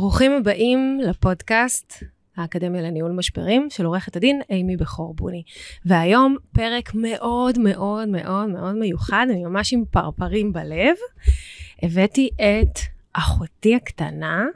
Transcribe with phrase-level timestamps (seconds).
[0.00, 1.92] ברוכים הבאים לפודקאסט
[2.36, 5.42] האקדמיה לניהול משברים של עורכת הדין אימי בכור בוני.
[5.84, 10.96] והיום פרק מאוד מאוד מאוד מאוד מיוחד, אני ממש עם פרפרים בלב.
[11.82, 12.78] הבאתי את
[13.12, 14.46] אחותי הקטנה,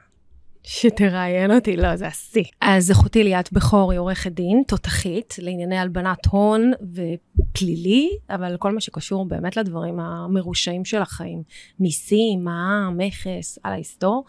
[0.64, 2.44] שתראיין אותי, לא, זה השיא.
[2.60, 8.80] אז אחותי ליאת בכור היא עורכת דין, תותחית, לענייני הלבנת הון ופלילי, אבל כל מה
[8.80, 11.42] שקשור באמת לדברים המרושעים של החיים.
[11.80, 14.24] מיסים, מע"מ, מכס, על ההיסטור.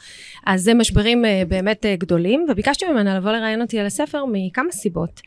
[0.46, 4.72] אז זה משברים אה, באמת אה, גדולים, וביקשתי ממנה לבוא לראיין אותי על הספר מכמה
[4.72, 5.22] סיבות.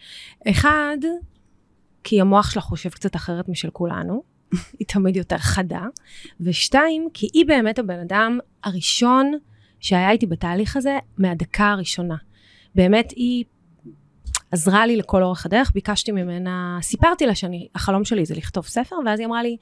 [0.51, 0.97] אחד,
[2.05, 4.23] כי המוח שלה חושב קצת אחרת משל כולנו.
[4.79, 5.83] היא תמיד יותר חדה.
[6.41, 9.33] ושתיים, כי היא באמת הבן אדם הראשון
[9.81, 12.17] שהיה איתי בתהליך הזה מהדקה הראשונה.
[12.75, 13.45] באמת היא
[14.51, 19.19] עזרה לי לכל אורך הדרך, ביקשתי ממנה, סיפרתי לה שהחלום שלי זה לכתוב ספר, ואז
[19.19, 19.57] היא אמרה לי,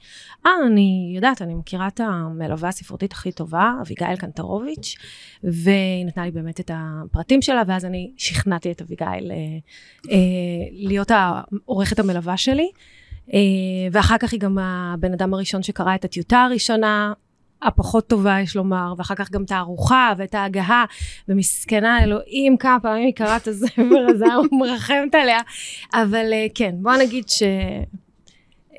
[0.45, 4.95] אה, אני יודעת, אני מכירה את המלווה הספרותית הכי טובה, אביגיל קנטרוביץ',
[5.43, 9.35] והיא נתנה לי באמת את הפרטים שלה, ואז אני שכנעתי את אביגיל אה,
[10.11, 10.17] אה,
[10.71, 12.69] להיות העורכת המלווה שלי.
[13.33, 13.39] אה,
[13.91, 17.13] ואחר כך היא גם הבן אדם הראשון שקרא את הטיוטה הראשונה,
[17.61, 20.85] הפחות טובה, יש לומר, ואחר כך גם את הארוחה ואת ההגהה,
[21.29, 24.25] ומסכנה אלוהים, כמה פעמים היא קראה את הספר הזה,
[24.59, 25.39] מרחמת עליה.
[25.93, 27.43] אבל אה, כן, בוא נגיד ש...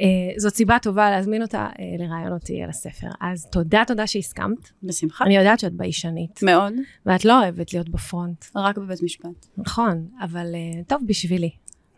[0.00, 3.06] אה, זאת סיבה טובה להזמין אותה אה, לראיין אותי על הספר.
[3.20, 4.70] אז תודה, תודה שהסכמת.
[4.82, 5.24] בשמחה.
[5.24, 6.40] אני יודעת שאת ביישנית.
[6.42, 6.72] מאוד.
[7.06, 8.44] ואת לא אוהבת להיות בפרונט.
[8.56, 9.46] רק בבית משפט.
[9.56, 10.46] נכון, אבל
[10.86, 11.50] טוב בשבילי.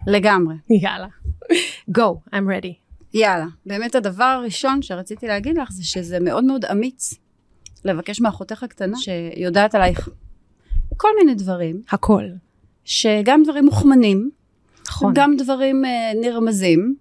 [0.07, 0.55] לגמרי.
[0.71, 1.07] יאללה.
[1.99, 2.88] go, I'm ready.
[3.15, 7.15] יאללה, באמת הדבר הראשון שרציתי להגיד לך זה שזה מאוד מאוד אמיץ
[7.85, 10.09] לבקש מאחותך הקטנה שיודעת עלייך
[10.97, 11.83] כל מיני דברים.
[11.91, 12.25] הכל.
[12.85, 14.31] שגם דברים מוכמנים,
[14.89, 15.13] נכון.
[15.17, 16.97] גם דברים אה, נרמזים,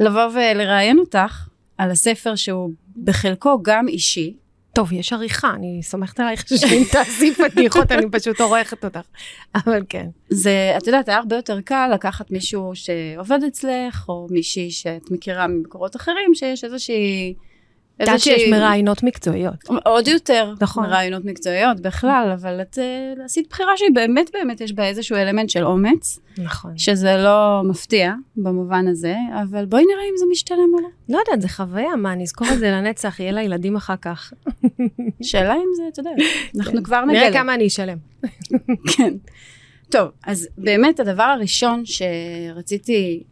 [0.00, 1.48] לבוא ולראיין אותך
[1.78, 2.70] על הספר שהוא
[3.04, 4.34] בחלקו גם אישי,
[4.80, 9.00] טוב, יש עריכה, אני סומכת עלייך שאם תעשי פתיחות, אני פשוט עורכת אותך.
[9.54, 10.06] אבל כן.
[10.28, 15.46] זה, את יודעת, היה הרבה יותר קל לקחת מישהו שעובד אצלך, או מישהי שאת מכירה
[15.46, 17.34] ממקורות אחרים, שיש איזושהי...
[18.00, 19.54] יודעת שיש מראיינות מקצועיות.
[19.84, 20.84] עוד יותר נכון.
[20.84, 25.50] מראיינות מקצועיות בכלל, אבל את uh, עשית בחירה שהיא באמת באמת יש בה איזשהו אלמנט
[25.50, 26.18] של אומץ.
[26.38, 26.78] נכון.
[26.78, 30.88] שזה לא מפתיע במובן הזה, אבל בואי נראה אם זה משתלם או לא.
[31.08, 34.32] לא יודעת, זה חוויה, מה, נזכור את זה לנצח, יהיה לילדים אחר כך.
[35.22, 36.10] שאלה אם זה, אתה יודע,
[36.58, 36.82] אנחנו כן.
[36.82, 37.20] כבר נגלה.
[37.20, 37.98] נראה כמה אני אשלם.
[38.96, 39.14] כן.
[39.90, 43.22] טוב, אז באמת הדבר הראשון שרציתי,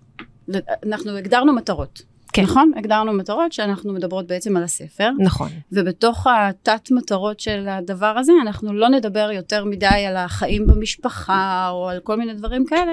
[0.87, 2.03] אנחנו הגדרנו מטרות.
[2.39, 2.45] כן.
[2.45, 2.73] נכון?
[2.77, 5.11] הגדרנו מטרות שאנחנו מדברות בעצם על הספר.
[5.19, 5.49] נכון.
[5.73, 11.89] ובתוך התת מטרות של הדבר הזה אנחנו לא נדבר יותר מדי על החיים במשפחה או
[11.89, 12.93] על כל מיני דברים כאלה,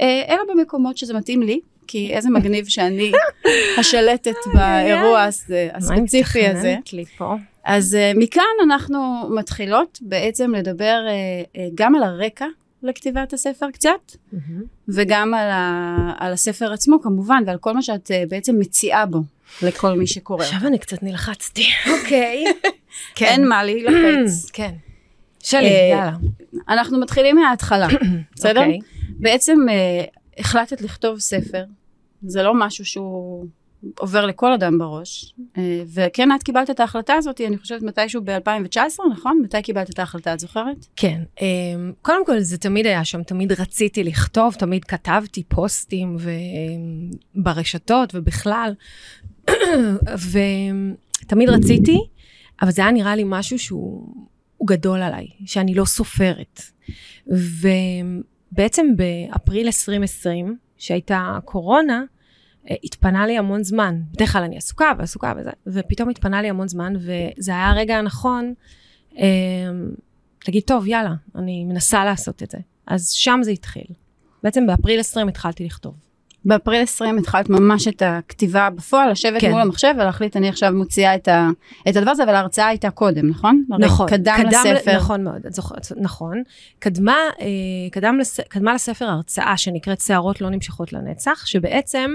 [0.00, 1.60] אה, אלא במקומות שזה מתאים לי.
[1.86, 3.12] כי איזה מגניב שאני
[3.78, 5.26] השלטת באירוע
[5.74, 6.76] הספציפי הזה.
[6.92, 7.34] לי פה?
[7.64, 11.00] אז uh, מכאן אנחנו מתחילות בעצם לדבר
[11.74, 12.46] גם על הרקע
[12.82, 14.36] לכתיבת הספר קצת, mm-hmm.
[14.88, 19.18] וגם על, ה, על הספר עצמו כמובן, ועל כל מה שאת uh, בעצם מציעה בו
[19.62, 20.44] לכל מי שקורא.
[20.44, 21.64] עכשיו אני קצת נלחצתי.
[21.90, 22.44] אוקיי.
[23.16, 23.26] כן.
[23.26, 24.50] אין מה להילחץ.
[24.52, 24.74] כן.
[25.38, 26.12] שלי, יאללה.
[26.68, 27.88] אנחנו מתחילים מההתחלה,
[28.34, 28.60] בסדר?
[28.60, 28.78] אוקיי.
[29.18, 31.64] בעצם uh, החלטת לכתוב ספר,
[32.22, 33.46] זה לא משהו שהוא
[33.98, 38.78] עובר לכל אדם בראש, אה, וכן את קיבלת את ההחלטה הזאת, אני חושבת מתישהו ב-2019,
[39.12, 39.40] נכון?
[39.44, 40.86] מתי קיבלת את ההחלטה, את זוכרת?
[40.96, 41.22] כן,
[42.02, 46.16] קודם כל זה תמיד היה שם, תמיד רציתי לכתוב, תמיד כתבתי פוסטים
[47.34, 48.74] ברשתות ובכלל,
[50.32, 51.98] ותמיד רציתי,
[52.62, 54.14] אבל זה היה נראה לי משהו שהוא
[54.64, 56.62] גדול עליי, שאני לא סופרת.
[57.26, 62.02] ובעצם באפריל 2020, שהייתה קורונה,
[62.84, 64.00] התפנה לי המון זמן.
[64.12, 68.54] בדרך כלל אני עסוקה ועסוקה וזה, ופתאום התפנה לי המון זמן, וזה היה הרגע הנכון
[69.18, 69.24] אה,
[70.48, 72.58] להגיד, טוב, יאללה, אני מנסה לעשות את זה.
[72.86, 73.86] אז שם זה התחיל.
[74.42, 75.94] בעצם באפריל 20 התחלתי לכתוב.
[76.44, 79.50] באפריל 20 התחלת ממש את הכתיבה בפועל, לשבת כן.
[79.50, 81.48] מול המחשב ולהחליט, אני עכשיו מוציאה את, ה,
[81.88, 83.64] את הדבר הזה, אבל ההרצאה הייתה קודם, נכון?
[83.78, 84.08] נכון.
[84.08, 84.96] קדם, קדם לספר.
[84.96, 86.42] נכון מאוד, את זוכרת, נכון.
[86.78, 87.46] קדמה, אה,
[87.90, 92.10] קדם לס, קדמה לספר הרצאה שנקראת שערות לא נמשכות לנצח, שבעצם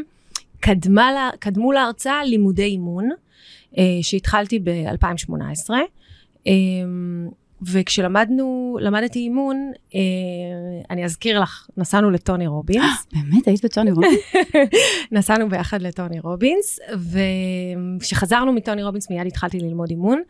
[0.59, 3.09] קדמה, לה- קדמו להרצאה לימודי אימון,
[3.77, 5.69] אה, שהתחלתי ב-2018.
[6.48, 6.54] אה,
[7.62, 10.00] וכשלמדנו, למדתי אימון, אה,
[10.89, 13.07] אני אזכיר לך, נסענו לטוני רובינס.
[13.13, 14.19] באמת, היית בטוני רובינס?
[15.12, 16.80] נסענו ביחד לטוני רובינס,
[18.00, 20.21] וכשחזרנו מטוני רובינס מיד התחלתי ללמוד אימון,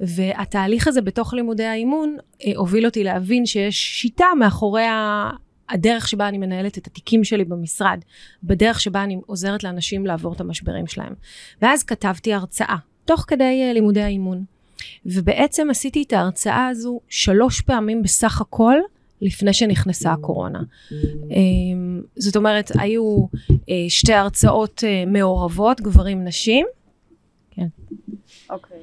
[0.00, 5.30] והתהליך הזה בתוך לימודי האימון אה, הוביל אותי להבין שיש שיטה מאחורי ה...
[5.72, 7.98] הדרך שבה אני מנהלת את התיקים שלי במשרד,
[8.44, 11.12] בדרך שבה אני עוזרת לאנשים לעבור את המשברים שלהם.
[11.62, 14.44] ואז כתבתי הרצאה, תוך כדי uh, לימודי האימון.
[15.06, 18.74] ובעצם עשיתי את ההרצאה הזו שלוש פעמים בסך הכל,
[19.20, 20.60] לפני שנכנסה הקורונה.
[20.90, 20.94] Um,
[22.16, 23.54] זאת אומרת, היו uh,
[23.88, 26.66] שתי הרצאות uh, מעורבות, גברים נשים,
[28.50, 28.76] אוקיי.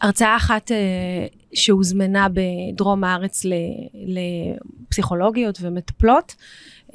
[0.00, 0.70] והרצאה אחת
[1.54, 3.42] שהוזמנה בדרום הארץ
[4.88, 6.34] לפסיכולוגיות ומטפלות,
[6.88, 6.92] uh,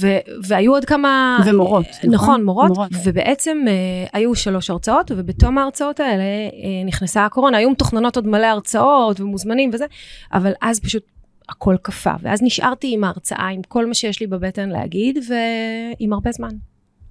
[0.00, 1.38] ו- והיו עוד כמה...
[1.46, 2.44] ומורות, נכון, נכון?
[2.44, 2.90] מורות, מורות.
[3.04, 6.24] ובעצם uh, היו שלוש הרצאות, ובתום ההרצאות האלה
[6.84, 9.86] נכנסה הקורונה, היו מתוכננות עוד מלא הרצאות ומוזמנים וזה,
[10.32, 11.02] אבל אז פשוט
[11.48, 16.32] הכל קפא, ואז נשארתי עם ההרצאה, עם כל מה שיש לי בבטן להגיד, ועם הרבה
[16.32, 16.50] זמן.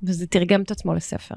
[0.04, 1.36] וזה תרגם את עצמו לספר.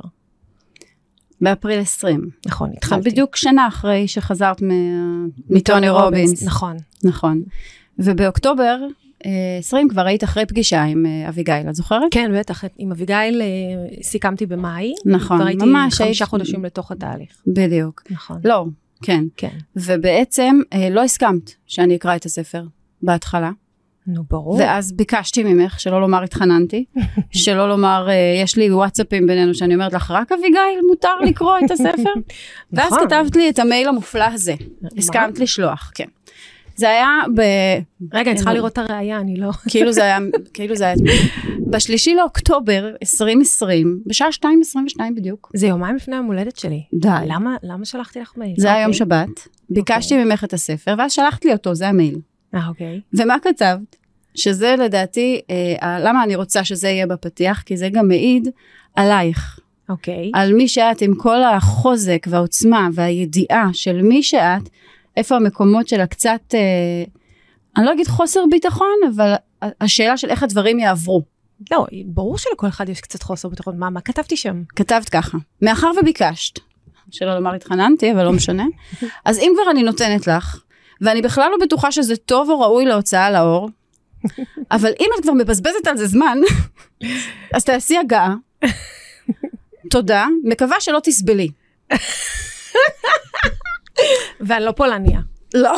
[1.41, 2.29] באפריל 20.
[2.47, 3.11] נכון, התחלתי.
[3.11, 4.63] בדיוק שנה אחרי שחזרת
[5.51, 6.43] מטוני רובינס.
[6.43, 6.77] נכון.
[7.05, 7.43] נכון.
[7.99, 8.79] ובאוקטובר
[9.27, 12.03] אה, 20 כבר היית אחרי פגישה עם אה, אביגיל, את זוכרת?
[12.11, 13.47] כן, בטח, עם אביגיל אה,
[14.03, 14.93] סיכמתי במאי.
[15.07, 17.43] נכון, כבר הייתי ממש חמישה היית- חודשים לתוך התהליך.
[17.47, 18.03] בדיוק.
[18.11, 18.41] נכון.
[18.45, 18.65] לא,
[19.03, 19.25] כן.
[19.37, 19.59] כן.
[19.77, 22.65] ובעצם אה, לא הסכמת שאני אקרא את הספר
[23.03, 23.51] בהתחלה.
[24.07, 24.57] נו, ברור.
[24.59, 26.85] ואז ביקשתי ממך, שלא לומר התחננתי,
[27.45, 31.71] שלא לומר, אה, יש לי וואטסאפים בינינו שאני אומרת לך, רק אביגיל מותר לקרוא את
[31.71, 32.13] הספר?
[32.73, 33.07] ואז נכון.
[33.07, 34.55] כתבת לי את המייל המופלא הזה,
[34.99, 36.05] הסכמת לשלוח, כן.
[36.77, 37.41] זה היה ב...
[38.13, 39.51] רגע, אני צריכה אין- לראות את הראייה, אני לא...
[39.71, 40.19] כאילו זה היה,
[40.55, 40.95] כאילו זה היה,
[41.71, 46.83] בשלישי לאוקטובר 2020, בשעה 2.22 בדיוק, זה יומיים לפני יום הולדת שלי.
[46.95, 47.09] די.
[47.27, 48.55] למה, למה שלחתי לך מייל?
[48.59, 48.99] זה היה יום אוקיי.
[48.99, 52.19] שבת, ביקשתי ממך את הספר, ואז שלחת לי אותו, זה המייל.
[52.55, 53.01] אה, אוקיי.
[53.19, 53.97] ומה כתבת?
[54.35, 57.63] שזה לדעתי, אה, למה אני רוצה שזה יהיה בפתיח?
[57.63, 58.49] כי זה גם מעיד
[58.95, 60.31] עלייך, אוקיי.
[60.35, 64.63] על מי שאת עם כל החוזק והעוצמה והידיעה של מי שאת,
[65.17, 67.05] איפה המקומות של הקצת, אה,
[67.77, 69.35] אני לא אגיד חוסר ביטחון, אבל
[69.81, 71.23] השאלה של איך הדברים יעברו.
[71.71, 73.79] לא, ברור שלכל אחד יש קצת חוסר ביטחון.
[73.79, 74.63] מה, מה כתבתי שם?
[74.77, 76.59] כתבת ככה, מאחר וביקשת,
[77.11, 78.65] שלא לומר התחננתי, אבל לא משנה,
[79.25, 80.61] אז אם כבר אני נותנת לך,
[81.01, 83.71] ואני בכלל לא בטוחה שזה טוב או ראוי להוצאה לאור,
[84.77, 86.39] אבל אם את כבר מבזבזת על זה זמן,
[87.55, 88.35] אז תעשי הגעה.
[89.91, 91.49] תודה, מקווה שלא תסבלי.
[94.41, 95.21] ואני לא פולניה.
[95.57, 95.77] לא,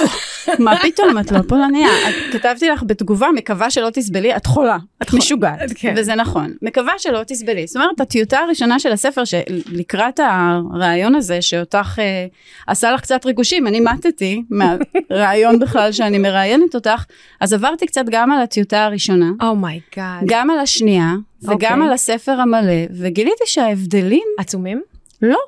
[0.59, 1.89] מה פתאום, את לא פולניה.
[2.33, 5.61] כתבתי לך בתגובה, מקווה שלא תסבלי, את חולה, את משוגעת.
[5.75, 5.95] כן.
[5.97, 6.53] וזה נכון.
[6.63, 7.67] מקווה שלא תסבלי.
[7.67, 12.27] זאת אומרת, הטיוטה הראשונה של הספר, שלקראת הרעיון הזה, שאותך אה,
[12.67, 17.05] עשה לך קצת ריגושים, אני מתתי מהרעיון בכלל שאני מראיינת אותך,
[17.41, 20.23] אז עברתי קצת גם על הטיוטה הראשונה, oh my God.
[20.27, 21.69] גם על השנייה, וגם אוקיי.
[21.87, 24.83] על הספר המלא, וגיליתי שההבדלים, עצומים?
[25.23, 25.39] לא.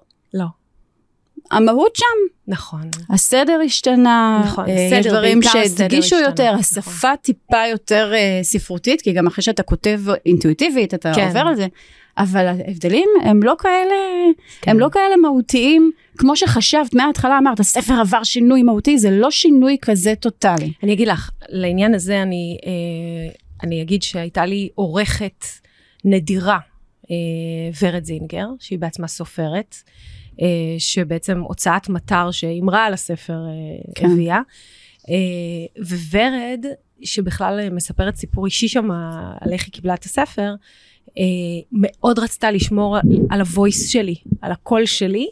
[1.50, 2.04] המהות שם.
[2.48, 2.90] נכון.
[3.10, 6.58] הסדר השתנה, נכון, אה, יש דברים שהדגישו יותר, נכון.
[6.58, 11.26] השפה טיפה יותר אה, ספרותית, כי גם אחרי שאתה כותב אינטואיטיבית, אתה כן.
[11.26, 11.66] עובר על זה,
[12.18, 13.94] אבל ההבדלים הם לא כאלה,
[14.60, 14.70] כן.
[14.70, 19.76] הם לא כאלה מהותיים, כמו שחשבת מההתחלה, אמרת, הספר עבר שינוי מהותי, זה לא שינוי
[19.82, 20.72] כזה טוטאלי.
[20.82, 25.44] אני אגיד לך, לעניין הזה אני, אה, אני אגיד שהייתה לי עורכת
[26.04, 26.58] נדירה,
[27.10, 27.16] אה,
[27.82, 29.76] ורד זינגר, שהיא בעצמה סופרת,
[30.78, 34.10] שבעצם הוצאת מטר שהימרה על הספר אה, כן.
[34.10, 34.40] הביאה.
[35.08, 36.64] אה, וורד,
[37.02, 38.90] שבכלל אה, מספרת סיפור אישי שם
[39.40, 40.54] על איך היא קיבלה את הספר, אה,
[41.72, 42.96] מאוד רצתה לשמור
[43.30, 45.26] על ה voice שלי, על הקול שלי,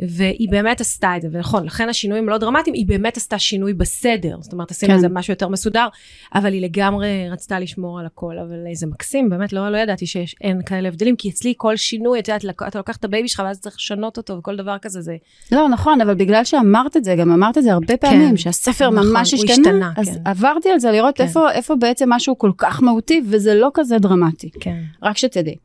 [0.00, 4.36] והיא באמת עשתה את זה, ונכון, לכן השינויים לא דרמטיים, היא באמת עשתה שינוי בסדר,
[4.40, 4.96] זאת אומרת, עשינו כן.
[4.96, 5.86] איזה משהו יותר מסודר,
[6.34, 10.06] אבל היא לגמרי רצתה לשמור על הקול, אבל אה, זה מקסים, באמת, לא, לא ידעתי
[10.06, 13.42] שאין כאלה הבדלים, כי אצלי כל שינוי, את יודעת, אתה לוקח את ה baby שלך
[13.44, 15.16] ואז צריך לשנות אותו, וכל דבר כזה, זה...
[15.52, 18.90] לא, נכון, אבל בגלל שאמרת את זה, גם אמרת את זה הרבה פעמים, כן, שהספר
[18.90, 20.20] נכון, ממש השתנה, השתנה, אז כן.
[20.24, 21.24] עברתי על זה לראות כן.
[21.24, 24.76] איפה, איפה בעצם משהו כל כך מהותי, וזה לא כזה דרמטי, כן.
[25.02, 25.56] רק שתדעי.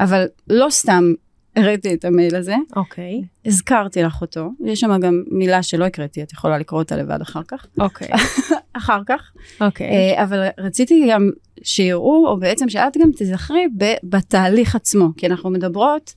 [0.00, 1.12] אבל לא סתם
[1.56, 6.32] הראיתי את המייל הזה, אוקיי, הזכרתי לך אותו, יש שם גם מילה שלא הקראתי, את
[6.32, 8.08] יכולה לקרוא אותה לבד אחר כך, אוקיי,
[8.72, 9.86] אחר כך, אוקיי.
[9.86, 11.30] אה, אבל רציתי גם
[11.62, 16.14] שיראו, או בעצם שאת גם תזכרי ב- בתהליך עצמו, כי אנחנו מדברות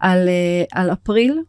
[0.00, 1.42] על, אה, על אפריל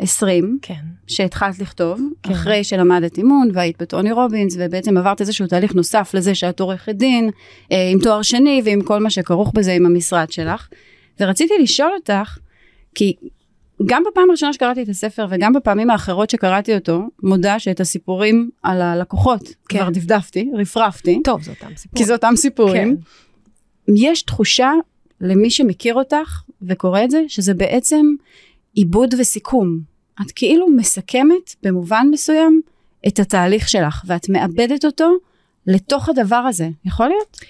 [0.00, 0.74] 20, כן.
[1.06, 2.32] שהתחלת לכתוב, כן.
[2.32, 7.30] אחרי שלמדת אימון והיית בטוני רובינס, ובעצם עברת איזשהו תהליך נוסף לזה שאת עורכת דין,
[7.72, 10.68] אה, עם תואר שני ועם כל מה שכרוך בזה עם המשרד שלך.
[11.20, 12.38] ורציתי לשאול אותך,
[12.94, 13.14] כי
[13.86, 18.82] גם בפעם הראשונה שקראתי את הספר וגם בפעמים האחרות שקראתי אותו, מודה שאת הסיפורים על
[18.82, 19.78] הלקוחות כן.
[19.78, 21.98] כבר דפדפתי, רפרפתי, טוב, זה אותם סיפור.
[21.98, 22.96] כי זה אותם סיפורים.
[23.86, 23.92] כן.
[23.96, 24.72] יש תחושה
[25.20, 28.06] למי שמכיר אותך וקורא את זה, שזה בעצם
[28.74, 29.89] עיבוד וסיכום.
[30.22, 32.60] את כאילו מסכמת במובן מסוים
[33.08, 35.10] את התהליך שלך, ואת מאבדת אותו
[35.66, 36.68] לתוך הדבר הזה.
[36.84, 37.40] יכול להיות?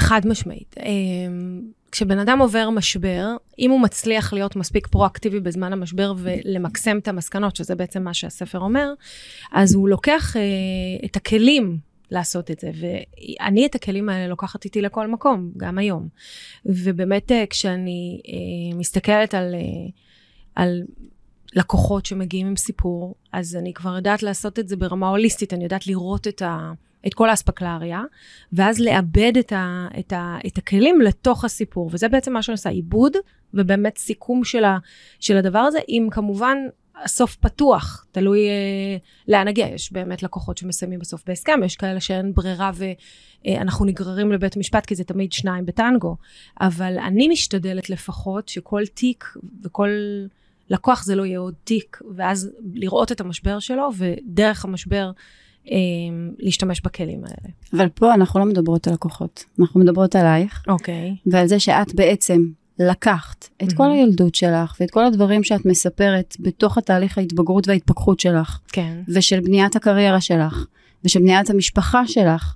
[0.00, 0.74] חד משמעית.
[0.78, 1.62] אמ,
[1.92, 7.56] כשבן אדם עובר משבר, אם הוא מצליח להיות מספיק פרואקטיבי בזמן המשבר ולמקסם את המסקנות,
[7.56, 8.92] שזה בעצם מה שהספר אומר,
[9.52, 10.42] אז הוא לוקח אה,
[11.04, 11.78] את הכלים
[12.12, 12.70] לעשות את זה.
[12.80, 16.08] ואני את הכלים האלה לוקחת איתי לכל מקום, גם היום.
[16.66, 19.90] ובאמת, אה, כשאני אה, מסתכלת על, אה,
[20.54, 20.82] על
[21.52, 25.86] לקוחות שמגיעים עם סיפור, אז אני כבר יודעת לעשות את זה ברמה הוליסטית, אני יודעת
[25.86, 26.72] לראות את ה...
[27.06, 28.02] את כל האספקלריה,
[28.52, 31.90] ואז לאבד את, ה, את, ה, את הכלים לתוך הסיפור.
[31.92, 33.12] וזה בעצם מה שאני עושה, עיבוד,
[33.54, 34.78] ובאמת סיכום של, ה,
[35.20, 36.56] של הדבר הזה, עם כמובן
[37.04, 38.96] הסוף פתוח, תלוי אה,
[39.28, 39.66] לאן נגיע.
[39.66, 42.70] יש באמת לקוחות שמסיימים בסוף בהסכם, יש כאלה שאין ברירה
[43.44, 46.16] ואנחנו נגררים לבית משפט, כי זה תמיד שניים בטנגו.
[46.60, 49.24] אבל אני משתדלת לפחות שכל תיק
[49.64, 49.88] וכל
[50.70, 55.10] לקוח זה לא יהיה עוד תיק, ואז לראות את המשבר שלו, ודרך המשבר
[55.70, 55.76] אה,
[56.38, 57.52] להשתמש בכלים האלה.
[57.72, 61.16] אבל פה אנחנו לא מדברות על לקוחות, אנחנו מדברות עלייך, אוקיי.
[61.26, 62.46] ועל זה שאת בעצם
[62.78, 63.94] לקחת את כל מהמם.
[63.94, 69.02] הילדות שלך ואת כל הדברים שאת מספרת בתוך התהליך ההתבגרות וההתפכחות שלך, כן.
[69.08, 70.66] ושל בניית הקריירה שלך,
[71.04, 72.54] ושל בניית המשפחה שלך,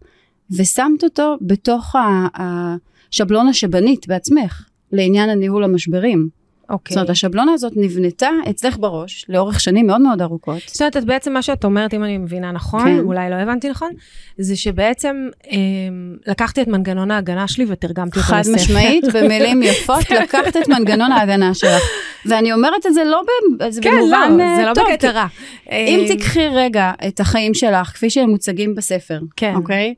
[0.51, 1.97] ושמת אותו בתוך
[2.35, 6.29] השבלונה שבנית בעצמך, לעניין הניהול המשברים.
[6.71, 6.95] אוקיי.
[6.95, 10.59] זאת אומרת, השבלונה הזאת נבנתה אצלך בראש לאורך שנים מאוד מאוד ארוכות.
[10.67, 12.99] זאת אומרת, בעצם מה שאת אומרת, אם אני מבינה נכון, כן.
[12.99, 13.91] אולי לא הבנתי נכון,
[14.39, 15.57] זה שבעצם אה,
[16.27, 18.55] לקחתי את מנגנון ההגנה שלי ותרגמתי אותו חד לספר.
[18.55, 21.83] משמעית, במילים יפות, לקחת את מנגנון ההגנה שלך.
[22.27, 25.27] ואני אומרת את זה לא ב- כן, במובן לא, אה, זה לא טוב, בקטע רע.
[25.73, 29.55] אם אה, תיקחי רגע את החיים שלך, כפי שהם מוצגים בספר, כן.
[29.55, 29.95] אוקיי?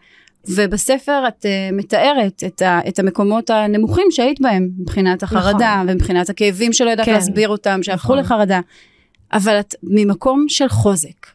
[0.49, 6.73] ובספר את uh, מתארת את, ה, את המקומות הנמוכים שהיית בהם, מבחינת החרדה, ומבחינת הכאבים
[6.73, 7.14] שלא ידעת נכון.
[7.14, 7.21] כן.
[7.21, 8.19] להסביר אותם, שהפכו נכון.
[8.19, 8.61] לחרדה.
[9.33, 11.26] אבל את ממקום של חוזק.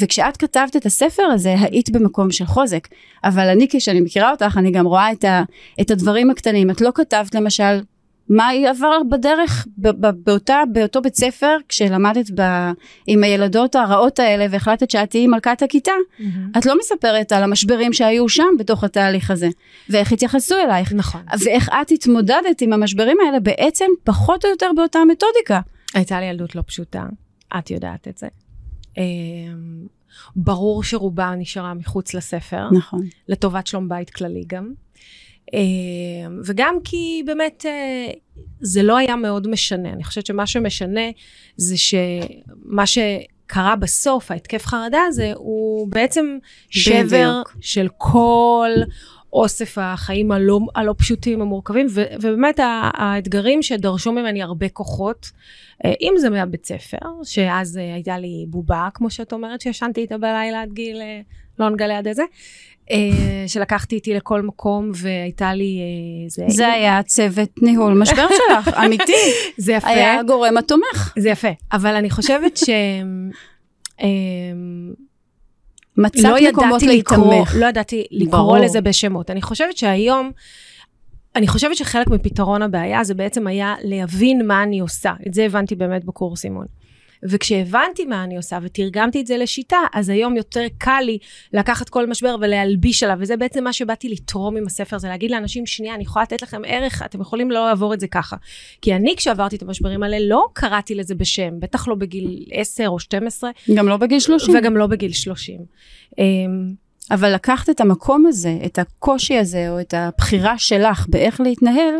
[0.00, 2.88] וכשאת כתבת את הספר הזה, היית במקום של חוזק.
[3.24, 5.42] אבל אני, כשאני מכירה אותך, אני גם רואה את, ה,
[5.80, 6.70] את הדברים הקטנים.
[6.70, 7.80] את לא כתבת למשל,
[8.28, 12.42] מה היא עבר בדרך, ב, ב, באותה, באותו בית ספר, כשלמדת ב,
[13.06, 15.92] עם הילדות הרעות האלה, והחלטת שאת תהיי מלכת הכיתה.
[16.18, 16.50] מהמם.
[16.58, 19.48] את לא מספרת על המשברים שהיו שם בתוך התהליך הזה,
[19.88, 21.22] ואיך התייחסו אלייך, נכון.
[21.44, 25.60] ואיך את התמודדת עם המשברים האלה בעצם פחות או יותר באותה מתודיקה.
[25.94, 27.04] הייתה לי ילדות לא פשוטה,
[27.58, 28.26] את יודעת את זה.
[28.98, 29.02] אה,
[30.36, 33.00] ברור שרובה נשארה מחוץ לספר, נכון.
[33.28, 34.83] לטובת שלום בית כללי גם.
[35.54, 35.60] אה,
[36.44, 38.10] וגם כי באמת אה,
[38.60, 39.90] זה לא היה מאוד משנה.
[39.90, 41.10] אני חושבת שמה שמשנה
[41.56, 46.38] זה שמה שקרה בסוף, ההתקף חרדה הזה, הוא בעצם
[46.70, 47.56] שבר בדיוק.
[47.60, 48.70] של כל
[49.32, 52.60] אוסף החיים הלא, הלא פשוטים, המורכבים, ו, ובאמת
[52.94, 55.30] האתגרים שדרשו ממני הרבה כוחות,
[55.84, 60.62] אה, אם זה מהבית ספר, שאז הייתה לי בובה, כמו שאת אומרת, שישנתי איתה בלילה
[60.62, 61.02] עד גיל,
[61.58, 62.22] לא נגלה עד איזה,
[63.46, 65.78] שלקחתי איתי לכל מקום והייתה לי...
[65.80, 69.12] אה, זה, זה היה צוות ניהול משבר שלך, אמיתי.
[69.56, 69.88] זה יפה.
[69.88, 71.14] היה הגורם התומך.
[71.18, 72.70] זה יפה, אבל אני חושבת ש...
[74.02, 74.92] אמ,
[75.96, 77.54] מצאת לא מקומות להתמך.
[77.58, 78.58] לא ידעתי לקרוא ברור.
[78.58, 79.30] לזה בשמות.
[79.30, 80.30] אני חושבת שהיום,
[81.36, 85.12] אני חושבת שחלק מפתרון הבעיה זה בעצם היה להבין מה אני עושה.
[85.28, 86.66] את זה הבנתי באמת בקורס אימון.
[87.24, 91.18] וכשהבנתי מה אני עושה ותרגמתי את זה לשיטה, אז היום יותר קל לי
[91.52, 95.66] לקחת כל משבר ולהלביש עליו, וזה בעצם מה שבאתי לתרום עם הספר, זה להגיד לאנשים,
[95.66, 98.36] שנייה, אני יכולה לתת לכם ערך, אתם יכולים לא לעבור את זה ככה.
[98.82, 102.98] כי אני, כשעברתי את המשברים האלה, לא קראתי לזה בשם, בטח לא בגיל 10 או
[102.98, 104.54] 12, גם לא בגיל 30.
[104.56, 105.60] וגם לא בגיל 30.
[106.18, 106.24] אמ,
[107.10, 111.94] אבל לקחת את המקום הזה, את הקושי הזה, או את הבחירה שלך באיך להתנהל,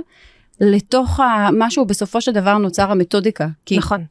[0.60, 3.46] לתוך ה- מה שהוא בסופו של דבר נוצר המתודיקה.
[3.66, 4.04] כי נכון.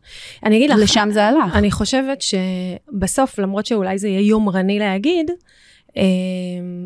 [0.46, 1.56] אני אגיד לך, לשם זה הלך.
[1.56, 5.32] אני חושבת שבסוף, למרות שאולי זה יהיה יומרני להגיד,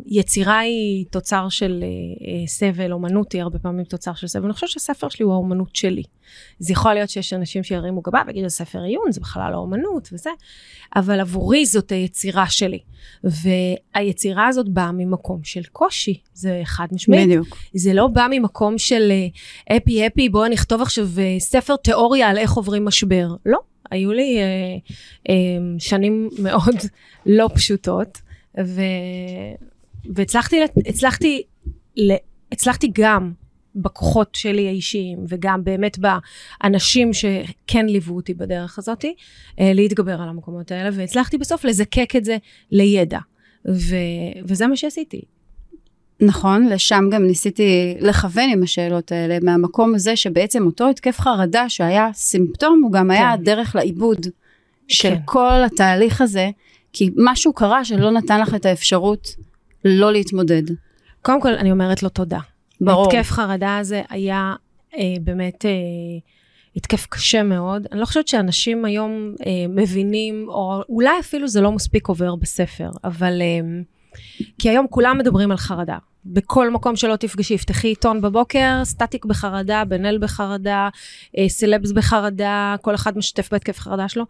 [0.05, 4.45] יצירה היא תוצר של אה, אה, סבל, אומנות היא הרבה פעמים תוצר של סבל.
[4.45, 6.03] אני חושבת שהספר שלי הוא האומנות שלי.
[6.59, 10.29] זה יכול להיות שיש אנשים שירימו גבה ויגידו, ספר עיון, זה בכלל לא אומנות וזה,
[10.95, 12.79] אבל עבורי זאת היצירה שלי.
[13.23, 17.27] והיצירה הזאת באה ממקום של קושי, זה חד משמעית.
[17.27, 17.57] בדיוק.
[17.73, 19.11] זה לא בא ממקום של
[19.77, 23.27] אפי אפי, בואו נכתוב עכשיו אה, ספר תיאוריה על איך עוברים משבר.
[23.45, 23.59] לא.
[23.91, 24.43] היו לי אה,
[25.29, 25.35] אה,
[25.79, 26.75] שנים מאוד
[27.25, 28.21] לא פשוטות,
[28.65, 28.81] ו...
[30.05, 31.41] והצלחתי, הצלחתי,
[32.51, 33.31] הצלחתי גם
[33.75, 39.05] בכוחות שלי האישיים, וגם באמת באנשים שכן ליוו אותי בדרך הזאת,
[39.59, 42.37] אה, להתגבר על המקומות האלה, והצלחתי בסוף לזקק את זה
[42.71, 43.19] לידע.
[43.67, 43.95] ו...
[44.45, 45.21] וזה מה שעשיתי.
[46.21, 52.09] נכון, לשם גם ניסיתי לכוון עם השאלות האלה, מהמקום הזה שבעצם אותו התקף חרדה שהיה
[52.13, 53.11] סימפטום, הוא גם כן.
[53.11, 54.27] היה הדרך לעיבוד
[54.87, 55.21] של כן.
[55.25, 56.49] כל התהליך הזה,
[56.97, 59.35] כי משהו קרה שלא נתן לך את האפשרות
[59.85, 60.63] לא להתמודד.
[61.21, 62.39] קודם כל, אני אומרת לו תודה.
[62.81, 63.07] ברור.
[63.07, 64.53] התקף חרדה הזה היה
[64.97, 65.71] אה, באמת אה,
[66.75, 67.87] התקף קשה מאוד.
[67.91, 72.89] אני לא חושבת שאנשים היום אה, מבינים, או אולי אפילו זה לא מספיק עובר בספר,
[73.03, 73.41] אבל...
[73.41, 73.81] אה,
[74.59, 75.97] כי היום כולם מדברים על חרדה.
[76.33, 80.89] בכל מקום שלא תפגשי, יפתחי עיתון בבוקר, סטטיק בחרדה, בן אל בחרדה,
[81.37, 84.23] אה, סלבס בחרדה, כל אחד משתף בהתקף חרדה שלו.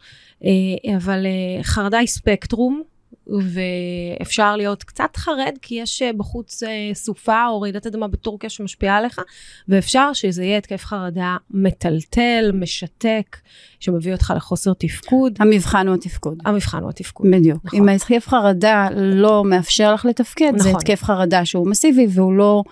[0.44, 2.84] אה, אבל אה, חרדה היא ספקטרום,
[3.30, 8.98] ואפשר להיות קצת חרד, כי יש אה, בחוץ אה, סופה או רעידת אדמה בטורקיה שמשפיעה
[8.98, 9.22] עליך,
[9.68, 13.38] ואפשר שזה יהיה התקף חרדה מטלטל, משתק,
[13.80, 15.34] שמביא אותך לחוסר תפקוד.
[15.40, 16.38] המבחן הוא התפקוד.
[16.46, 17.28] המבחן הוא התפקוד.
[17.32, 17.66] בדיוק.
[17.66, 17.80] נכון.
[17.80, 20.60] אם ההתקף חרדה לא מאפשר לך לתפקד, נכון.
[20.60, 22.64] זה התקף חרדה שהוא מסיבי והוא לא...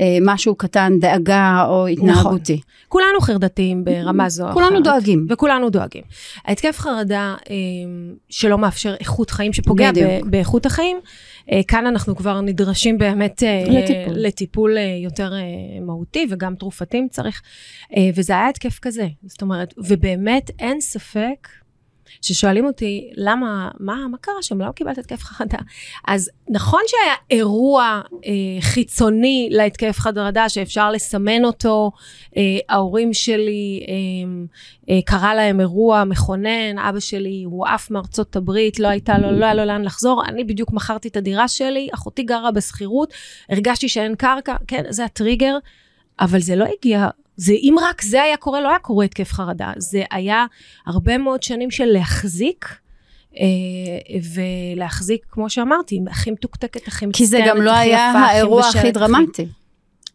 [0.00, 2.52] אה, משהו קטן, דאגה או התנהגותי.
[2.52, 2.64] נכון.
[2.88, 4.62] כולנו חרדתיים ברמה זו או אחרת.
[4.62, 5.26] כולנו דואגים.
[5.30, 6.02] וכולנו דואגים.
[6.44, 7.54] ההתקף חרדה אה,
[8.30, 10.96] שלא מאפשר איכות חיים, שפוגע ב- באיכות החיים,
[11.52, 15.32] אה, כאן אנחנו כבר נדרשים באמת לטיפול, לטיפול יותר
[15.80, 17.42] מהותי וגם תרופתי אם צריך,
[18.14, 19.06] וזה היה התקף כזה.
[19.26, 21.48] זאת אומרת, ובאמת אין ספק
[22.22, 24.60] ששואלים אותי, למה, מה, מה קרה שם?
[24.60, 25.58] למה קיבלת התקף חרדה?
[26.08, 28.30] אז נכון שהיה אירוע אה,
[28.60, 31.92] חיצוני להתקף חרדה, שאפשר לסמן אותו,
[32.36, 33.94] אה, ההורים שלי, אה,
[34.90, 39.44] אה, קרה להם אירוע מכונן, אבא שלי הוא עף מארצות הברית, לא הייתה לו, לא
[39.44, 43.14] היה לו לאן לחזור, אני בדיוק מכרתי את הדירה שלי, אחותי גרה בשכירות,
[43.50, 45.56] הרגשתי שאין קרקע, כן, זה הטריגר,
[46.20, 49.72] אבל זה לא הגיע זה, אם רק זה היה קורה, לא היה קורה התקף חרדה.
[49.76, 50.46] זה היה
[50.86, 52.74] הרבה מאוד שנים של להחזיק,
[53.40, 53.46] אה,
[54.76, 59.46] ולהחזיק, כמו שאמרתי, הכי מתוקתקת, הכי מצטערת, כי זה גם לא היה האירוע הכי דרמטי.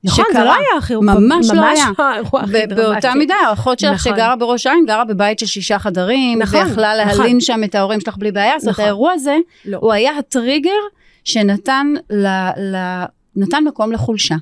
[0.03, 0.95] נכון, זה לא היה הכי...
[0.95, 1.85] ממש לא היה.
[1.97, 2.75] האירוע הכי דרמטי.
[2.75, 4.13] באותה מידה, האחות שלך נכון.
[4.13, 7.17] שגרה בראש העין, גרה בבית של שישה חדרים, נכון, ויכלה נכון.
[7.17, 9.77] להלין שם את ההורים שלך בלי בעיה, זאת אומרת, האירוע הזה, לא.
[9.81, 10.79] הוא היה הטריגר
[11.23, 11.93] שנתן
[13.39, 14.35] נתן מקום לחולשה.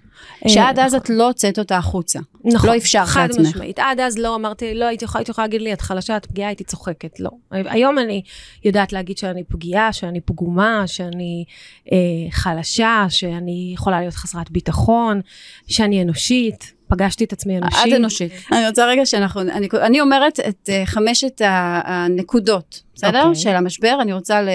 [0.45, 1.03] אה, שעד אז נכון.
[1.03, 2.19] את לא הוצאת אותה החוצה.
[2.45, 2.69] נכון.
[2.69, 3.36] לא אפשרת לעצמך.
[3.36, 3.79] חד משמעית.
[3.79, 6.49] עד אז לא אמרתי, לא הייתי יכולה, הייתי יכולה להגיד לי, את חלשה, את פגיעה,
[6.49, 7.19] הייתי צוחקת.
[7.19, 7.29] לא.
[7.51, 8.21] היום אני
[8.65, 11.45] יודעת להגיד שאני פגיעה, שאני פגומה, שאני
[11.91, 11.97] אה,
[12.31, 15.21] חלשה, שאני יכולה להיות חסרת ביטחון,
[15.67, 16.77] שאני אנושית.
[16.89, 17.88] פגשתי את עצמי אנושית.
[17.88, 18.31] את אנושית.
[18.51, 21.41] אני רוצה רגע שאנחנו, אני, אני אומרת את uh, חמשת
[21.83, 23.21] הנקודות, בסדר?
[23.21, 23.25] Okay.
[23.25, 23.36] אוקיי.
[23.36, 24.49] של המשבר, אני רוצה ל...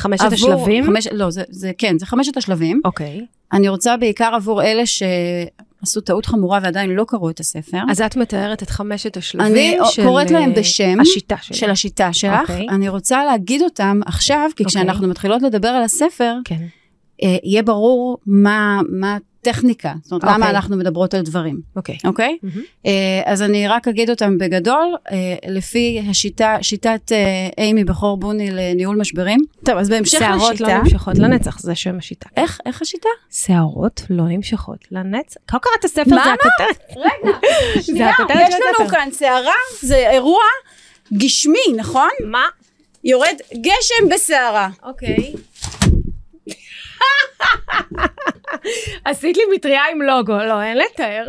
[0.00, 0.84] חמשת עבור, השלבים?
[0.86, 2.80] חמש, לא, זה, זה כן, זה חמשת השלבים.
[2.84, 3.20] אוקיי.
[3.20, 3.56] Okay.
[3.56, 7.78] אני רוצה בעיקר עבור אלה שעשו טעות חמורה ועדיין לא קראו את הספר.
[7.90, 10.00] אז את מתארת את חמשת השלבים של...
[10.02, 11.00] אני קוראת להם בשם.
[11.00, 11.56] השיטה שלי.
[11.56, 12.50] של השיטה שלך.
[12.50, 12.52] Okay.
[12.52, 12.66] אוקיי.
[12.68, 14.66] אני רוצה להגיד אותם עכשיו, כי okay.
[14.66, 15.10] כשאנחנו אוקיי.
[15.10, 16.64] מתחילות לדבר על הספר, כן.
[17.22, 20.26] אה, יהיה ברור מה, מה טכניקה, זאת אומרת, okay.
[20.26, 20.50] למה אוקיי.
[20.50, 21.60] אנחנו מדברות על דברים.
[21.76, 21.94] אוקיי.
[21.94, 22.08] Okay.
[22.08, 22.38] אוקיי?
[22.42, 22.46] Okay?
[22.46, 22.88] Mm-hmm.
[23.24, 25.12] אז אני רק אגיד אותם בגדול, uh,
[25.48, 29.40] לפי השיטה, שיטת uh, אימי בכור בוני לניהול משברים.
[29.64, 30.38] טוב, אז בהמשך לשיטה...
[30.38, 32.28] שערות לא נמשכות לנצח, זה שם השיטה.
[32.36, 33.08] איך, איך השיטה?
[33.30, 35.40] שערות לא נמשכות לנצח.
[35.52, 36.96] לא קראת הספר, זה הכותרת.
[37.06, 37.36] רגע,
[37.86, 38.10] שנייה,
[38.48, 40.42] יש לנו כאן שערה, זה אירוע
[41.12, 42.10] גשמי, נכון?
[42.24, 42.44] מה?
[43.04, 44.68] יורד גשם בסערה.
[44.82, 45.16] אוקיי.
[45.34, 45.38] Okay.
[49.04, 51.26] עשית לי מטריה עם לוגו, לא, אין לתאר.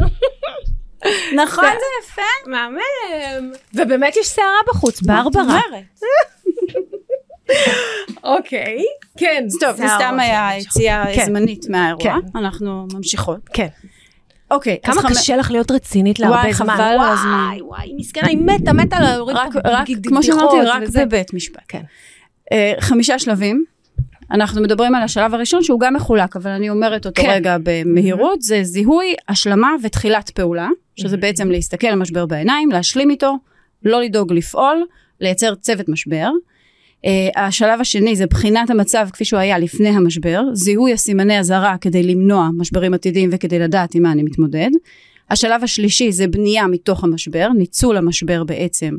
[1.36, 2.22] נכון, זה יפה.
[2.46, 3.52] מהמם.
[3.74, 5.62] ובאמת יש שערה בחוץ, ברברה.
[8.24, 8.84] אוקיי,
[9.18, 9.48] כן.
[9.60, 11.26] טוב, זה סתם היה יציאה כן.
[11.26, 12.38] זמנית מהאירוע, כן.
[12.40, 13.40] אנחנו ממשיכות.
[13.54, 13.68] כן.
[14.52, 16.68] אוקיי, כמה קשה לך להיות רצינית להרבה זמן.
[16.68, 17.48] וואי, חבל על הזמן.
[17.48, 20.06] וואי, וואי, מסכנה, היא מתה, מתה להוריד את הבדיחות.
[20.08, 21.64] כמו שאמרתי, רק בבית משפט.
[21.68, 21.82] כן.
[22.52, 23.66] אה, חמישה שלבים.
[24.32, 27.30] אנחנו מדברים על השלב הראשון שהוא גם מחולק, אבל אני אומרת אותו כן.
[27.32, 28.46] רגע במהירות, mm-hmm.
[28.46, 31.20] זה זיהוי, השלמה ותחילת פעולה, שזה mm-hmm.
[31.20, 33.38] בעצם להסתכל על משבר בעיניים, להשלים איתו,
[33.84, 34.86] לא לדאוג לפעול,
[35.20, 36.30] לייצר צוות משבר.
[37.06, 42.04] Uh, השלב השני זה בחינת המצב כפי שהוא היה לפני המשבר, זיהוי הסימני אזהרה כדי
[42.04, 44.70] למנוע משברים עתידיים וכדי לדעת עם מה אני מתמודד.
[45.30, 48.96] השלב השלישי זה בנייה מתוך המשבר, ניצול המשבר בעצם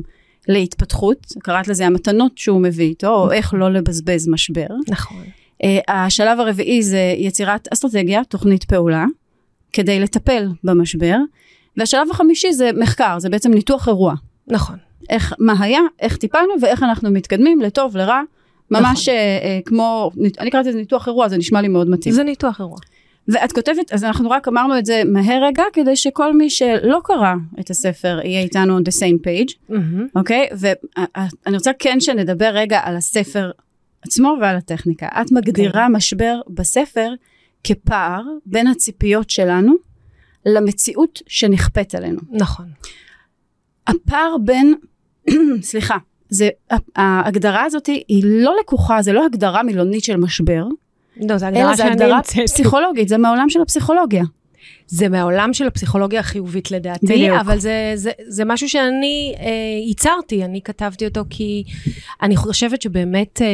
[0.47, 4.67] להתפתחות, קראת לזה המתנות שהוא מביא איתו, או איך לא לבזבז משבר.
[4.87, 5.23] נכון.
[5.63, 9.05] Uh, השלב הרביעי זה יצירת אסטרטגיה, תוכנית פעולה,
[9.73, 11.17] כדי לטפל במשבר.
[11.77, 14.13] והשלב החמישי זה מחקר, זה בעצם ניתוח אירוע.
[14.47, 14.75] נכון.
[15.09, 18.21] איך, מה היה, איך טיפלנו ואיך אנחנו מתקדמים לטוב, לרע.
[18.71, 19.13] ממש נכון.
[19.13, 22.15] אה, אה, כמו, אני קראתי לזה ניתוח אירוע, זה נשמע לי מאוד מתאים.
[22.15, 22.77] זה ניתוח אירוע.
[23.27, 27.33] ואת כותבת, אז אנחנו רק אמרנו את זה מהר רגע, כדי שכל מי שלא קרא
[27.59, 29.75] את הספר יהיה איתנו on the same page,
[30.15, 30.47] אוקיי?
[30.51, 30.53] Mm-hmm.
[30.53, 30.99] Okay?
[31.45, 33.51] ואני רוצה כן שנדבר רגע על הספר
[34.01, 35.07] עצמו ועל הטכניקה.
[35.21, 35.87] את מגדירה okay.
[35.87, 35.95] אוקיי.
[35.95, 37.13] משבר בספר
[37.63, 39.73] כפער בין הציפיות שלנו
[40.45, 42.19] למציאות שנכפית עלינו.
[42.31, 42.65] נכון.
[43.87, 44.73] הפער בין,
[45.61, 45.97] סליחה,
[46.29, 46.49] זה,
[46.95, 50.65] ההגדרה הזאת היא לא לקוחה, זה לא הגדרה מילונית של משבר,
[51.17, 54.23] לא, זו הגדרה שאני הגדרה פסיכולוגית, זה מהעולם של הפסיכולוגיה.
[54.87, 57.37] זה מהעולם של הפסיכולוגיה החיובית לדעתי, בדיוק.
[57.39, 59.49] אבל זה, זה, זה משהו שאני אה,
[59.87, 61.63] ייצרתי, אני כתבתי אותו כי
[62.21, 63.47] אני חושבת שבאמת, אה,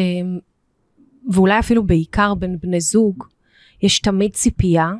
[1.33, 3.23] ואולי אפילו בעיקר בין בני זוג,
[3.81, 4.91] יש תמיד ציפייה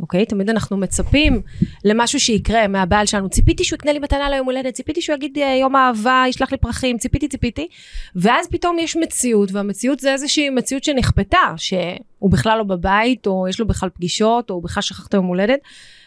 [0.00, 0.26] אוקיי?
[0.26, 1.42] תמיד אנחנו מצפים
[1.84, 3.28] למשהו שיקרה מהבעל שלנו.
[3.28, 6.58] ציפיתי שהוא יקנה לי מתנה ליום הולדת, ציפיתי שהוא יגיד אה, יום אהבה, ישלח לי
[6.58, 7.68] פרחים, ציפיתי, ציפיתי.
[8.16, 13.60] ואז פתאום יש מציאות, והמציאות זה איזושהי מציאות שנכפתה, שהוא בכלל לא בבית, או יש
[13.60, 15.58] לו בכלל פגישות, או הוא בכלל שכח את היום הולדת.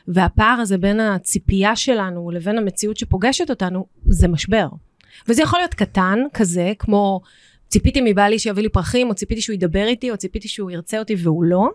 [0.07, 4.67] והפער הזה בין הציפייה שלנו לבין המציאות שפוגשת אותנו, זה משבר.
[5.27, 7.21] וזה יכול להיות קטן כזה, כמו
[7.67, 11.15] ציפיתי מבעלי שיביא לי פרחים, או ציפיתי שהוא ידבר איתי, או ציפיתי שהוא ירצה אותי
[11.17, 11.69] והוא לא.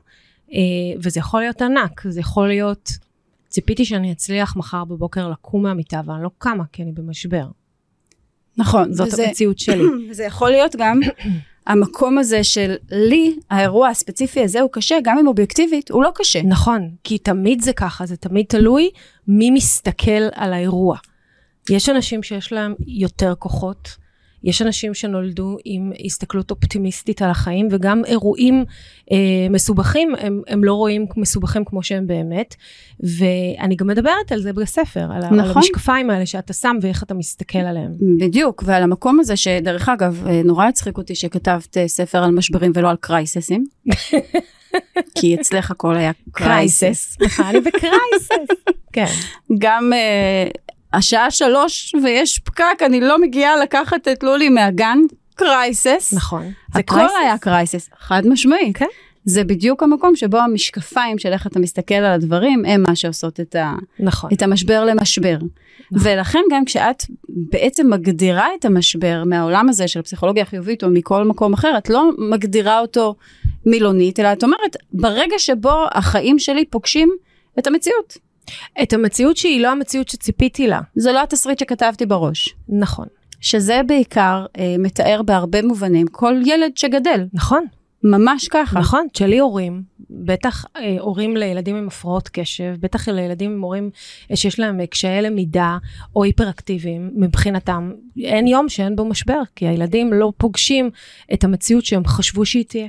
[0.52, 0.59] אה,
[1.02, 2.90] וזה יכול להיות ענק, זה יכול להיות,
[3.48, 7.46] ציפיתי שאני אצליח מחר בבוקר לקום מהמיטה, ואני לא קמה כי אני במשבר.
[8.56, 8.92] נכון.
[8.92, 9.85] זאת וזה, המציאות שלי.
[10.11, 11.00] וזה יכול להיות גם
[11.66, 16.42] המקום הזה של לי, האירוע הספציפי הזה הוא קשה, גם אם אובייקטיבית, הוא לא קשה.
[16.42, 18.90] נכון, כי תמיד זה ככה, זה תמיד תלוי
[19.28, 20.96] מי מסתכל על האירוע.
[21.70, 23.96] יש אנשים שיש להם יותר כוחות,
[24.46, 28.64] יש אנשים שנולדו עם הסתכלות אופטימיסטית על החיים, וגם אירועים
[29.12, 29.16] אה,
[29.50, 32.54] מסובכים, הם, הם לא רואים מסובכים כמו שהם באמת.
[33.00, 35.40] ואני גם מדברת על זה בספר, על, נכון.
[35.40, 37.92] על המשקפיים האלה שאתה שם ואיך אתה מסתכל עליהם.
[38.20, 42.72] בדיוק, ועל המקום הזה שדרך אגב, אה, נורא הצחיק אותי שכתבת אה, ספר על משברים
[42.74, 43.64] ולא על קרייססים.
[45.14, 47.16] כי אצלך הכל היה crisis.
[47.38, 48.55] אני ב crisis,
[48.92, 49.06] כן.
[49.59, 54.99] גם uh, השעה שלוש ויש פקק, אני לא מגיעה לקחת את לולי מהגן,
[55.35, 56.12] crisis.
[56.16, 56.42] נכון.
[56.75, 57.14] זה הכל crisis.
[57.20, 58.77] היה crisis, חד משמעית.
[58.77, 58.87] כן.
[59.25, 63.55] זה בדיוק המקום שבו המשקפיים של איך אתה מסתכל על הדברים, הם מה שעושות את,
[63.55, 64.31] ה, נכון.
[64.33, 65.37] את המשבר למשבר.
[65.37, 65.49] נכון.
[66.12, 71.53] ולכן גם כשאת בעצם מגדירה את המשבר מהעולם הזה של פסיכולוגיה חיובית או מכל מקום
[71.53, 73.14] אחר, את לא מגדירה אותו
[73.66, 77.11] מילונית, אלא את אומרת, ברגע שבו החיים שלי פוגשים
[77.59, 78.18] את המציאות.
[78.82, 80.80] את המציאות שהיא לא המציאות שציפיתי לה.
[80.94, 82.54] זה לא התסריט שכתבתי בראש.
[82.68, 83.06] נכון.
[83.40, 87.26] שזה בעיקר אה, מתאר בהרבה מובנים כל ילד שגדל.
[87.32, 87.66] נכון.
[88.02, 88.78] ממש ככה.
[88.78, 93.90] נכון, תשאלי הורים, בטח אה, הורים לילדים עם הפרעות קשב, בטח לילדים עם הורים
[94.30, 95.78] אה, שיש להם אה, קשיי למידה
[96.16, 100.90] או היפראקטיביים מבחינתם, אין יום שאין בו משבר, כי הילדים לא פוגשים
[101.35, 102.88] את המציאות שהם חשבו שהיא תהיה.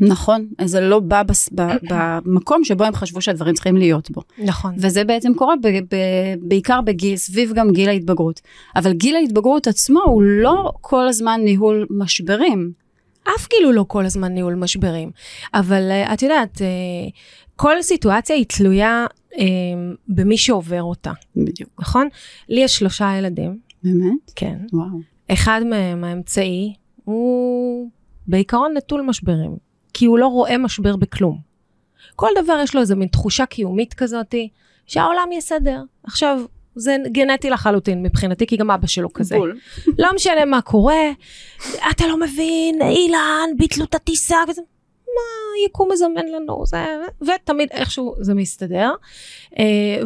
[0.00, 4.22] נכון, זה לא בא בס, ב, במקום שבו הם חשבו שהדברים צריכים להיות בו.
[4.38, 4.74] נכון.
[4.78, 5.96] וזה בעצם קורה ב, ב,
[6.40, 8.40] בעיקר בגיל, סביב גם גיל ההתבגרות.
[8.76, 12.72] אבל גיל ההתבגרות עצמו הוא לא כל הזמן ניהול משברים.
[13.36, 15.10] אף כאילו לא כל הזמן ניהול משברים.
[15.54, 16.60] אבל uh, את יודעת, uh,
[17.56, 19.36] כל סיטואציה היא תלויה uh,
[20.08, 21.12] במי שעובר אותה.
[21.36, 21.70] בדיוק.
[21.78, 22.08] נכון?
[22.48, 23.58] לי יש שלושה ילדים.
[23.84, 24.32] באמת?
[24.36, 24.58] כן.
[24.72, 25.00] וואו.
[25.32, 26.74] אחד מהם, האמצעי,
[27.04, 27.90] הוא
[28.26, 29.67] בעיקרון נטול משברים.
[29.94, 31.38] כי הוא לא רואה משבר בכלום.
[32.16, 34.48] כל דבר יש לו איזה מין תחושה קיומית כזאתי,
[34.86, 35.82] שהעולם יסדר.
[36.04, 36.40] עכשיו,
[36.74, 39.36] זה גנטי לחלוטין מבחינתי, כי גם אבא שלו כזה.
[39.36, 39.58] בול.
[39.98, 41.10] לא משנה מה קורה,
[41.90, 44.62] אתה לא מבין, אילן, ביטלו את הטיסה, וזה,
[45.18, 46.84] מה, יקום מזמן לנו, זה,
[47.22, 48.90] ותמיד איכשהו זה מסתדר.
[49.50, 49.56] Uh,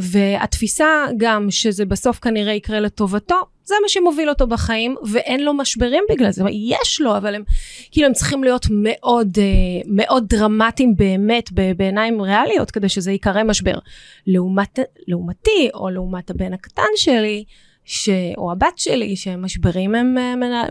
[0.00, 6.04] והתפיסה גם שזה בסוף כנראה יקרה לטובתו, זה מה שמוביל אותו בחיים, ואין לו משברים
[6.10, 6.44] בגלל זה.
[6.50, 7.44] יש לו, אבל הם,
[7.90, 9.44] כאילו, הם צריכים להיות מאוד, אה,
[9.86, 13.78] מאוד דרמטיים באמת, בעיניים ריאליות, כדי שזה ייקרא משבר.
[14.26, 17.44] לעומת, לעומתי, או לעומת הבן הקטן שלי,
[17.84, 18.08] ש...
[18.36, 20.64] או הבת שלי, שמשברים הם אה, מנה...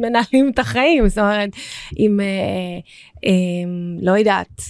[0.00, 1.50] מנהלים את החיים, זאת אומרת,
[1.98, 2.26] אם, אה,
[3.24, 3.70] אה,
[4.02, 4.62] לא יודעת,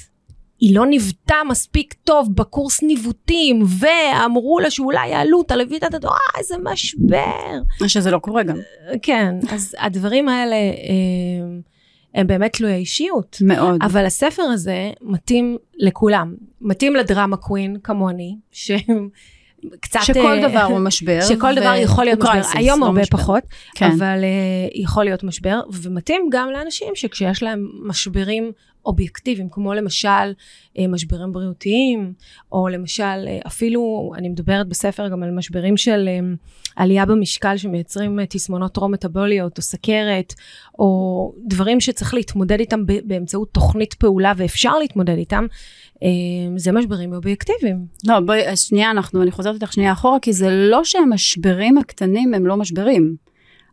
[0.60, 6.38] היא לא ניווטה מספיק טוב בקורס ניווטים, ואמרו לה שאולי יעלו אותה את הדבר, אה,
[6.38, 7.58] איזה משבר.
[7.86, 8.56] שזה לא קורה גם.
[9.02, 11.60] כן, אז הדברים האלה הם,
[12.14, 13.36] אה, הם באמת תלויי אישיות.
[13.40, 13.82] מאוד.
[13.82, 16.34] אבל הספר הזה מתאים לכולם.
[16.60, 19.08] מתאים לדרמה קווין כמוני, שהם...
[19.80, 20.00] קצת...
[20.02, 21.20] שכל דבר הוא משבר.
[21.20, 22.58] שכל דבר יכול להיות משבר.
[22.58, 23.18] היום לא הרבה משבר.
[23.18, 23.42] פחות,
[23.74, 23.90] כן.
[23.90, 28.52] אבל uh, יכול להיות משבר, ומתאים גם לאנשים שכשיש להם משברים
[28.88, 30.32] אובייקטיביים, כמו למשל
[30.78, 32.12] אה, משברים בריאותיים,
[32.52, 36.20] או למשל אה, אפילו, אני מדברת בספר גם על משברים של אה,
[36.76, 40.34] עלייה במשקל שמייצרים תסמונות טרום-מטבוליות, או סכרת,
[40.78, 45.46] או דברים שצריך להתמודד איתם באמצעות תוכנית פעולה, ואפשר להתמודד איתם.
[46.56, 47.86] זה משברים אובייקטיביים.
[48.06, 52.46] לא, בואי, שנייה, אנחנו, אני חוזרת איתך שנייה אחורה, כי זה לא שהמשברים הקטנים הם
[52.46, 53.16] לא משברים.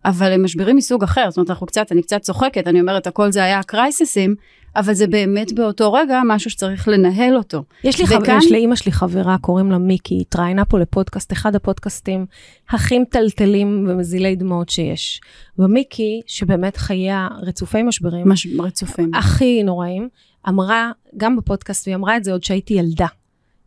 [0.05, 3.31] אבל הם משברים מסוג אחר, זאת אומרת, אנחנו קצת, אני קצת צוחקת, אני אומרת, הכל
[3.31, 4.35] זה היה קרייססים,
[4.75, 7.63] אבל זה באמת באותו רגע משהו שצריך לנהל אותו.
[7.83, 8.19] יש לי, וכאן...
[8.19, 12.25] חבר, יש לאימא שלי חברה, קוראים לה מיקי, היא התראיינה פה לפודקאסט, אחד הפודקאסטים
[12.69, 15.21] הכי מטלטלים ומזילי דמעות שיש.
[15.59, 18.47] ומיקי, שבאמת חייה רצופי משברים, מש...
[18.59, 20.09] רצופים, הכי נוראים,
[20.49, 23.07] אמרה, גם בפודקאסט, והיא אמרה את זה עוד שהייתי ילדה.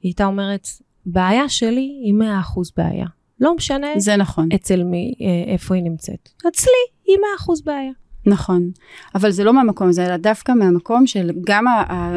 [0.03, 0.69] היא הייתה אומרת,
[1.07, 3.07] בעיה שלי היא 100% בעיה.
[3.41, 4.49] לא משנה זה נכון.
[4.55, 6.29] אצל מי, אה, איפה היא נמצאת.
[6.49, 6.73] אצלי
[7.07, 7.93] היא 100% בעיה.
[8.27, 8.71] נכון,
[9.15, 12.17] אבל זה לא מהמקום הזה, אלא דווקא מהמקום של גם ה, ה,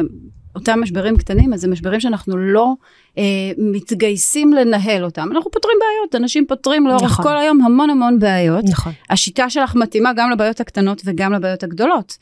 [0.54, 2.74] אותם משברים קטנים, אז זה משברים שאנחנו לא
[3.18, 3.22] אה,
[3.58, 5.28] מתגייסים לנהל אותם.
[5.32, 7.24] אנחנו פותרים בעיות, אנשים פותרים לאורך נכון.
[7.24, 8.64] כל היום המון המון בעיות.
[8.68, 8.92] נכון.
[9.10, 12.18] השיטה שלך מתאימה גם לבעיות הקטנות וגם לבעיות הגדולות.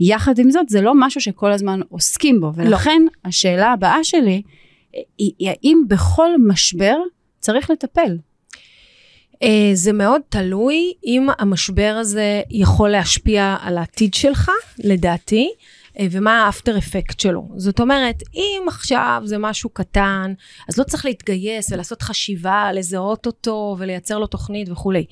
[0.00, 2.52] יחד עם זאת, זה לא משהו שכל הזמן עוסקים בו, לא.
[2.56, 3.28] ולכן לא.
[3.28, 4.42] השאלה הבאה שלי,
[5.18, 6.96] היא האם בכל משבר
[7.40, 8.18] צריך לטפל?
[9.34, 15.50] Uh, זה מאוד תלוי אם המשבר הזה יכול להשפיע על העתיד שלך, לדעתי,
[16.10, 17.48] ומה האפטר אפקט שלו.
[17.56, 20.32] זאת אומרת, אם עכשיו זה משהו קטן,
[20.68, 25.04] אז לא צריך להתגייס ולעשות חשיבה, לזהות אותו ולייצר לו תוכנית וכולי.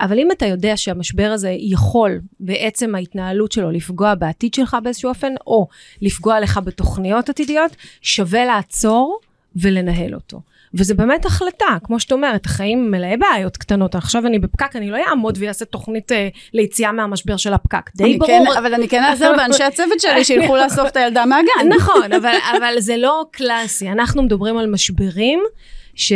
[0.00, 5.32] אבל אם אתה יודע שהמשבר הזה יכול בעצם ההתנהלות שלו לפגוע בעתיד שלך באיזשהו אופן,
[5.46, 5.68] או
[6.02, 9.18] לפגוע לך בתוכניות עתידיות, שווה לעצור
[9.56, 10.40] ולנהל אותו.
[10.74, 14.96] וזה באמת החלטה, כמו שאת אומרת, החיים מלאי בעיות קטנות, עכשיו אני בפקק, אני לא
[15.08, 18.26] אעמוד ואעשה תוכנית אה, ליציאה מהמשבר של הפקק, די ברור.
[18.26, 21.68] כן, אבל אני כן אעזר באנשי הצוות שלי שילכו לאסוף את הילדה מהגן.
[21.76, 25.40] נכון, אבל, אבל זה לא קלאסי, אנחנו מדברים על משברים.
[25.98, 26.12] ש,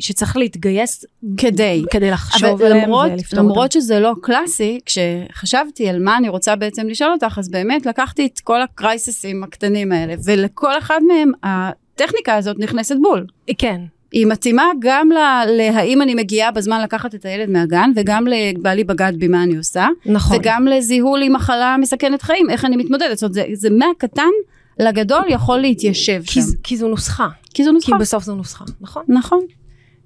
[0.00, 1.04] שצריך להתגייס
[1.36, 3.48] כדי, כדי לחשוב עליהם ולפתור אותם.
[3.48, 8.26] למרות שזה לא קלאסי, כשחשבתי על מה אני רוצה בעצם לשאול אותך, אז באמת לקחתי
[8.26, 13.26] את כל הקרייססים הקטנים האלה, ולכל אחד מהם הטכניקה הזאת נכנסת בול.
[13.58, 13.80] כן.
[14.14, 15.08] היא מתאימה גם
[15.46, 19.88] להאם אני מגיעה בזמן לקחת את הילד מהגן, וגם לבעלי בגד בי מה אני עושה.
[20.06, 20.36] נכון.
[20.36, 23.18] וגם לזיהוי עם מחלה מסכנת חיים, איך אני מתמודדת.
[23.18, 24.30] זאת אומרת, זה, זה מהקטן
[24.78, 26.48] לגדול יכול להתיישב כי, שם.
[26.62, 27.28] כי זו נוסחה.
[27.54, 27.92] כי זו נוסחה.
[27.92, 29.04] כי בסוף זו נוסחה, נכון?
[29.08, 29.40] נכון.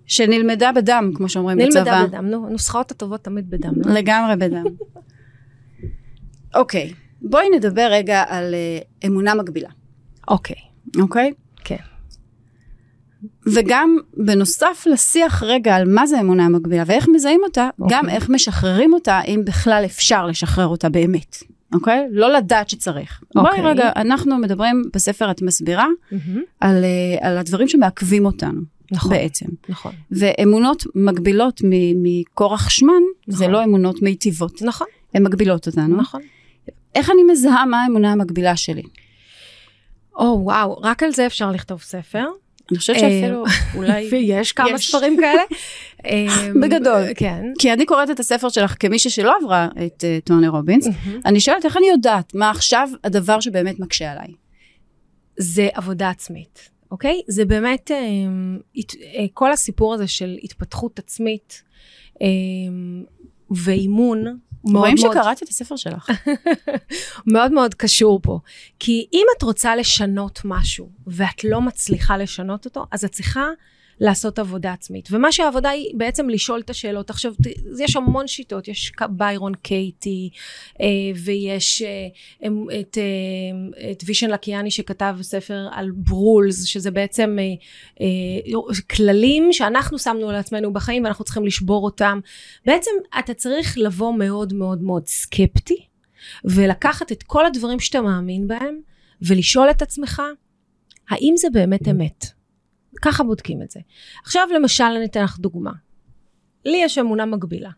[0.06, 1.98] שנלמדה בדם, כמו שאומרים נלמדה בצבא.
[1.98, 3.72] נלמדה בדם, נו, הנוסחאות הטובות תמיד בדם.
[3.76, 3.94] לא?
[3.94, 4.64] לגמרי בדם.
[6.54, 6.92] אוקיי,
[7.22, 9.70] בואי נדבר רגע על uh, אמונה מגבילה.
[10.28, 10.56] אוקיי.
[11.00, 11.32] אוקיי?
[11.64, 11.76] כן.
[13.54, 17.84] וגם בנוסף לשיח רגע על מה זה אמונה מגבילה ואיך מזהים אותה, okay.
[17.88, 18.16] גם אוקיי.
[18.16, 21.36] איך משחררים אותה, אם בכלל אפשר לשחרר אותה באמת,
[21.74, 21.98] אוקיי?
[21.98, 22.10] Okay?
[22.10, 23.20] לא לדעת שצריך.
[23.22, 23.40] Okay.
[23.42, 23.64] בואי אוקיי.
[23.64, 26.38] רגע, אנחנו מדברים בספר את מסבירה mm-hmm.
[26.60, 28.60] על, uh, על הדברים שמעכבים אותנו.
[28.92, 29.46] נכון, בעצם.
[29.68, 29.92] נכון.
[30.10, 31.60] ואמונות מגבילות
[32.02, 32.92] מכורח שמן,
[33.28, 33.38] נכון.
[33.38, 34.62] זה לא אמונות מיטיבות.
[34.62, 34.86] נכון.
[35.14, 35.96] הן מגבילות אותנו.
[35.96, 36.20] נכון.
[36.94, 38.82] איך אני מזהה מה האמונה המגבילה שלי?
[40.16, 42.24] או oh, וואו, רק על זה אפשר לכתוב ספר.
[42.70, 44.08] אני חושבת שאפילו אולי...
[44.34, 45.42] יש כמה ספרים כאלה.
[46.06, 47.02] אמ, בגדול.
[47.16, 47.42] כן.
[47.58, 50.86] כי אני קוראת את הספר שלך כמישהי שלא עברה את אה, טוני רובינס,
[51.24, 54.28] אני שואלת איך אני יודעת מה עכשיו הדבר שבאמת מקשה עליי.
[55.36, 57.20] זה עבודה עצמית, אוקיי?
[57.28, 61.62] זה באמת אמ, אה, כל הסיפור הזה של התפתחות עצמית
[62.20, 63.04] אמ,
[64.64, 66.10] ואימון רואים שקראתי את הספר שלך.
[67.32, 68.38] מאוד מאוד קשור פה.
[68.78, 73.44] כי אם את רוצה לשנות משהו ואת לא מצליחה לשנות אותו, אז את צריכה
[74.00, 75.08] לעשות עבודה עצמית.
[75.12, 77.10] ומה שהעבודה היא בעצם לשאול את השאלות.
[77.10, 77.32] עכשיו,
[77.78, 80.30] יש המון שיטות, יש ביירון קייטי,
[80.80, 80.86] אה,
[81.24, 82.48] ויש אה,
[82.80, 87.36] את, אה, את וישן לקיאני שכתב ספר על ברולס, שזה בעצם
[88.90, 92.20] כללים שאנחנו שמנו לעצמנו בחיים ואנחנו צריכים לשבור אותם.
[92.66, 95.86] בעצם אתה צריך לבוא מאוד מאוד מאוד סקפטי,
[96.44, 98.80] ולקחת את כל הדברים שאתה מאמין בהם,
[99.22, 100.22] ולשאול את עצמך,
[101.10, 102.37] האם זה באמת אמת?
[103.02, 103.80] ככה בודקים את זה.
[104.24, 105.72] עכשיו למשל אני אתן לך דוגמה.
[106.64, 107.70] לי יש אמונה מגבילה.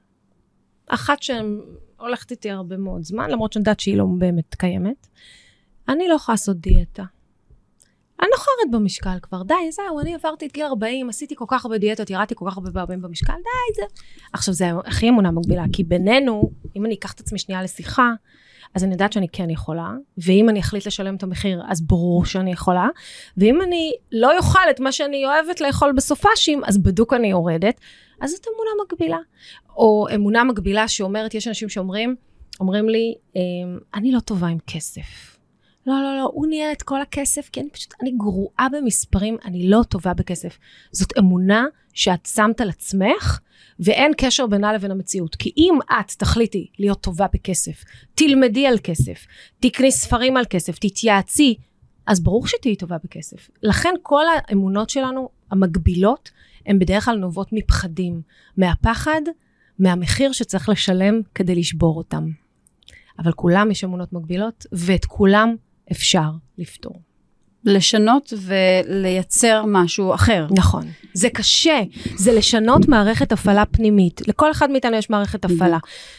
[0.86, 5.06] אחת שהולכת איתי הרבה מאוד זמן, למרות שאני יודעת שהיא לא באמת קיימת.
[5.88, 7.04] אני לא יכולה לעשות דיאטה.
[8.20, 11.64] אני לא חורת במשקל כבר, די, זהו, אני עברתי את גיל 40, עשיתי כל כך
[11.64, 13.82] הרבה דיאטות, ירדתי כל כך הרבה פעמים במשקל, די, זה...
[14.32, 18.12] עכשיו, זה הכי אמונה מגבילה, כי בינינו, אם אני אקח את עצמי שנייה לשיחה,
[18.74, 22.52] אז אני יודעת שאני כן יכולה, ואם אני אחליט לשלם את המחיר, אז ברור שאני
[22.52, 22.88] יכולה,
[23.36, 27.80] ואם אני לא אוכל את מה שאני אוהבת לאכול בסופאשים, אז בדוק אני יורדת,
[28.20, 29.18] אז זאת אמונה מגבילה.
[29.76, 32.16] או אמונה מגבילה שאומרת, יש אנשים שאומרים,
[32.60, 35.29] אומרים לי, אמ, אני לא טובה עם כסף.
[35.86, 39.68] לא, לא, לא, הוא ניהל את כל הכסף, כי אני פשוט, אני גרועה במספרים, אני
[39.68, 40.58] לא טובה בכסף.
[40.92, 43.40] זאת אמונה שאת שמת על עצמך,
[43.80, 45.36] ואין קשר בינה לבין המציאות.
[45.36, 49.26] כי אם את תחליטי להיות טובה בכסף, תלמדי על כסף,
[49.60, 51.54] תקני ספרים על כסף, תתייעצי,
[52.06, 53.50] אז ברור שתהיי טובה בכסף.
[53.62, 56.30] לכן כל האמונות שלנו, המקבילות,
[56.66, 58.22] הן בדרך כלל נובעות מפחדים,
[58.56, 59.20] מהפחד,
[59.78, 62.30] מהמחיר שצריך לשלם כדי לשבור אותם.
[63.18, 65.54] אבל כולם יש אמונות מגבילות, ואת כולם
[65.92, 67.02] אפשר לפתור.
[67.64, 70.46] לשנות ולייצר משהו אחר.
[70.50, 70.86] נכון.
[71.14, 71.80] זה קשה,
[72.16, 74.28] זה לשנות מערכת הפעלה פנימית.
[74.28, 75.78] לכל אחד מאיתנו יש מערכת הפעלה,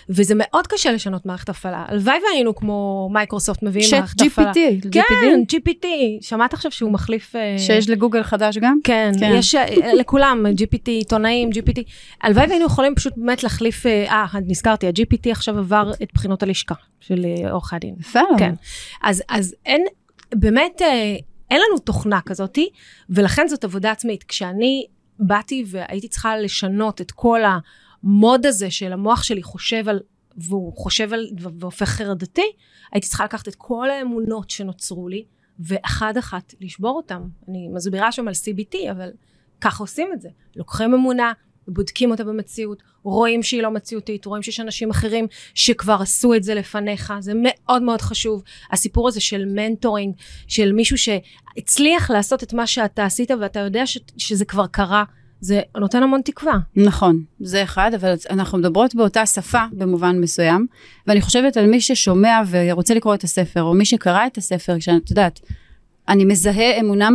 [0.09, 1.85] וזה מאוד קשה לשנות מערכת הפעלה.
[1.87, 4.51] הלוואי והיינו כמו מייקרוסופט מביאים מערכת הפעלה.
[4.51, 5.85] GPT, כן, GPT.
[6.21, 7.35] שמעת עכשיו שהוא מחליף...
[7.35, 8.79] אה, שיש לגוגל חדש גם?
[8.83, 9.31] כן, כן.
[9.35, 11.81] יש אה, לכולם, GPT, עיתונאים, GPT.
[12.21, 16.75] הלוואי והיינו יכולים פשוט באמת להחליף, אה, אה, נזכרתי, ה-GPT עכשיו עבר את בחינות הלשכה
[16.99, 17.95] של עורכי הדין.
[17.99, 18.19] יפה.
[18.37, 18.53] כן.
[19.01, 19.85] אז, אז אין,
[20.35, 20.81] באמת,
[21.51, 22.69] אין לנו תוכנה כזאתי,
[23.09, 24.23] ולכן זאת עבודה עצמית.
[24.23, 24.87] כשאני
[25.19, 27.39] באתי והייתי צריכה לשנות את כל
[28.03, 29.99] המוד הזה של המוח שלי חושב על,
[30.37, 31.27] והוא חושב על,
[31.59, 32.51] והופך חרדתי,
[32.91, 35.25] הייתי צריכה לקחת את כל האמונות שנוצרו לי,
[35.59, 37.21] ואחד אחת לשבור אותם.
[37.47, 39.11] אני מסבירה שם על CBT, אבל
[39.61, 40.29] ככה עושים את זה.
[40.55, 41.33] לוקחים אמונה,
[41.67, 46.55] בודקים אותה במציאות, רואים שהיא לא מציאותית, רואים שיש אנשים אחרים שכבר עשו את זה
[46.55, 48.43] לפניך, זה מאוד מאוד חשוב.
[48.71, 50.13] הסיפור הזה של מנטורינג,
[50.47, 55.03] של מישהו שהצליח לעשות את מה שאתה עשית ואתה יודע ש- שזה כבר קרה,
[55.41, 56.57] זה נותן המון תקווה.
[56.75, 60.67] נכון, זה אחד, אבל אנחנו מדברות באותה שפה במובן מסוים,
[61.07, 65.09] ואני חושבת על מי ששומע ורוצה לקרוא את הספר, או מי שקרא את הספר, כשאת
[65.09, 65.39] יודעת,
[66.07, 67.09] אני מזהה אמונה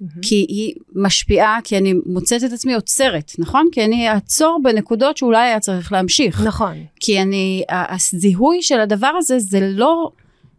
[0.00, 3.68] מקבילה, כי היא משפיעה, כי אני מוצאת את עצמי עוצרת, נכון?
[3.72, 6.40] כי אני אעצור בנקודות שאולי היה צריך להמשיך.
[6.40, 6.76] נכון.
[7.00, 10.10] כי אני, הזיהוי של הדבר הזה, זה לא,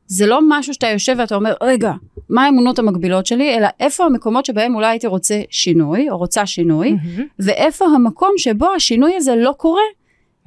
[0.07, 1.93] זה לא משהו שאתה יושב ואתה אומר, רגע,
[2.29, 6.91] מה האמונות המקבילות שלי, אלא איפה המקומות שבהם אולי הייתי רוצה שינוי, או רוצה שינוי,
[6.91, 7.25] מהמם.
[7.39, 9.81] ואיפה המקום שבו השינוי הזה לא קורה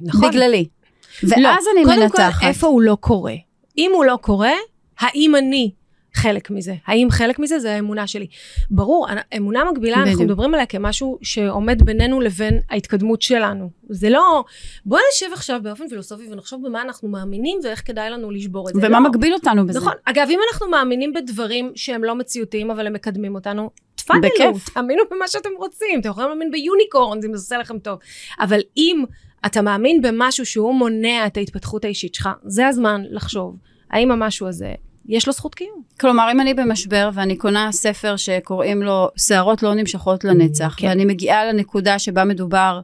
[0.01, 0.29] נכון.
[0.29, 0.65] בגללי.
[1.23, 2.39] ואז לא, אני קודם מנתחת.
[2.39, 3.35] כל, איפה הוא לא קורה?
[3.77, 4.53] אם הוא לא קורה,
[4.99, 5.71] האם אני
[6.13, 6.75] חלק מזה?
[6.87, 8.27] האם חלק מזה זה האמונה שלי?
[8.71, 10.21] ברור, אמונה אנחנו בדיוק.
[10.21, 13.69] מדברים עליה כמשהו שעומד בינינו לבין ההתקדמות שלנו.
[13.89, 14.43] זה לא,
[14.85, 18.87] בוא נשב עכשיו באופן פילוסופי ונחשוב במה אנחנו מאמינים ואיך כדאי לנו לשבור את זה.
[18.87, 19.09] ומה לא.
[19.09, 19.79] מגביל אותנו בזה.
[19.79, 19.93] נכון.
[20.05, 24.29] אגב, אם אנחנו מאמינים בדברים שהם לא מציאותיים, אבל הם מקדמים אותנו, תפאדלו.
[24.73, 25.99] תאמינו במה שאתם רוצים.
[25.99, 27.99] אתם יכולים להאמין ביוניקורנס, אם זה עושה לכם טוב.
[28.39, 29.03] אבל אם
[29.45, 33.55] אתה מאמין במשהו שהוא מונע את ההתפתחות האישית שלך, זה הזמן לחשוב,
[33.91, 34.73] האם המשהו הזה,
[35.09, 35.81] יש לו זכות קיום?
[35.99, 40.87] כלומר, אם אני במשבר ואני קונה ספר שקוראים לו שערות לא נמשכות לנצח, כן.
[40.87, 42.79] ואני מגיעה לנקודה שבה מדובר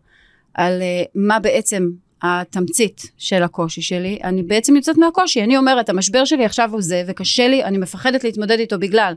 [0.54, 1.90] על uh, מה בעצם
[2.22, 5.44] התמצית של הקושי שלי, אני בעצם יוצאת מהקושי.
[5.44, 9.14] אני אומרת, המשבר שלי עכשיו הוא זה, וקשה לי, אני מפחדת להתמודד איתו בגלל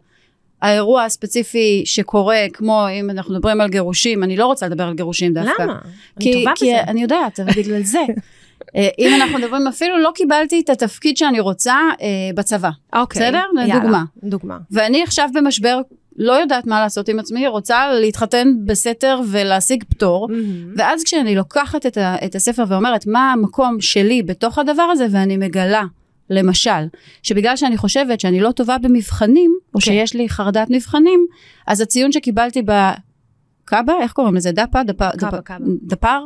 [0.63, 5.35] האירוע הספציפי שקורה, כמו אם אנחנו מדברים על גירושים, אני לא רוצה לדבר על גירושים
[5.35, 5.63] דווקא.
[5.63, 5.79] למה?
[6.21, 6.83] כי, אני טובה כי בזה.
[6.83, 7.99] אני יודעת, אבל בגלל זה.
[8.77, 12.71] אה, אם אנחנו מדברים, אפילו לא קיבלתי את התפקיד שאני רוצה אה, בצבא.
[12.93, 13.23] אוקיי.
[13.23, 13.43] בסדר?
[13.57, 14.05] יאללה, לדוגמה.
[14.25, 14.59] דוגמה.
[14.71, 15.81] ואני עכשיו במשבר,
[16.17, 20.29] לא יודעת מה לעשות עם עצמי, רוצה להתחתן בסתר ולהשיג פטור.
[20.29, 20.75] מהמם.
[20.77, 25.37] ואז כשאני לוקחת את, ה, את הספר ואומרת מה המקום שלי בתוך הדבר הזה, ואני
[25.37, 25.83] מגלה,
[26.31, 26.87] למשל,
[27.23, 29.85] שבגלל שאני חושבת שאני לא טובה במבחנים, או כן.
[29.85, 31.27] שיש לי חרדת מבחנים,
[31.67, 34.53] אז הציון שקיבלתי בקאבה, איך קוראים לזה?
[34.53, 34.83] דפה?
[34.83, 35.09] דפה?
[35.17, 35.55] דפה-.
[35.83, 36.21] דפר?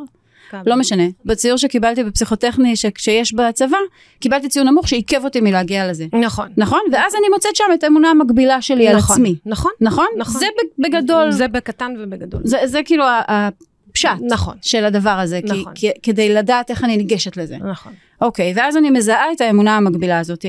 [0.66, 1.02] לא משנה.
[1.24, 3.76] בציור שקיבלתי בפסיכוטכני ש- שיש בצבא,
[4.20, 6.07] קיבלתי ציון נמוך שעיכב אותי מלהגיע לזה.
[6.22, 6.48] נכון.
[6.57, 6.81] נכון?
[6.92, 9.35] ואז אני מוצאת שם את האמונה המקבילה שלי על נכון, עצמי.
[9.46, 9.72] נכון.
[9.81, 10.07] נכון?
[10.18, 10.40] נכון.
[10.40, 10.46] זה
[10.78, 12.40] בגדול, זה, בקטן ובגדול.
[12.44, 14.57] זה, זה כאילו הפשט נכון.
[14.62, 15.72] של הדבר הזה, נכון.
[15.74, 17.57] כי, כי, כדי לדעת איך אני ניגשת לזה.
[17.59, 17.92] נכון.
[18.20, 20.46] אוקיי, ואז אני מזהה את האמונה המקבילה הזאת,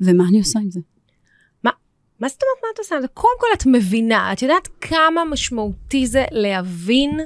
[0.00, 0.80] ומה אני עושה עם זה?
[2.20, 2.96] מה זאת אומרת מה את עושה?
[3.14, 7.20] קודם כל את מבינה, את יודעת כמה משמעותי זה להבין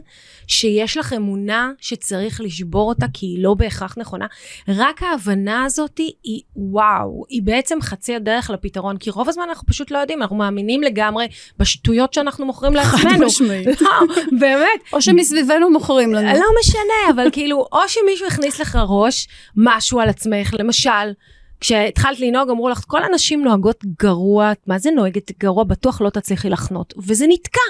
[0.47, 4.27] שיש לך אמונה שצריך לשבור אותה כי היא לא בהכרח נכונה.
[4.69, 9.91] רק ההבנה הזאת היא וואו, היא בעצם חצי הדרך לפתרון, כי רוב הזמן אנחנו פשוט
[9.91, 11.27] לא יודעים, אנחנו מאמינים לגמרי
[11.59, 13.27] בשטויות שאנחנו מוכרים לעצמנו.
[13.27, 13.81] משמעית.
[13.81, 13.91] לא,
[14.39, 14.81] באמת.
[14.93, 16.39] או שמסביבנו מוכרים לנו.
[16.39, 21.13] לא משנה, אבל כאילו, או שמישהו הכניס לך ראש משהו על עצמך, למשל,
[21.63, 25.65] כשהתחלת לנהוג אמרו לך, כל הנשים נוהגות גרוע, מה זה נוהגת גרוע?
[25.65, 26.95] בטוח לא תצליחי לחנות.
[26.99, 27.61] וזה נתקע,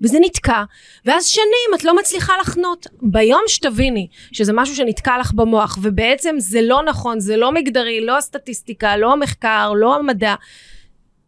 [0.00, 0.64] וזה נתקע,
[1.04, 2.86] ואז שנים את לא מצליחה לחנות.
[3.02, 8.18] ביום שתביני שזה משהו שנתקע לך במוח, ובעצם זה לא נכון, זה לא מגדרי, לא
[8.18, 10.34] הסטטיסטיקה, לא המחקר, לא המדע,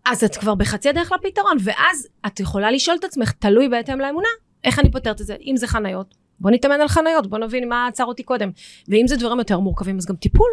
[0.07, 4.29] אז את כבר בחצי הדרך לפתרון, ואז את יכולה לשאול את עצמך, תלוי בהתאם לאמונה,
[4.65, 5.37] איך אני פותרת את זה?
[5.47, 8.51] אם זה חניות, בוא נתאמן על חניות, בוא נבין מה עצר אותי קודם.
[8.89, 10.51] ואם זה דברים יותר מורכבים, אז גם טיפול,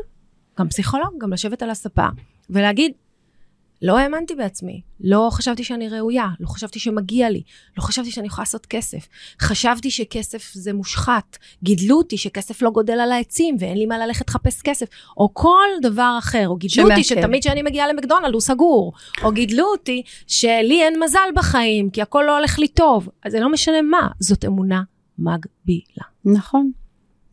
[0.59, 2.07] גם פסיכולוג, גם לשבת על הספה
[2.49, 2.91] ולהגיד,
[3.81, 7.41] לא האמנתי בעצמי, לא חשבתי שאני ראויה, לא חשבתי שמגיע לי,
[7.77, 9.07] לא חשבתי שאני יכולה לעשות כסף.
[9.41, 14.29] חשבתי שכסף זה מושחת, גידלו אותי שכסף לא גודל על העצים ואין לי מה ללכת
[14.29, 14.85] לחפש כסף,
[15.17, 17.21] או כל דבר אחר, או גידלו אותי שמעכב.
[17.21, 18.93] שתמיד כשאני מגיעה למקדונלד הוא סגור,
[19.23, 23.09] או גידלו אותי שלי אין מזל בחיים, כי הכל לא הולך לי טוב.
[23.23, 24.81] אז זה לא משנה מה, זאת אמונה
[25.19, 26.05] מגבילה.
[26.25, 26.71] נכון.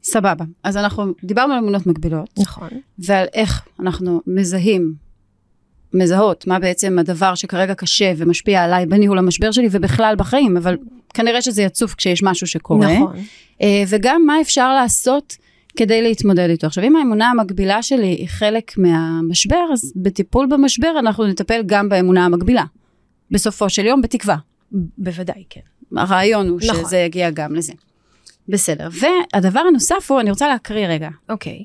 [0.05, 0.45] סבבה.
[0.63, 2.69] אז אנחנו דיברנו על אמונות מגבילות, נכון.
[2.99, 4.95] ועל איך אנחנו מזהים,
[5.95, 10.77] מזהות, מה בעצם הדבר שכרגע קשה ומשפיע עליי בניהול המשבר שלי ובכלל בחיים, אבל
[11.15, 12.95] כנראה שזה יצוף כשיש משהו שקורה.
[12.95, 13.17] נכון.
[13.63, 15.37] אה, וגם מה אפשר לעשות
[15.77, 16.67] כדי להתמודד איתו.
[16.67, 22.25] עכשיו, אם האמונה המקבילה שלי היא חלק מהמשבר, אז בטיפול במשבר אנחנו נטפל גם באמונה
[22.25, 22.65] המקבילה.
[23.31, 24.37] בסופו של יום, בתקווה.
[24.99, 25.61] בוודאי, כן.
[25.97, 26.85] הרעיון הוא נכון.
[26.85, 27.73] שזה יגיע גם לזה.
[28.49, 28.89] בסדר.
[28.93, 31.09] והדבר הנוסף הוא, אני רוצה להקריא רגע.
[31.29, 31.65] אוקיי.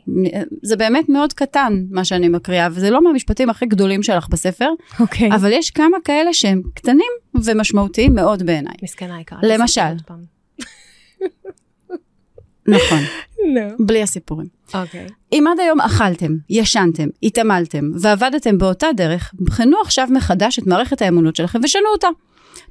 [0.64, 4.70] זה באמת מאוד קטן מה שאני מקריאה, וזה לא מהמשפטים הכי גדולים שלך בספר,
[5.00, 5.30] אוקיי.
[5.36, 7.12] אבל יש כמה כאלה שהם קטנים
[7.44, 8.76] ומשמעותיים מאוד בעיניי.
[8.84, 9.40] מסכנה יקרה.
[9.44, 9.82] למשל.
[12.68, 13.00] נכון,
[13.54, 13.86] נו.
[13.86, 14.48] בלי הסיפורים.
[14.74, 15.08] אוקיי.
[15.34, 21.36] אם עד היום אכלתם, ישנתם, התעמלתם ועבדתם באותה דרך, בחנו עכשיו מחדש את מערכת האמונות
[21.36, 22.08] שלכם ושנו אותה.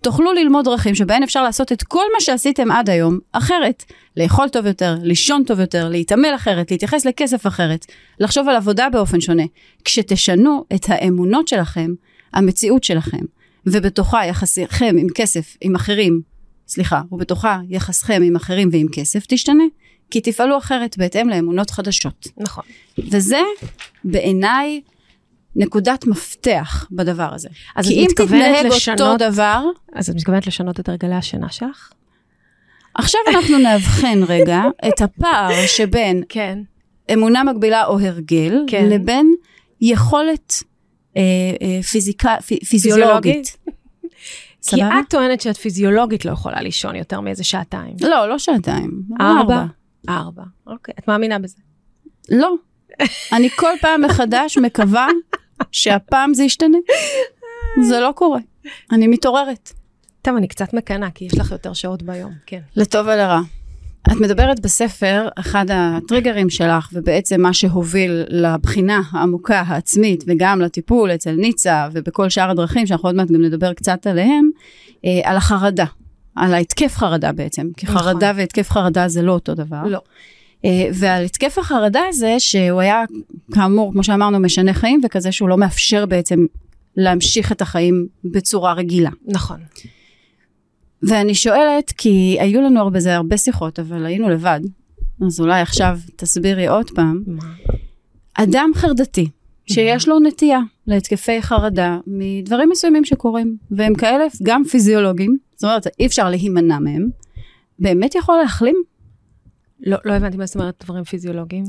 [0.00, 3.84] תוכלו ללמוד דרכים שבהן אפשר לעשות את כל מה שעשיתם עד היום אחרת.
[4.16, 7.86] לאכול טוב יותר, לישון טוב יותר, להתעמל אחרת, להתייחס לכסף אחרת,
[8.20, 9.42] לחשוב על עבודה באופן שונה.
[9.84, 11.90] כשתשנו את האמונות שלכם,
[12.32, 13.24] המציאות שלכם,
[13.66, 16.20] ובתוכה יחסיכם עם כסף, עם אחרים,
[16.68, 19.64] סליחה, ובתוכה יחסכם עם אחרים ועם כסף, תשתנה.
[20.10, 22.26] כי תפעלו אחרת בהתאם לאמונות חדשות.
[22.36, 22.64] נכון.
[22.98, 23.40] וזה
[24.04, 24.80] בעיניי
[25.56, 27.48] נקודת מפתח בדבר הזה.
[27.76, 31.92] אז כי אם תתנהג אותו לשנות- דבר, אז את מתכוונת לשנות את הרגלי השינה שלך?
[32.94, 36.58] עכשיו אנחנו נאבחן רגע את הפער שבין כן.
[37.12, 38.88] אמונה מקבילה או הרגל, כן.
[38.88, 39.34] לבין
[39.80, 40.52] יכולת
[41.16, 41.22] אה,
[41.62, 43.56] אה, פיזיקה, פי, פיזיולוגית.
[44.70, 44.82] כי?
[44.82, 47.96] את טוענת שאת פיזיולוגית לא יכולה לישון יותר מאיזה שעתיים.
[48.00, 49.02] לא, לא שעתיים.
[49.20, 49.64] ארבע?
[50.08, 50.42] ארבע.
[50.66, 50.94] אוקיי.
[50.98, 51.56] את מאמינה בזה?
[52.28, 52.54] לא.
[53.32, 55.08] אני כל פעם מחדש מקווה
[55.72, 56.78] שהפעם זה ישתנה.
[57.82, 58.40] זה לא קורה.
[58.92, 59.72] אני מתעוררת.
[60.22, 62.32] טוב, אני קצת מקנאה, כי יש לך יותר שעות ביום.
[62.46, 62.60] כן.
[62.76, 63.40] לטוב ולרע.
[64.12, 71.32] את מדברת בספר, אחד הטריגרים שלך, ובעצם מה שהוביל לבחינה העמוקה העצמית, וגם לטיפול אצל
[71.32, 74.50] ניצה, ובכל שאר הדרכים, שאנחנו עוד מעט גם נדבר קצת עליהם,
[75.04, 75.84] אה, על החרדה.
[76.38, 77.98] על ההתקף חרדה בעצם, כי נכון.
[77.98, 79.82] חרדה והתקף חרדה זה לא אותו דבר.
[79.84, 80.00] לא.
[80.64, 83.04] אה, ועל התקף החרדה הזה, שהוא היה,
[83.54, 86.46] כאמור, כמו שאמרנו, משנה חיים, וכזה שהוא לא מאפשר בעצם
[86.96, 89.10] להמשיך את החיים בצורה רגילה.
[89.26, 89.60] נכון.
[91.02, 94.60] ואני שואלת, כי היו לנו הרבה זה הרבה שיחות, אבל היינו לבד,
[95.26, 97.22] אז אולי עכשיו תסבירי עוד פעם.
[97.26, 97.44] מה?
[98.34, 99.28] אדם חרדתי,
[99.66, 106.06] שיש לו נטייה להתקפי חרדה מדברים מסוימים שקורים, והם כאלה גם פיזיולוגיים, זאת אומרת, אי
[106.06, 107.08] אפשר להימנע מהם,
[107.78, 108.82] באמת יכול להחלים?
[109.86, 111.64] לא, לא הבנתי מה זאת אומרת דברים פיזיולוגיים.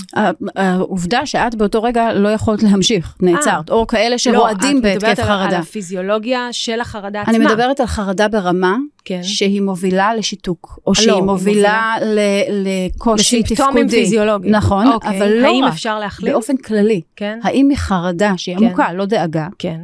[0.55, 5.23] העובדה שאת באותו רגע לא יכולת להמשיך, נעצרת, או כאלה שרועדים לא, את מדברת בהתקף
[5.23, 5.59] על- על חרדה.
[5.59, 7.35] הפיזיולוגיה של החרדה עצמה.
[7.35, 9.23] אני מדברת על חרדה ברמה כן.
[9.23, 12.19] שהיא מובילה לשיתוק, או לא, שהיא היא מובילה ל-
[12.67, 13.53] לקושי תפקודי.
[13.55, 14.55] לסימפטומים פיזיולוגיים.
[14.55, 15.17] נכון, אוקיי.
[15.17, 15.73] אבל לא האם רק.
[15.73, 16.33] אפשר להחלים?
[16.33, 17.01] באופן כללי.
[17.15, 17.39] כן.
[17.43, 18.63] האם מחרדה שהיא כן.
[18.65, 19.79] עמוקה, לא דאגה, כן.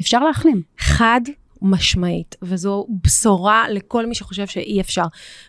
[0.00, 0.62] אפשר להחלים?
[0.78, 1.20] חד
[1.62, 5.04] משמעית, וזו בשורה לכל מי שחושב שאי אפשר.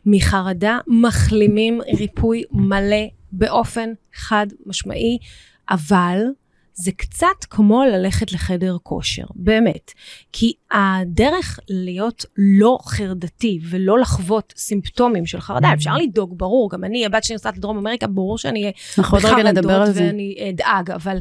[0.06, 5.18] מחרדה מחלימים ריפוי מלא באופן חד משמעי,
[5.70, 6.18] אבל
[6.74, 9.92] זה קצת כמו ללכת לחדר כושר, באמת.
[10.34, 17.06] כי הדרך להיות לא חרדתי ולא לחוות סימפטומים של חרדה, אפשר לדאוג, ברור, גם אני,
[17.06, 18.72] הבת שלי נוסעת לדרום אמריקה, ברור שאני אהיה
[19.92, 20.04] זה.
[20.04, 21.18] ואני אדאג, אבל,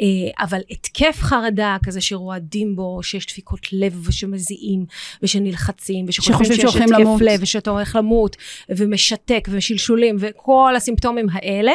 [0.00, 0.06] אה,
[0.44, 4.84] אבל התקף חרדה כזה שרועדים בו, שיש דפיקות לב ושמזיעים
[5.22, 7.20] ושנלחצים ושחושבים שחושבים שיש התקף למות.
[7.20, 8.36] לב ושאתה הולך למות
[8.68, 11.72] ומשתק ושלשולים וכל הסימפטומים האלה,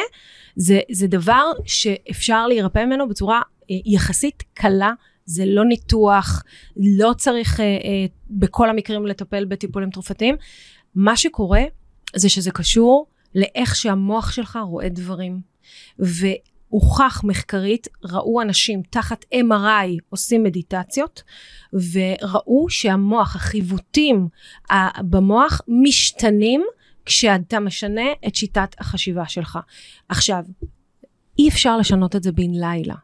[0.58, 4.92] זה, זה דבר שאפשר להירפא ממנו בצורה אה, יחסית קלה.
[5.24, 6.42] זה לא ניתוח,
[6.76, 10.36] לא צריך אה, אה, בכל המקרים לטפל בטיפולים תרופתיים.
[10.94, 11.62] מה שקורה
[12.16, 15.40] זה שזה קשור לאיך שהמוח שלך רואה דברים.
[15.98, 21.22] והוכח מחקרית, ראו אנשים תחת MRI עושים מדיטציות,
[21.72, 24.28] וראו שהמוח, החיווטים
[25.00, 26.64] במוח משתנים
[27.08, 29.58] כשאתה משנה את שיטת החשיבה שלך.
[30.08, 30.42] עכשיו,
[31.38, 32.94] אי אפשר לשנות את זה בן לילה.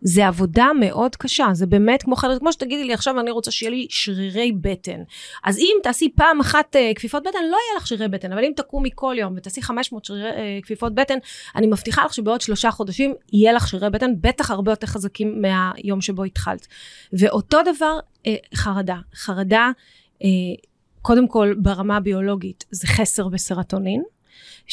[0.00, 3.70] זה עבודה מאוד קשה, זה באמת כמו חדר, כמו שתגידי לי עכשיו אני רוצה שיהיה
[3.70, 5.02] לי שרירי בטן.
[5.44, 8.52] אז אם תעשי פעם אחת uh, כפיפות בטן, לא יהיה לך שרירי בטן, אבל אם
[8.56, 11.18] תקומי כל יום ותעשי 500 שרירי uh, כפיפות בטן,
[11.56, 16.00] אני מבטיחה לך שבעוד שלושה חודשים יהיה לך שרירי בטן, בטח הרבה יותר חזקים מהיום
[16.00, 16.66] שבו התחלת.
[17.12, 18.96] ואותו דבר, uh, חרדה.
[19.14, 19.70] חרדה,
[20.18, 20.69] uh,
[21.02, 24.02] קודם כל ברמה הביולוגית, זה חסר בסרטונין.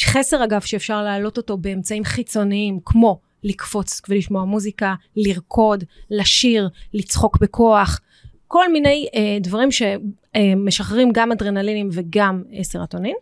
[0.03, 7.99] חסר אגב שאפשר להעלות אותו באמצעים חיצוניים כמו לקפוץ ולשמוע מוזיקה, לרקוד, לשיר, לצחוק בכוח,
[8.47, 13.15] כל מיני אה, דברים שמשחררים גם אדרנלינים וגם אה, סרטונין.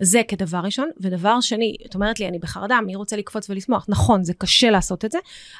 [0.00, 0.90] זה כדבר ראשון.
[1.00, 3.86] ודבר שני, את אומרת לי, אני בחרדה, מי רוצה לקפוץ ולשמוח?
[3.88, 5.18] נכון, זה קשה לעשות את זה,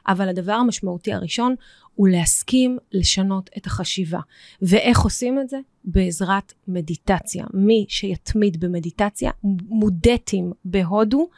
[0.08, 1.54] אבל הדבר המשמעותי הראשון
[1.94, 4.20] הוא להסכים לשנות את החשיבה.
[4.62, 5.58] ואיך עושים את זה?
[5.86, 7.44] בעזרת מדיטציה.
[7.54, 9.30] מי שיתמיד במדיטציה,
[9.68, 11.28] מודטים בהודו,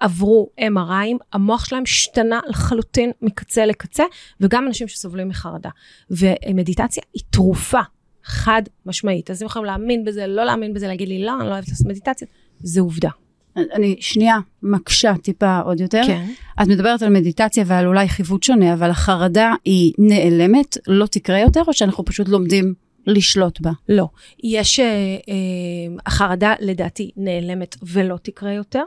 [0.00, 4.04] עברו MRIים, המוח שלהם השתנה לחלוטין מקצה לקצה,
[4.40, 5.70] וגם אנשים שסובלים מחרדה.
[6.10, 7.80] ומדיטציה היא תרופה.
[8.24, 9.30] חד משמעית.
[9.30, 11.86] אז הם יכולים להאמין בזה, לא להאמין בזה, להגיד לי, לא, אני לא אוהבת לעשות
[11.86, 12.28] מדיטציה,
[12.60, 13.10] זה עובדה.
[13.56, 16.02] אני שנייה מקשה טיפה עוד יותר.
[16.06, 16.26] כן.
[16.62, 21.62] את מדברת על מדיטציה ועל אולי חיווט שונה, אבל החרדה היא נעלמת, לא תקרה יותר,
[21.66, 22.74] או שאנחנו פשוט לומדים
[23.08, 23.70] לשלוט בה?
[23.88, 24.08] לא.
[24.44, 25.34] יש, אה, אה,
[26.06, 28.82] החרדה לדעתי נעלמת ולא תקרה יותר.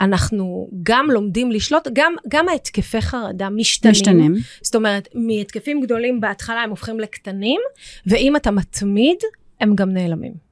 [0.00, 3.92] אנחנו גם לומדים לשלוט, גם, גם ההתקפי חרדה משתנים.
[3.92, 4.34] משתנים.
[4.62, 7.60] זאת אומרת, מהתקפים גדולים בהתחלה הם הופכים לקטנים,
[8.06, 9.18] ואם אתה מתמיד,
[9.60, 10.46] הם גם נעלמים.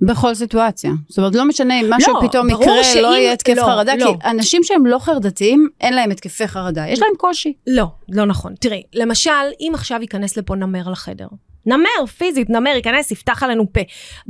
[0.00, 0.90] בכל סיטואציה.
[1.08, 3.96] זאת אומרת, לא משנה אם משהו לא, פתאום יקרה, שאם- לא יהיה התקף לא, חרדה,
[3.96, 4.14] לא.
[4.22, 7.52] כי אנשים שהם לא חרדתיים, אין להם התקפי חרדה, יש להם קושי.
[7.66, 8.54] לא, לא נכון.
[8.60, 9.30] תראי, למשל,
[9.60, 11.26] אם עכשיו ייכנס לפה נמר לחדר,
[11.66, 13.80] נמר, פיזית, נמר ייכנס, יפתח עלינו פה.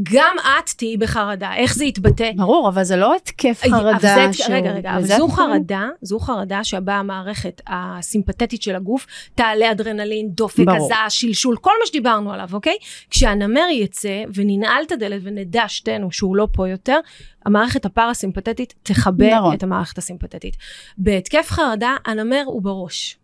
[0.02, 2.30] גם את תהיי בחרדה, איך זה יתבטא?
[2.36, 3.98] ברור, אבל זה לא התקף אבל חרדה.
[3.98, 5.28] זה, שהוא- רגע, רגע, אבל זו?
[5.28, 10.64] חרדה, זו חרדה שבה המערכת הסימפתטית של הגוף תעלה אדרנלין, דופק.
[10.76, 12.76] הזעה, שלשול, כל מה שדיברנו עליו, אוקיי?
[13.10, 16.98] כשהנמר יצא וננעל את הדלת ונדע שתינו שהוא לא פה יותר,
[17.46, 19.54] המערכת הפרסימפתטית תכבה נכון.
[19.54, 20.56] את המערכת הסימפתטית.
[20.98, 23.16] בהתקף חרדה, הנמר הוא בראש.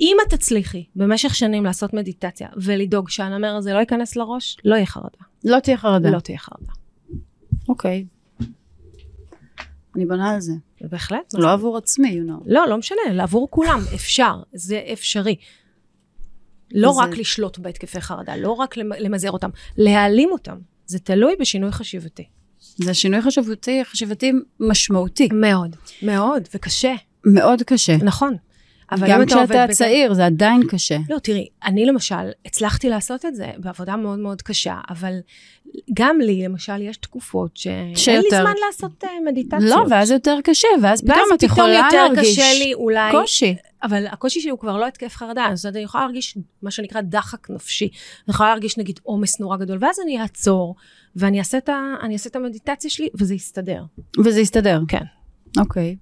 [0.00, 4.86] אם את תצליחי במשך שנים לעשות מדיטציה ולדאוג שהנמר הזה לא ייכנס לראש, לא יהיה
[4.86, 5.08] חרדה.
[5.44, 6.10] לא תהיה חרדה.
[6.10, 6.72] לא תהיה חרדה.
[7.68, 8.04] אוקיי.
[9.96, 10.52] אני בונה על זה.
[10.80, 11.34] בהחלט.
[11.34, 12.42] לא עבור עצמי, you know.
[12.46, 15.36] לא, לא משנה, לעבור כולם, אפשר, זה אפשרי.
[16.72, 20.58] לא זה- רק לשלוט בהתקפי חרדה, לא רק למ- למזער אותם, להעלים אותם.
[20.86, 22.24] זה תלוי בשינוי חשיבתי.
[22.60, 25.28] זה שינוי חשיבתי, חשיבתי משמעותי.
[25.32, 26.94] מאוד, מאוד, וקשה,
[27.26, 27.96] מאוד קשה.
[27.96, 28.36] נכון.
[28.92, 30.98] אבל גם כשאתה צעיר, זה עדיין קשה.
[31.10, 35.12] לא, תראי, אני למשל, הצלחתי לעשות את זה בעבודה מאוד מאוד קשה, אבל
[35.94, 39.62] גם לי, למשל, יש תקופות שאין לי זמן לעשות uh, מדיטציות.
[39.62, 43.56] לא, ואז יותר קשה, ואז פתאום ואז את יכולה יותר להרגיש קשה לי אולי, קושי.
[43.82, 47.50] אבל הקושי שלי הוא כבר לא התקף חרדה, אז אני יכולה להרגיש מה שנקרא דחק
[47.50, 47.84] נפשי.
[47.84, 50.74] אני יכולה להרגיש נגיד עומס נורא גדול, ואז אני אעצור,
[51.16, 53.82] ואני אעשה את, ה, אעשה את המדיטציה שלי, וזה יסתדר.
[54.24, 54.80] וזה יסתדר.
[54.88, 55.04] כן.
[55.58, 55.96] אוקיי.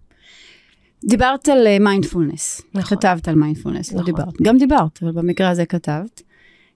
[1.04, 2.62] דיברת על מיינדפולנס.
[2.74, 2.98] נכון.
[2.98, 4.14] כתבת על מיינדפולנס, לא נכון.
[4.14, 4.42] דיברת.
[4.42, 6.22] גם דיברת, אבל במקרה הזה כתבת.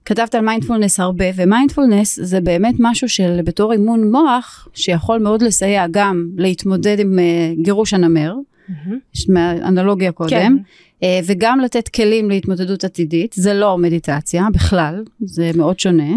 [0.04, 5.86] כתבת על מיינדפולנס הרבה, ומיינדפולנס זה באמת משהו של בתור אימון מוח, שיכול מאוד לסייע
[5.90, 8.34] גם להתמודד עם אה, גירוש הנמר,
[9.14, 10.52] יש מהאנלוגיה קודם, כן.
[11.02, 13.32] אה, וגם לתת כלים להתמודדות עתידית.
[13.32, 16.12] זה לא מדיטציה בכלל, זה מאוד שונה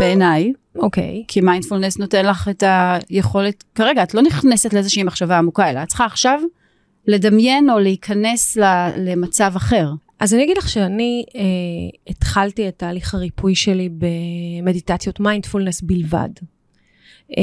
[0.00, 0.52] בעיניי.
[0.76, 1.24] אוקיי.
[1.28, 2.62] כי מיינדפולנס נותן לך את
[3.08, 6.40] היכולת, כרגע את לא נכנסת לאיזושהי מחשבה עמוקה, אלא את צריכה עכשיו
[7.06, 8.56] לדמיין או להיכנס
[8.96, 9.90] למצב אחר.
[10.20, 11.40] אז אני אגיד לך שאני אה,
[12.08, 16.28] התחלתי את תהליך הריפוי שלי במדיטציות מיינדפולנס בלבד.
[17.30, 17.42] אה,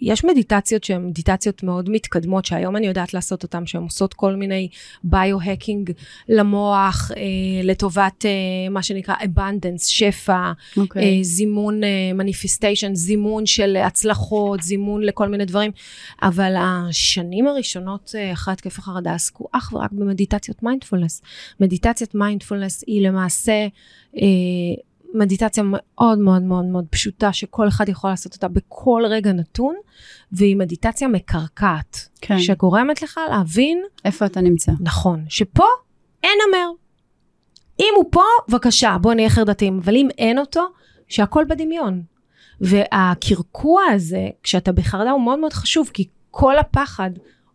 [0.00, 4.68] יש מדיטציות שהן מדיטציות מאוד מתקדמות, שהיום אני יודעת לעשות אותן, שהן עושות כל מיני
[5.04, 5.90] ביו-הקינג
[6.28, 7.22] למוח, אה,
[7.62, 8.30] לטובת אה,
[8.70, 11.02] מה שנקרא abundance, שפע, אוקיי.
[11.02, 11.80] אה, זימון
[12.14, 15.70] manifestation, זימון של הצלחות, זימון לכל מיני דברים,
[16.22, 21.22] אבל השנים הראשונות אחרי התקף החרדה עסקו אך ורק במדיטציות מיינדפולנס.
[21.60, 23.66] מדיטציית מיינדפולנס היא למעשה
[25.14, 29.74] מדיטציה מאוד מאוד מאוד מאוד פשוטה, שכל אחד יכול לעשות אותה בכל רגע נתון,
[30.32, 32.38] והיא מדיטציה מקרקעת, כן.
[32.38, 34.72] שגורמת לך להבין איפה אתה נמצא?
[34.80, 35.64] נכון, שפה
[36.22, 36.70] אין נמר.
[37.80, 40.66] אם הוא פה, בבקשה, בוא נהיה חרדתיים, אבל אם אין אותו,
[41.08, 42.02] שהכל בדמיון.
[42.60, 47.10] והקרקוע הזה, כשאתה בחרדה, הוא מאוד מאוד חשוב, כי כל הפחד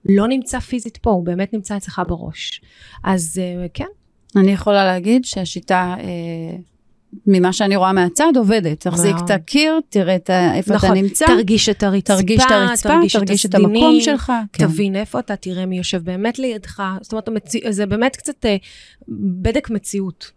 [0.05, 2.62] לא נמצא פיזית פה, הוא באמת נמצא אצלך בראש.
[3.03, 3.88] אז אה, כן,
[4.36, 6.57] אני יכולה להגיד שהשיטה אה,
[7.28, 8.80] ממה שאני רואה מהצד, עובדת.
[8.80, 9.16] תחזיק.
[9.26, 12.89] את הקיר, תראה את ה- איפה נכון, אתה נמצא, תרגיש את הרצפה, תרגיש את הרצפה,
[13.20, 14.32] תרגיש את המקום הסדינים, שלך.
[14.53, 14.68] כן.
[14.68, 16.84] תבין איפה אתה, תראה מי יושב באמת לידך.
[17.01, 18.55] זאת אומרת, המציא, זה באמת קצת אה,
[19.41, 20.32] בדק מציאות.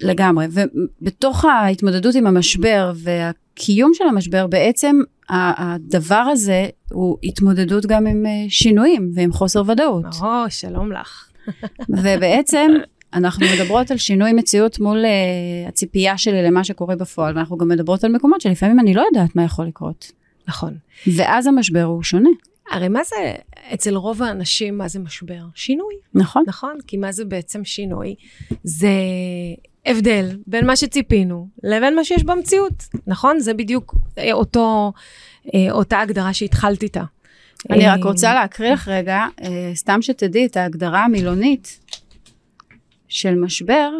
[0.00, 0.46] לגמרי.
[0.50, 8.30] ובתוך ההתמודדות עם המשבר והקיום של המשבר, בעצם הדבר הזה הוא התמודדות גם עם אה,
[8.48, 10.04] שינויים ועם חוסר ודאות.
[10.22, 11.28] או, שלום לך.
[11.88, 12.70] ובעצם
[13.14, 18.04] אנחנו מדברות על שינוי מציאות מול uh, הציפייה שלי למה שקורה בפועל, ואנחנו גם מדברות
[18.04, 20.12] על מקומות שלפעמים אני לא יודעת מה יכול לקרות.
[20.48, 20.76] נכון.
[21.16, 22.30] ואז המשבר הוא שונה,
[22.70, 23.34] הרי מה זה,
[23.74, 25.40] אצל רוב האנשים, מה זה משבר?
[25.54, 26.44] שינוי, נכון?
[26.46, 26.78] נכון?
[26.86, 28.14] כי מה זה בעצם שינוי?
[28.64, 28.88] זה
[29.86, 33.40] הבדל בין מה שציפינו לבין מה שיש במציאות, נכון?
[33.40, 34.92] זה בדיוק אה, אותו,
[35.54, 37.04] אה, אותה הגדרה שהתחלת איתה.
[37.70, 39.26] אני רק רוצה להקריא לך רגע,
[39.74, 41.80] סתם שתדעי את ההגדרה המילונית
[43.08, 43.90] של משבר,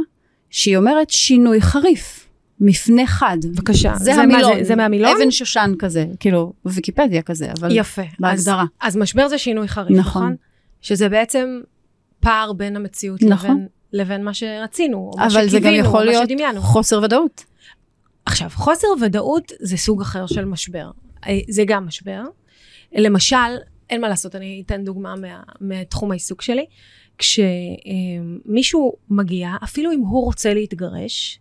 [0.50, 2.28] שהיא אומרת שינוי חריף,
[2.60, 3.36] מפנה חד.
[3.44, 5.16] בבקשה, זה זה מה המילון, זה- זה מהמילון?
[5.16, 8.02] אבן שושן כזה, כאילו, ויקיפדיה כזה, אבל יפה.
[8.18, 8.62] בהגדרה.
[8.80, 10.22] אז, אז משבר זה שינוי חריף, נכון.
[10.22, 10.36] נכון?
[10.80, 11.60] שזה בעצם
[12.20, 13.50] פער בין המציאות נכון.
[13.50, 16.60] לבין, לבין מה שרצינו, או מה אבל זה גם שקיווינו, יכול או מה להיות שדמיינו.
[16.60, 17.44] חוסר ודאות.
[18.26, 20.90] עכשיו, חוסר ודאות זה סוג אחר של משבר.
[21.26, 22.22] אה, זה גם משבר.
[22.96, 23.36] למשל,
[23.90, 25.28] אין מה לעשות, אני אתן דוגמה מה,
[25.60, 26.64] מתחום העיסוק שלי.
[27.18, 31.40] כשמישהו מגיע, אפילו אם הוא רוצה להתגרש,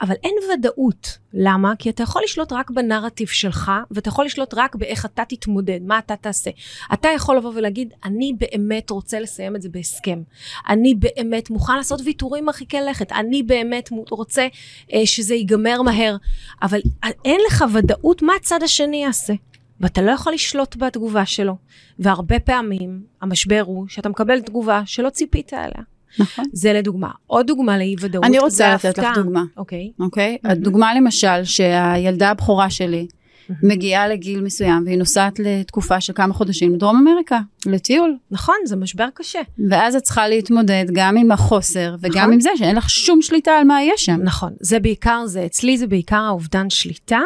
[0.00, 1.18] אבל אין ודאות.
[1.34, 1.72] למה?
[1.78, 5.98] כי אתה יכול לשלוט רק בנרטיב שלך, ואתה יכול לשלוט רק באיך אתה תתמודד, מה
[5.98, 6.50] אתה תעשה.
[6.92, 10.22] אתה יכול לבוא ולהגיד, אני באמת רוצה לסיים את זה בהסכם.
[10.68, 13.12] אני באמת מוכן לעשות ויתורים מרחיקי לכת.
[13.12, 14.46] אני באמת רוצה
[14.92, 16.16] אה, שזה ייגמר מהר.
[16.62, 16.80] אבל
[17.24, 19.34] אין לך ודאות מה הצד השני יעשה.
[19.80, 21.56] ואתה לא יכול לשלוט בתגובה שלו.
[21.98, 25.82] והרבה פעמים המשבר הוא שאתה מקבל תגובה שלא ציפית עליה.
[26.18, 26.44] נכון.
[26.52, 27.10] זה לדוגמה.
[27.26, 28.24] עוד דוגמה לאי ודאות.
[28.24, 29.06] אני רוצה לתת לך.
[29.14, 29.42] דוגמה.
[29.56, 29.90] אוקיי.
[30.00, 30.38] אוקיי?
[30.42, 30.56] מהמם.
[30.58, 33.06] הדוגמה למשל, שהילדה הבכורה שלי
[33.48, 33.68] מהמם.
[33.68, 38.16] מגיעה לגיל מסוים והיא נוסעת לתקופה של כמה חודשים לדרום אמריקה, לטיול.
[38.30, 39.40] נכון, זה משבר קשה.
[39.68, 42.32] ואז את צריכה להתמודד גם עם החוסר וגם נכון.
[42.32, 44.20] עם זה שאין לך שום שליטה על מה יש שם.
[44.22, 47.20] נכון, זה בעיקר זה, אצלי זה בעיקר האובדן שליטה.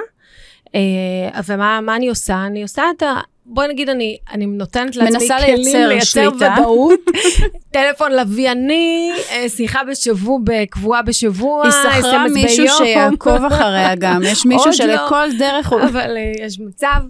[0.75, 2.47] אה, ומה מה אני עושה?
[2.47, 3.21] אני עושה את ה...
[3.47, 6.31] בואי נגיד, אני, אני נותנת לעצמי מנסה כלים לייצר לייצר.
[6.37, 7.01] ודאות,
[7.73, 10.39] טלפון לווייני, אה, שיחה בשבוע,
[10.71, 12.67] קבועה בשבוע, היא שכרה מישהו.
[12.79, 15.83] שיעקוב אחריה גם, יש מישהו שלכל דרך הוא...
[15.83, 17.01] אבל אה, יש מצב.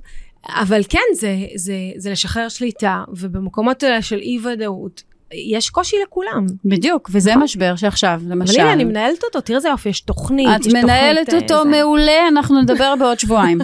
[0.49, 5.03] אבל כן, זה, זה, זה לשחרר שליטה, ובמקומות האלה של אי-ודאות,
[5.33, 6.47] יש קושי לכולם.
[6.64, 7.43] בדיוק, וזה נכון.
[7.43, 10.72] משבר שעכשיו, אבל למשל, הנה, אני מנהלת אותו, תראה איזה יופי, יש תוכנית, את יש
[10.72, 11.70] מנהלת תוכנית, אותו אה, זה.
[11.70, 13.59] מעולה, אנחנו נדבר בעוד שבועיים.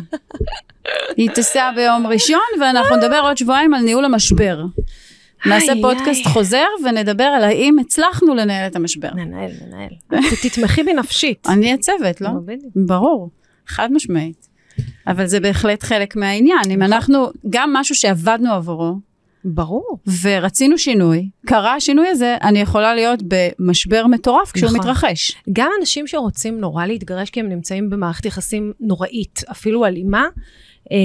[1.16, 4.64] היא תיסע ביום ראשון, ואנחנו נדבר עוד שבועיים על ניהול המשבר.
[5.46, 6.26] נעשה פודקאסט.
[6.26, 9.08] חוזר ונדבר על האם הצלחנו לנהל את המשבר.
[9.14, 10.22] ננהל, ננהל.
[10.42, 11.46] תתמכי בי נפשית.
[11.48, 12.30] אני הצוות, לא?
[12.86, 13.30] ברור,
[13.66, 14.48] חד משמעית.
[15.06, 16.70] אבל זה בהחלט חלק מהעניין.
[16.70, 16.82] אם.
[16.82, 18.94] אנחנו, גם משהו שעבדנו עבורו,
[19.46, 19.98] ברור.
[20.22, 24.80] ורצינו שינוי, קרה השינוי הזה, אני יכולה להיות במשבר מטורף כשהוא נכון.
[24.80, 25.32] מתרחש.
[25.52, 30.26] גם אנשים שרוצים נורא להתגרש כי הם נמצאים במערכת יחסים נוראית, אפילו אלימה,
[30.92, 30.96] אה,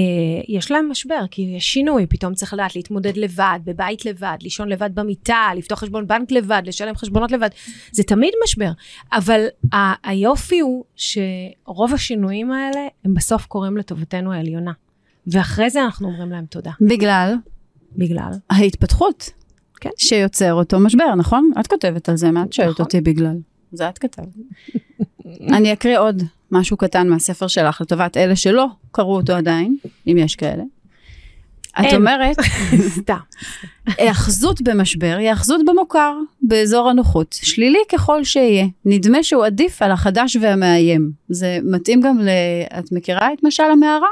[0.48, 4.90] יש להם משבר, כי יש שינוי, פתאום צריך לדעת להתמודד לבד, בבית לבד, לישון לבד
[4.94, 7.48] במיטה, לפתוח חשבון בנק לבד, לשלם חשבונות לבד,
[7.92, 8.70] זה תמיד משבר.
[9.12, 14.72] אבל ה- היופי הוא שרוב השינויים האלה, הם בסוף קורים לטובתנו העליונה.
[15.26, 16.70] ואחרי זה אנחנו אומרים להם תודה.
[16.80, 17.34] בגלל
[17.96, 18.30] בגלל.
[18.50, 19.30] ההתפתחות
[19.80, 19.90] כן.
[19.98, 21.50] שיוצר אותו משבר, נכון?
[21.60, 22.84] את כותבת על זה, מה את שואלת נכון.
[22.84, 23.36] אותי בגלל?
[23.72, 24.26] זה את כתבת.
[25.56, 29.76] אני אקריא עוד משהו קטן מהספר שלך לטובת אלה שלא קראו אותו עדיין,
[30.06, 30.62] אם יש כאלה.
[31.80, 31.94] את.
[31.94, 32.36] אומרת,
[32.98, 33.16] סתם.
[33.86, 38.66] היאחזות במשבר היא היאחזות במוכר, באזור הנוחות, שלילי ככל שיהיה.
[38.84, 41.10] נדמה שהוא עדיף על החדש והמאיים.
[41.28, 42.28] זה מתאים גם ל...
[42.78, 44.08] את מכירה את משל המערה?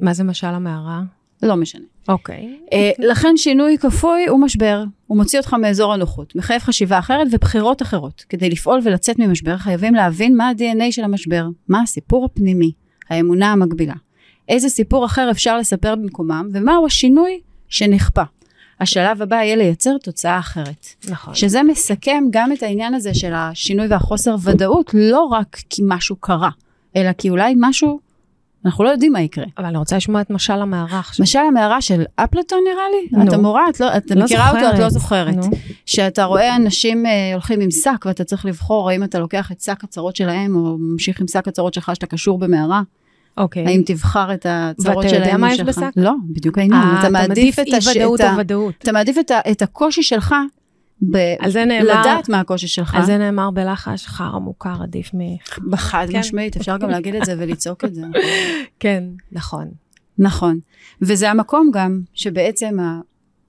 [0.00, 1.02] מה זה משל המערה?
[1.42, 1.93] לא משנה.
[2.08, 2.58] אוקיי.
[2.72, 7.82] אה, לכן שינוי כפוי הוא משבר, הוא מוציא אותך מאזור הנוחות, מחייב חשיבה אחרת ובחירות
[7.82, 8.24] אחרות.
[8.28, 12.72] כדי לפעול ולצאת ממשבר חייבים להבין מה ה-DNA של המשבר, מה הסיפור הפנימי,
[13.10, 13.94] האמונה המקבילה.
[14.48, 18.22] איזה סיפור אחר אפשר לספר במקומם, ומהו השינוי שנכפה.
[18.80, 20.86] השלב הבא יהיה לייצר תוצאה אחרת.
[21.08, 21.34] נכון.
[21.34, 26.50] שזה מסכם גם את העניין הזה של השינוי והחוסר ודאות, לא רק כי משהו קרה,
[26.96, 28.00] אלא כי אולי משהו,
[28.66, 29.44] אנחנו לא יודעים מה יקרה.
[29.58, 31.22] אבל אני רוצה לשמוע את משל המערה עכשיו.
[31.22, 33.28] משל המערה של אפלטון נראה לי, נו.
[33.28, 35.34] את המורה, את, לא, את לא מכירה אותו, את לא זוכרת.
[35.34, 35.50] זוכרת.
[35.52, 35.56] נו.
[35.86, 39.84] שאתה רואה אנשים אה, הולכים עם שק ואתה צריך לבחור האם אתה לוקח את שק
[39.84, 42.82] הצרות שלהם או ממשיך עם שק הצרות שלך שאתה קשור במערה,
[43.38, 43.66] אוקיי.
[43.66, 45.60] האם תבחר את הצרות ואתה שלהם יודע או מה יש.
[45.60, 45.80] בשק?
[45.96, 48.74] לא, בדיוק העניין, אה, אתה מעדיף את אי ודאות או ודאות.
[48.78, 50.34] אתה מעדיף את ה- את הקושי שלך
[51.02, 52.94] ב- על זה נאמר, לדעת מה הקושי שלך.
[52.94, 55.18] על זה נאמר בלחש, חרא מוכר עדיף מ...
[55.70, 56.18] בחד כן.
[56.18, 58.02] משמעית, אפשר גם להגיד את זה ולצעוק את זה.
[58.80, 59.70] כן, נכון.
[60.18, 60.58] נכון.
[61.02, 62.76] וזה המקום גם שבעצם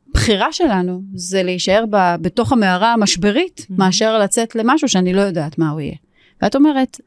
[0.09, 3.65] הבחירה שלנו זה להישאר ב, בתוך המערה המשברית.
[3.69, 5.95] מאשר לצאת למשהו שאני לא יודעת מה הוא יהיה.
[6.41, 6.99] ואת אומרת,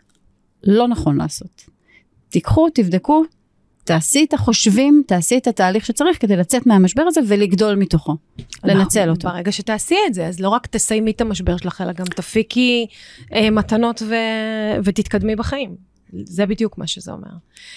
[0.65, 1.65] לא נכון לעשות.
[2.29, 3.25] תיקחו, תבדקו,
[3.89, 8.17] תעשי את החושבים, תעשי את התהליך שצריך כדי לצאת מהמשבר הזה ולגדול מתוכו.
[8.65, 9.29] לנצל נכון, אותו.
[9.29, 12.87] ברגע שתעשי את זה, אז לא רק תסיימי את המשבר שלך, אלא גם תפיקי
[13.35, 14.15] אה, מתנות ו...
[14.85, 15.77] ותתקדמי בחיים.
[16.13, 17.31] זה בדיוק מה שזה אומר.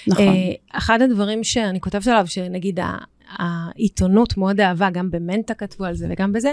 [0.08, 0.28] נכון.
[0.28, 0.34] אה,
[0.72, 2.98] אחד הדברים שאני כותבת עליו, שנגיד ה-
[3.38, 6.52] העיתונות מאוד אהבה, גם במנטה כתבו על זה וגם בזה,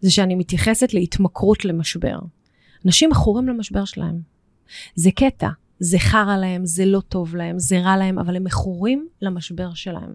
[0.00, 2.18] זה שאני מתייחסת להתמכרות למשבר.
[2.86, 4.20] אנשים מכורים למשבר שלהם.
[4.94, 5.48] זה קטע,
[5.80, 10.10] זה חרא להם, זה לא טוב להם, זה רע להם, אבל הם מכורים למשבר שלהם.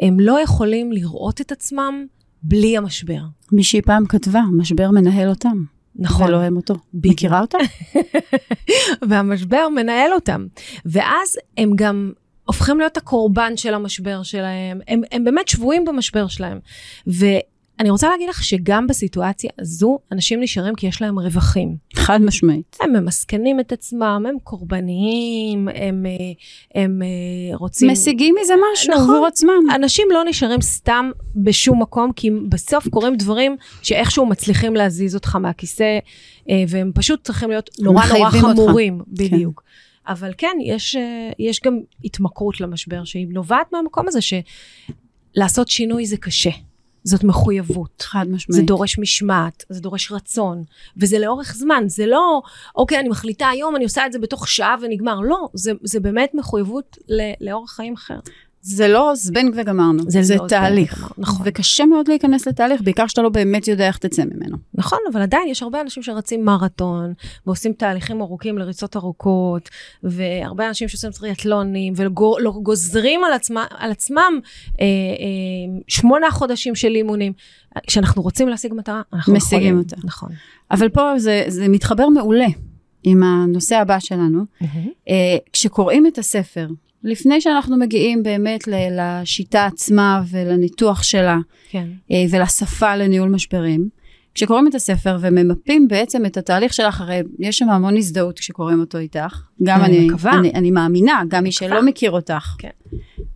[0.00, 2.06] הם לא יכולים לראות את עצמם
[2.42, 3.20] בלי המשבר.
[3.52, 5.64] מישהי פעם כתבה, משבר מנהל אותם.
[5.96, 6.28] נכון.
[6.28, 6.74] ולא הם אותו.
[6.94, 7.14] בדיוק.
[7.14, 7.58] מכירה אותה?
[9.08, 10.46] והמשבר מנהל אותם.
[10.84, 12.12] ואז הם גם
[12.44, 14.80] הופכים להיות הקורבן של המשבר שלהם.
[14.88, 16.58] הם, הם באמת שבויים במשבר שלהם.
[17.80, 21.76] ואני רוצה להגיד לך שגם בסיטואציה הזו, אנשים נשארים כי יש להם רווחים.
[21.94, 22.76] חד משמעית.
[22.80, 26.12] הם ממסכנים את עצמם, הם קורבניים, הם, אה,
[26.82, 27.90] הם אה, רוצים...
[27.90, 29.04] משיגים מזה משהו נכון.
[29.04, 29.70] עבור עצמם.
[29.74, 35.98] אנשים לא נשארים סתם בשום מקום, כי בסוף קורים דברים שאיכשהו מצליחים להזיז אותך מהכיסא,
[36.50, 38.60] אה, והם פשוט צריכים להיות נורא נורא מחייבים אותך.
[38.60, 39.00] חמורים.
[39.08, 39.62] בדיוק.
[40.08, 46.16] אבל כן, יש, אה, יש גם התמכרות למשבר, שהיא נובעת מהמקום הזה שלעשות שינוי זה
[46.16, 46.50] קשה.
[47.04, 48.02] זאת מחויבות.
[48.02, 48.66] חד זה משמעית.
[48.66, 50.62] דורש משמעת, זה דורש רצון,
[50.96, 52.42] וזה לאורך זמן, זה לא,
[52.76, 55.20] אוקיי, אני מחליטה היום, אני עושה את זה בתוך שעה ונגמר.
[55.20, 58.18] לא, זה, זה באמת מחויבות ל- לאורח חיים אחר.
[58.62, 60.98] זה לא זבנג וגמרנו, זה זה, לא תהליך.
[60.98, 61.46] זבנג נכון.
[61.48, 64.56] וקשה מאוד להיכנס לתהליך, בעיקר שאתה לא באמת יודע איך תצא ממנו.
[64.74, 67.12] נכון, אבל עדיין יש הרבה אנשים שרצים מרתון,
[67.46, 69.68] ועושים תהליכים ארוכים לריצות ארוכות,
[70.02, 74.40] והרבה אנשים שעושים טריאטלונים, וגוזרים על, עצמה, על עצמם
[74.80, 77.32] אה, אה, שמונה חודשים של אימונים.
[77.86, 79.78] כשאנחנו רוצים להשיג מטרה, אנחנו משיגים יכולים.
[79.78, 79.96] אותה.
[80.04, 80.30] נכון.
[80.70, 82.46] אבל פה זה, זה מתחבר מעולה
[83.02, 84.44] עם הנושא הבא שלנו.
[85.08, 86.68] אה, כשקוראים את הספר,
[87.04, 91.38] לפני שאנחנו מגיעים באמת לשיטה עצמה ולניתוח שלה,
[91.70, 91.88] כן.
[92.10, 93.88] אה, ולשפה לניהול משברים,
[94.34, 98.98] כשקוראים את הספר וממפים בעצם את התהליך שלך, הרי יש שם המון הזדהות כשקוראים אותו
[98.98, 99.42] איתך.
[99.62, 100.32] גם אני אני, מקווה.
[100.38, 101.52] אני, אני מאמינה, גם מי.
[101.52, 102.68] שלא מכיר אותך, כן.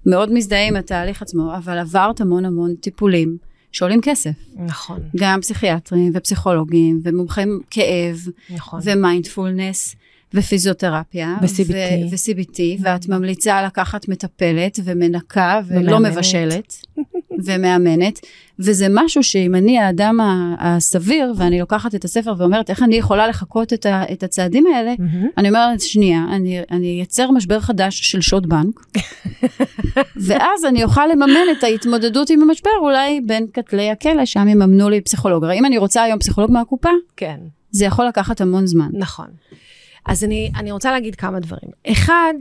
[0.06, 3.36] מאוד מזדהה עם התהליך עצמו, אבל עברת המון המון טיפולים
[3.72, 4.30] שעולים כסף.
[4.56, 8.16] נכון, גם פסיכיאטרים ופסיכולוגים ומומחים כאב
[8.50, 8.80] נכון.
[8.84, 9.96] ומיינדפולנס
[10.35, 11.37] ופיזיותרפיה.
[11.43, 12.11] ו-CBT.
[12.11, 16.01] ו-CBT, ואת ממליצה לקחת מטפלת ומנקה ולא.
[16.01, 16.76] מבשלת
[17.45, 18.20] ומאמנת,
[18.59, 20.18] וזה משהו שאם אני האדם
[20.59, 24.95] הסביר ואני לוקחת את הספר ואומרת איך אני יכולה לחקות את, ה- את הצעדים האלה.
[25.39, 28.80] אני אומרת, שנייה, אני, אני אייצר משבר חדש של שוד בנק,
[30.26, 35.01] ואז אני אוכל לממן את ההתמודדות עם המשבר אולי בין כתלי הכלא, שם יממנו לי
[35.01, 35.45] פסיכולוג.
[35.45, 37.37] הרי אם אני רוצה היום פסיכולוג מהקופה, כן.
[37.70, 38.89] זה יכול לקחת המון זמן.
[38.93, 39.26] נכון.
[40.07, 41.70] אז אני, אני רוצה להגיד כמה דברים.
[41.86, 42.34] אחד,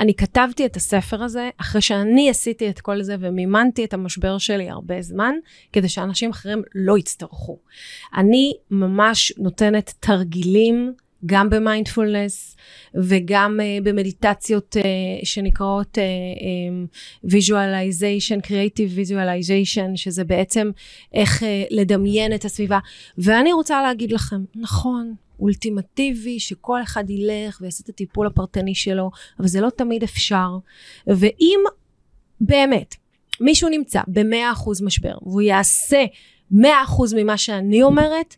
[0.00, 4.70] אני כתבתי את הספר הזה אחרי שאני עשיתי את כל זה ומימנתי את המשבר שלי
[4.70, 5.34] הרבה זמן,
[5.72, 7.58] כדי שאנשים אחרים לא יצטרכו.
[8.14, 10.92] אני ממש נותנת תרגילים,
[11.26, 12.56] גם במיינדפולנס
[12.94, 16.00] וגם uh, במדיטציות uh, שנקראות uh,
[16.40, 18.40] um, visualization,
[19.96, 20.70] שזה בעצם
[21.14, 22.78] איך uh, לדמיין את הסביבה.
[23.18, 29.48] ואני רוצה להגיד לכם, נכון, אולטימטיבי, שכל אחד ילך ויעשה את הטיפול הפרטני שלו, אבל
[29.48, 30.48] זה לא תמיד אפשר.
[31.06, 31.60] ואם
[32.40, 32.94] באמת
[33.40, 36.04] מישהו נמצא ב-100% משבר, והוא יעשה
[36.52, 36.56] 100%
[37.16, 38.36] ממה שאני אומרת,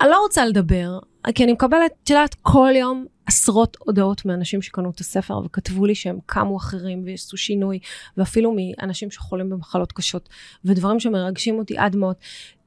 [0.00, 0.98] אני לא רוצה לדבר,
[1.34, 5.94] כי אני מקבלת, את יודעת, כל יום עשרות הודעות מאנשים שקנו את הספר וכתבו לי
[5.94, 7.78] שהם קמו אחרים ועשו שינוי,
[8.16, 10.28] ואפילו מאנשים שחולים במחלות קשות,
[10.64, 12.16] ודברים שמרגשים אותי עד מאוד.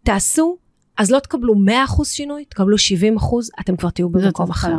[0.03, 0.57] תעשו
[0.97, 1.53] אז לא תקבלו
[1.99, 2.79] 100% שינוי, תקבלו 70%,
[3.59, 4.75] אתם כבר תהיו במקום אחר.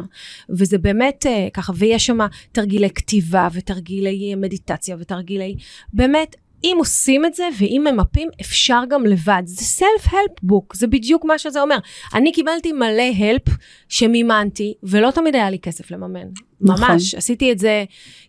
[0.50, 2.18] וזה באמת uh, ככה, ויש שם
[2.52, 5.56] תרגילי כתיבה ותרגילי מדיטציה ותרגילי,
[5.92, 9.42] באמת, אם עושים את זה ואם ממפים, אפשר גם לבד.
[9.44, 11.78] זה self-help book, זה בדיוק מה שזה אומר.
[12.14, 13.50] אני קיבלתי מלא help
[13.88, 16.26] שמימנתי, ולא תמיד היה לי כסף לממן.
[16.60, 16.90] נכון.
[16.90, 17.84] ממש, עשיתי את זה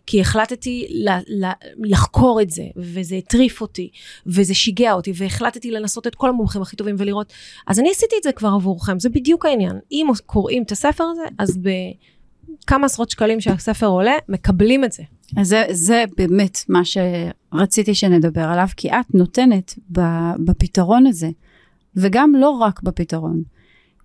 [0.06, 1.52] כי החלטתי ל- ל-
[1.90, 3.90] לחקור את זה, וזה הטריף אותי,
[4.26, 7.32] וזה שיגע אותי, והחלטתי לנסות את כל המומחים הכי טובים ולראות.
[7.66, 9.78] אז אני עשיתי את זה כבר עבורכם, זה בדיוק העניין.
[9.92, 11.58] אם קוראים את הספר הזה, אז
[12.64, 15.02] בכמה עשרות שקלים שהספר עולה, מקבלים את זה.
[15.36, 19.74] אז זה, זה באמת מה שרציתי שנדבר עליו, כי את נותנת
[20.38, 21.30] בפתרון הזה
[21.96, 23.42] וגם לא רק בפתרון.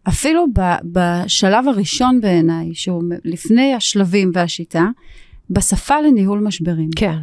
[0.07, 0.45] אפילו
[0.83, 4.85] בשלב הראשון בעיניי, שהוא לפני השלבים והשיטה,
[5.49, 6.89] בשפה לניהול משברים.
[6.95, 7.17] כן.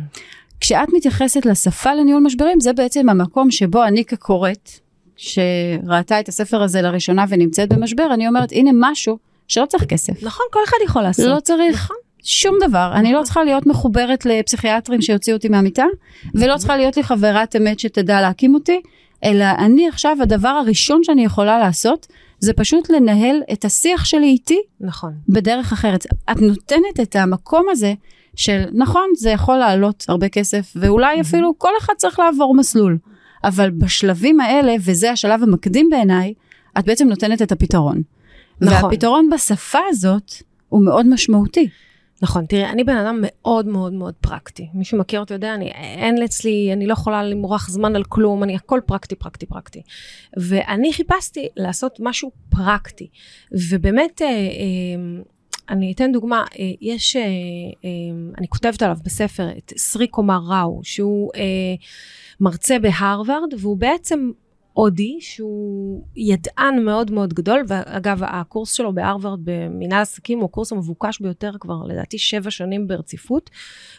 [0.60, 4.70] כשאת מתייחסת לשפה לניהול משברים, זה בעצם המקום שבו אני כקוראת,
[5.16, 9.18] שראתה את הספר הזה לראשונה ונמצאת במשבר, אני אומרת, הנה משהו
[9.48, 10.22] שלא צריך כסף.
[10.22, 11.26] נכון, כל אחד יכול לעשות.
[11.26, 11.96] לא צריך נכון.
[12.22, 12.92] שום דבר.
[12.94, 15.84] אני לא צריכה להיות מחוברת לפסיכיאטרים שיוציאו אותי מהמיטה,
[16.34, 18.80] ולא צריכה להיות לי חברת אמת שתדע להקים אותי,
[19.24, 22.06] אלא אני עכשיו, הדבר הראשון שאני יכולה לעשות,
[22.38, 25.12] זה פשוט לנהל את השיח שלי איתי נכון.
[25.28, 26.06] בדרך אחרת.
[26.30, 27.94] את נותנת את המקום הזה
[28.36, 32.98] של, נכון, זה יכול לעלות הרבה כסף, ואולי אפילו כל אחד צריך לעבור מסלול,
[33.44, 36.34] אבל בשלבים האלה, וזה השלב המקדים בעיניי,
[36.78, 38.02] את בעצם נותנת את הפתרון.
[38.60, 38.84] נכון.
[38.84, 40.32] והפתרון בשפה הזאת
[40.68, 41.68] הוא מאוד משמעותי.
[42.22, 44.68] נכון, תראה, אני בן אדם מאוד מאוד מאוד פרקטי.
[44.74, 48.56] מי שמכיר אותי יודע, אני, אין אצלי, אני לא יכולה למרוח זמן על כלום, אני
[48.56, 49.82] הכל פרקטי, פרקטי, פרקטי.
[50.36, 53.08] ואני חיפשתי לעשות משהו פרקטי.
[53.52, 55.22] ובאמת, אה, אה,
[55.68, 57.22] אני אתן דוגמה, אה, יש, אה,
[57.84, 57.88] אה,
[58.38, 61.30] אני כותבת עליו בספר את סרי קומר ראו, שהוא
[62.40, 64.30] מרצה בהרווארד, והוא בעצם
[64.76, 71.20] הודי, שהוא ידען מאוד מאוד גדול, ואגב, הקורס שלו בהרווארד במנהל עסקים הוא הקורס המבוקש
[71.20, 73.50] ביותר כבר, לדעתי, שבע שנים ברציפות.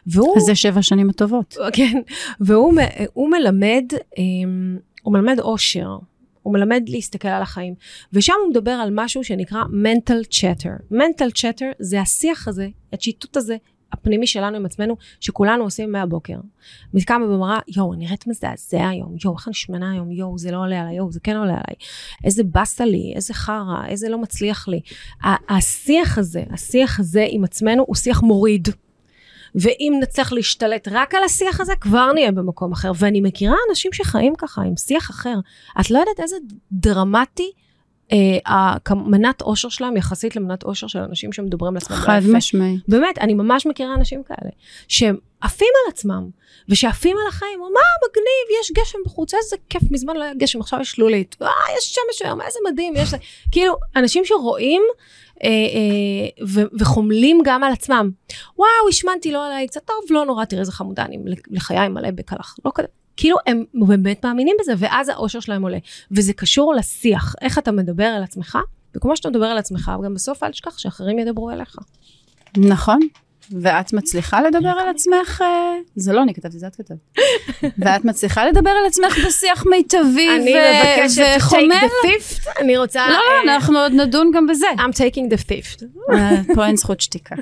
[0.07, 0.37] והוא...
[0.37, 1.57] אז זה שבע שנים הטובות.
[1.77, 2.01] כן,
[2.39, 3.85] והוא מלמד,
[4.17, 5.97] אמ, הוא מלמד אושר.
[6.41, 7.73] הוא מלמד להסתכל על החיים.
[8.13, 10.93] ושם הוא מדבר על משהו שנקרא mental chatter.
[10.93, 13.57] mental chatter זה השיח הזה, השיטוט הזה,
[13.93, 16.37] הפנימי שלנו עם עצמנו, שכולנו עושים מהבוקר.
[16.93, 20.57] מתקמה במראה, יואו, אני נראית מזעזע היום, יואו, איך אני שמנה היום, יואו, זה לא
[20.57, 21.75] עולה עליי, יואו, זה כן עולה עליי.
[22.23, 24.81] איזה באסה לי, איזה חרא, איזה לא מצליח לי.
[25.49, 28.67] השיח הזה, השיח הזה עם עצמנו הוא שיח מוריד.
[29.55, 32.91] ואם נצליח להשתלט רק על השיח הזה, כבר נהיה במקום אחר.
[32.95, 35.35] ואני מכירה אנשים שחיים ככה, עם שיח אחר.
[35.81, 36.35] את לא יודעת איזה
[36.71, 37.51] דרמטי
[38.11, 41.95] אה, מנת אושר שלהם יחסית למנת אושר של אנשים שמדברים על עצמם.
[41.95, 42.21] חד.
[42.33, 42.77] משמעי.
[42.87, 44.49] באמת, אני ממש מכירה אנשים כאלה,
[44.87, 46.29] שהם עפים על עצמם,
[46.69, 47.65] ושעפים על החיים, מה,
[48.09, 51.47] מגניב, יש גשם בחוץ, איזה כיף, מזמן לא היה גשם, עכשיו יש שלולית, אה,
[51.77, 53.09] יש שמש היום, איזה מדהים, יש...
[53.51, 54.81] כאילו, אנשים שרואים
[55.43, 58.11] אה, אה, ו- וחומלים גם על עצמם.
[58.57, 61.17] וואו, השמנתי, לא עליי, קצת טוב, לא נורא, תראה איזה חמודה, אני
[61.51, 62.87] לחיי מלא בקלח, לא כזה.
[63.17, 65.77] כאילו, הם באמת מאמינים בזה, ואז האושר שלהם עולה.
[66.11, 68.57] וזה קשור לשיח, איך אתה מדבר על עצמך,
[68.95, 71.75] וכמו שאתה מדבר על עצמך, גם בסוף אל תשכח שאחרים ידברו אליך.
[72.57, 72.99] נכון.
[73.61, 76.97] ואת מצליחה לדבר על עצמך, אה, זה לא אני כתבתי, זה את כתבת.
[77.79, 81.75] ואת מצליחה לדבר על עצמך בשיח מיטבי אני ו- מבקשת to וחומר.
[81.75, 83.07] take the fifth, אני רוצה...
[83.07, 84.67] לא, אה, לא, אנחנו עוד נדון גם בזה.
[84.77, 85.83] I'm taking the fifth.
[86.13, 87.35] אה, פה אין זכות שתיקה.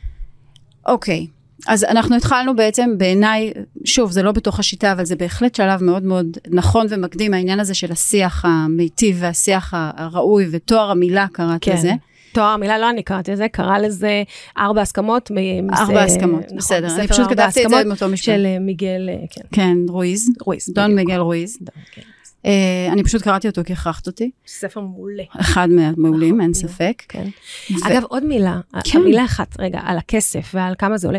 [0.86, 1.26] אוקיי,
[1.68, 3.52] אז אנחנו התחלנו בעצם בעיניי,
[3.84, 7.74] שוב, זה לא בתוך השיטה, אבל זה בהחלט שלב מאוד מאוד נכון ומקדים, העניין הזה
[7.74, 11.74] של השיח המיטיב והשיח הראוי, ותואר המילה קראת כן.
[11.74, 11.92] לזה.
[12.32, 14.22] תואר המילה לא אני קראתי לזה, קרא לזה
[14.58, 15.30] ארבע הסכמות.
[15.72, 18.24] ארבע הסכמות, נכון, בסדר, אני פשוט כתבתי את זה עם אותו משפט.
[18.24, 20.68] של אה, מיגל, אה, כן, כן, רואיז, רויז.
[20.74, 20.94] דון.
[20.94, 21.58] מיגל רואיז.
[21.60, 22.02] דון, כן.
[22.46, 25.22] אה, אני פשוט קראתי אותו כי הכרחת אותי, ספר מעולה.
[25.40, 27.02] אחד מהמעולים, אין נכון, ספק.
[27.08, 27.28] כן.
[27.70, 29.00] ו- אגב, עוד מילה, כן.
[29.00, 31.18] מילה אחת, רגע, על הכסף ועל כמה זה עולה.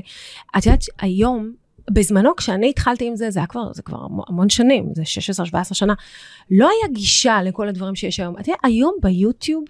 [0.57, 1.51] את יודעת, היום,
[1.91, 3.97] בזמנו, כשאני התחלתי עם זה, זה היה כבר, זה כבר
[4.27, 5.03] המון שנים, זה
[5.43, 5.93] 16-17 שנה,
[6.51, 8.35] לא היה גישה לכל הדברים שיש היום.
[8.39, 9.63] את יודעת, היום ביוטיוב,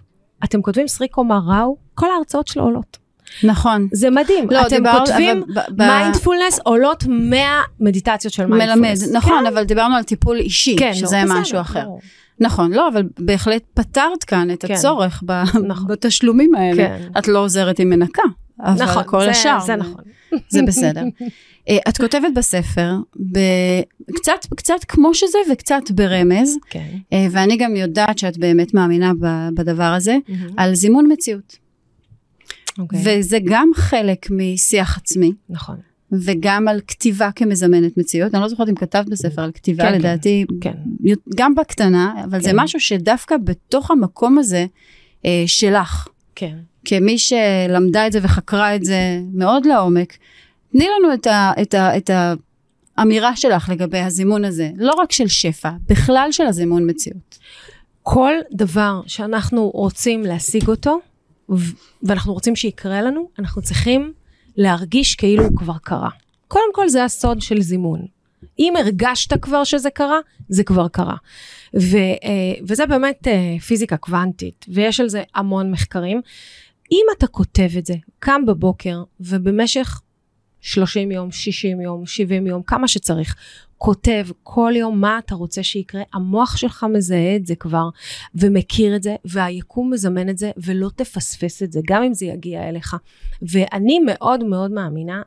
[0.43, 3.03] אתם כותבים סריקומר ראו, כל ההרצאות שלו עולות.
[3.43, 3.88] נכון.
[3.91, 4.47] זה מדהים.
[4.51, 5.43] לא, אתם דיברת- כותבים
[5.78, 7.39] מיינדפולנס, עולות 100
[7.80, 9.15] מדיטציות של מלמד, מיינדפולנס.
[9.15, 11.84] נכון, אבל דיברנו על טיפול אישי, כן, שזה לא, בסדר, משהו אחר.
[11.84, 11.99] ברור.
[12.39, 14.74] נכון, לא, אבל בהחלט פתרת כאן את כן.
[14.74, 15.88] הצורך ב- נכון.
[15.88, 16.76] בתשלומים האלה.
[16.88, 17.07] כן.
[17.19, 18.21] את לא עוזרת עם מנקה,
[18.59, 19.59] אבל נכון, כל זה- השאר.
[19.59, 20.01] זה נכון.
[20.49, 21.01] זה בסדר.
[21.69, 22.91] אה, את כותבת בספר,
[23.32, 23.82] ב-
[24.15, 26.86] קצת, קצת כמו שזה וקצת ברמז, כן.
[27.13, 29.11] אה, ואני גם יודעת שאת באמת מאמינה
[29.53, 30.17] בדבר הזה,
[30.57, 31.62] על זימון מציאות.
[32.80, 32.99] אוקיי.
[33.05, 35.76] וזה גם חלק משיח עצמי, נכון.
[36.11, 38.36] וגם על כתיבה כמזמנת מציאות.
[38.36, 39.99] אני לא זוכרת אם כתבת בספר על כתיבה, כן, כן.
[39.99, 40.74] לדעתי, כן.
[41.36, 42.59] גם בקטנה, אבל זה כן.
[42.59, 44.65] משהו שדווקא בתוך המקום הזה
[45.26, 46.55] אה, שלך, כן.
[46.86, 50.17] כמי שלמדה את זה וחקרה את זה מאוד לעומק,
[50.71, 52.09] תני לנו את, ה, את, ה, את
[52.97, 57.38] האמירה שלך לגבי הזימון הזה, לא רק של שפע, בכלל של הזימון מציאות.
[58.01, 60.99] כל דבר שאנחנו רוצים להשיג אותו,
[62.04, 64.14] ואנחנו רוצים שיקרה לנו, אנחנו צריכים
[64.58, 66.10] להרגיש כאילו הוא כבר קרה.
[66.47, 68.06] קודם כל זה הסוד של זימון.
[68.60, 71.16] אם הרגשת כבר שזה קרה, זה כבר קרה.
[71.80, 76.22] ו, אה, וזה באמת אה, פיזיקה קוונטית, ויש על זה המון מחקרים.
[76.91, 80.01] אם אתה כותב את זה, קם בבוקר, ובמשך
[80.62, 83.36] 30 יום, 60 יום, 70 יום, כמה שצריך,
[83.86, 87.89] כותב כל יום מה אתה רוצה שיקרה, המוח שלך מזהה את זה כבר
[88.36, 92.69] ומכיר את זה, והיקום מזמן את זה, ולא תפספס את זה, גם אם זה יגיע
[92.69, 92.95] אליך.
[93.41, 95.21] ואני מאוד מאוד מאמינה,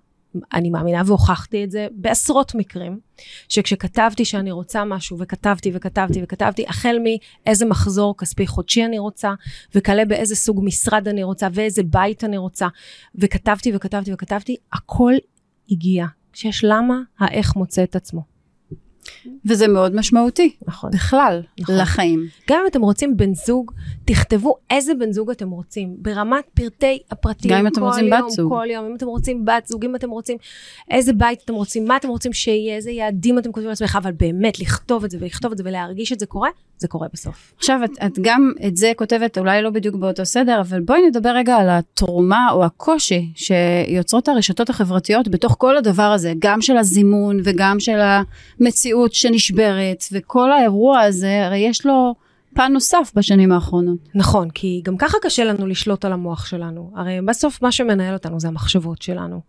[0.54, 3.00] אני מאמינה והוכחתי את זה בעשרות מקרים,
[3.48, 9.34] שכשכתבתי שאני רוצה משהו, וכתבתי וכתבתי וכתבתי, החל מאיזה מחזור כספי חודשי אני רוצה,
[9.74, 12.68] וכלה באיזה סוג משרד אני רוצה, ואיזה בית אני רוצה,
[13.14, 15.12] וכתבתי וכתבתי וכתבתי, הכל
[15.70, 16.06] הגיע.
[16.32, 18.35] כשיש למה, האיך מוצא את עצמו.
[19.44, 20.56] וזה מאוד משמעותי.
[20.66, 20.90] נכון.
[20.90, 21.76] בכלל, נכון.
[21.78, 22.26] לחיים.
[22.50, 23.72] גם אם אתם רוצים בן זוג,
[24.04, 27.50] תכתבו איזה בן זוג אתם רוצים, ברמת פרטי הפרטים.
[27.50, 28.52] גם אם אתם רוצים יום, בת זוג.
[28.52, 30.36] כל יום, אם אתם רוצים בת זוג, אם אתם רוצים
[30.90, 34.60] איזה בית אתם רוצים, מה אתם רוצים שיהיה, איזה יעדים אתם כותבים לעצמך, אבל באמת,
[34.60, 37.52] לכתוב את זה ולכתוב את זה ולהרגיש את זה קורה, זה קורה בסוף.
[37.56, 41.30] עכשיו, את, את גם את זה כותבת, אולי לא בדיוק באותו סדר, אבל בואי נדבר
[41.30, 47.40] רגע על התרומה או הקושי שיוצרות הרשתות החברתיות בתוך כל הדבר הזה, גם של הזימון
[47.44, 47.98] וגם של
[48.60, 52.14] המציאות שנשברת, וכל האירוע הזה, הרי יש לו
[52.56, 53.98] פן נוסף בשנים האחרונות.
[54.14, 56.92] נכון, כי גם ככה קשה לנו לשלוט על המוח שלנו.
[56.96, 59.40] הרי בסוף מה שמנהל אותנו זה המחשבות שלנו.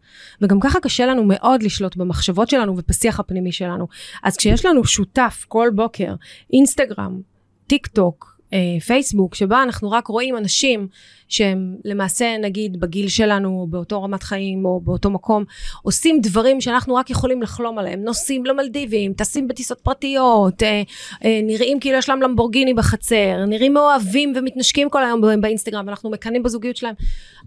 [0.42, 3.88] וגם ככה קשה לנו מאוד לשלוט במחשבות שלנו ובשיח הפנימי שלנו.
[4.24, 6.16] אז כשיש לנו שותף כל בוקר,
[6.54, 7.22] אינסטגרם,
[7.68, 8.37] טיק טוק,
[8.86, 10.88] פייסבוק, שבה אנחנו רק רואים אנשים
[11.30, 15.44] שהם למעשה נגיד בגיל שלנו, או באותו רמת חיים, או באותו מקום,
[15.82, 18.04] עושים דברים שאנחנו רק יכולים לחלום עליהם.
[18.04, 20.82] נוסעים למלדיבים, טסים בטיסות פרטיות, אה,
[21.26, 26.44] אה, נראים כאילו יש להם למבורגיני בחצר, נראים מאוהבים ומתנשקים כל היום באינסטגרם, ואנחנו מקנאים
[26.44, 26.96] בזוגיות שלהם.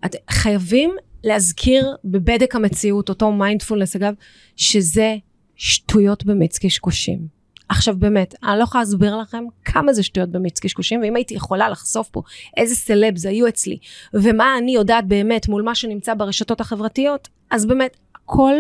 [0.06, 0.90] את, חייבים
[1.24, 4.14] להזכיר בבדק המציאות, אותו מיינדפולנס אגב,
[4.56, 5.14] שזה
[5.56, 7.39] שטויות במיץ קשקושים.
[7.70, 11.68] עכשיו באמת, אני לא יכולה להסביר לכם כמה זה שטויות במיץ קשקושים, ואם הייתי יכולה
[11.68, 12.22] לחשוף פה
[12.56, 13.78] איזה סלבס היו אצלי,
[14.14, 18.54] ומה אני יודעת באמת מול מה שנמצא ברשתות החברתיות, אז באמת, הכל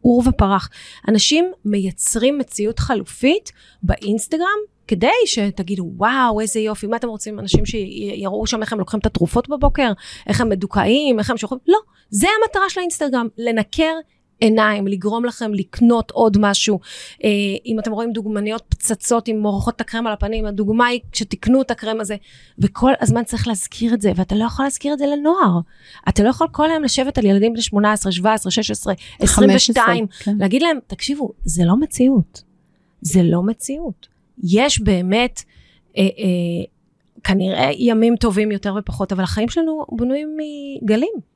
[0.00, 0.70] עור ופרח.
[1.08, 3.52] אנשים מייצרים מציאות חלופית
[3.82, 4.58] באינסטגרם,
[4.88, 7.38] כדי שתגידו, וואו, איזה יופי, מה אתם רוצים?
[7.38, 9.92] אנשים שיראו שם איך הם לוקחים את התרופות בבוקר,
[10.26, 11.60] איך הם מדוכאים, איך הם שוכבים?
[11.68, 11.78] לא,
[12.10, 13.92] זה המטרה של האינסטגרם, לנקר
[14.42, 16.80] עיניים, לגרום לכם לקנות עוד משהו.
[17.24, 17.28] אה,
[17.66, 21.70] אם אתם רואים דוגמניות פצצות עם מורחות את הקרם על הפנים, הדוגמה היא שתקנו את
[21.70, 22.16] הקרם הזה.
[22.58, 25.60] וכל הזמן צריך להזכיר את זה, ואתה לא יכול להזכיר את זה לנוער.
[26.08, 30.34] אתה לא יכול כל היום לשבת על ילדים בני 18, 17, 16, 22, כן.
[30.38, 32.42] להגיד להם, תקשיבו, זה לא מציאות.
[33.00, 34.08] זה לא מציאות.
[34.44, 35.42] יש באמת,
[35.96, 36.64] אה, אה,
[37.24, 41.31] כנראה ימים טובים יותר ופחות, אבל החיים שלנו בנויים מגלים.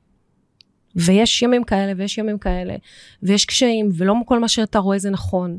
[0.97, 2.75] ויש ימים כאלה ויש ימים כאלה,
[3.23, 5.57] ויש קשיים, ולא כל מה שאתה רואה זה נכון.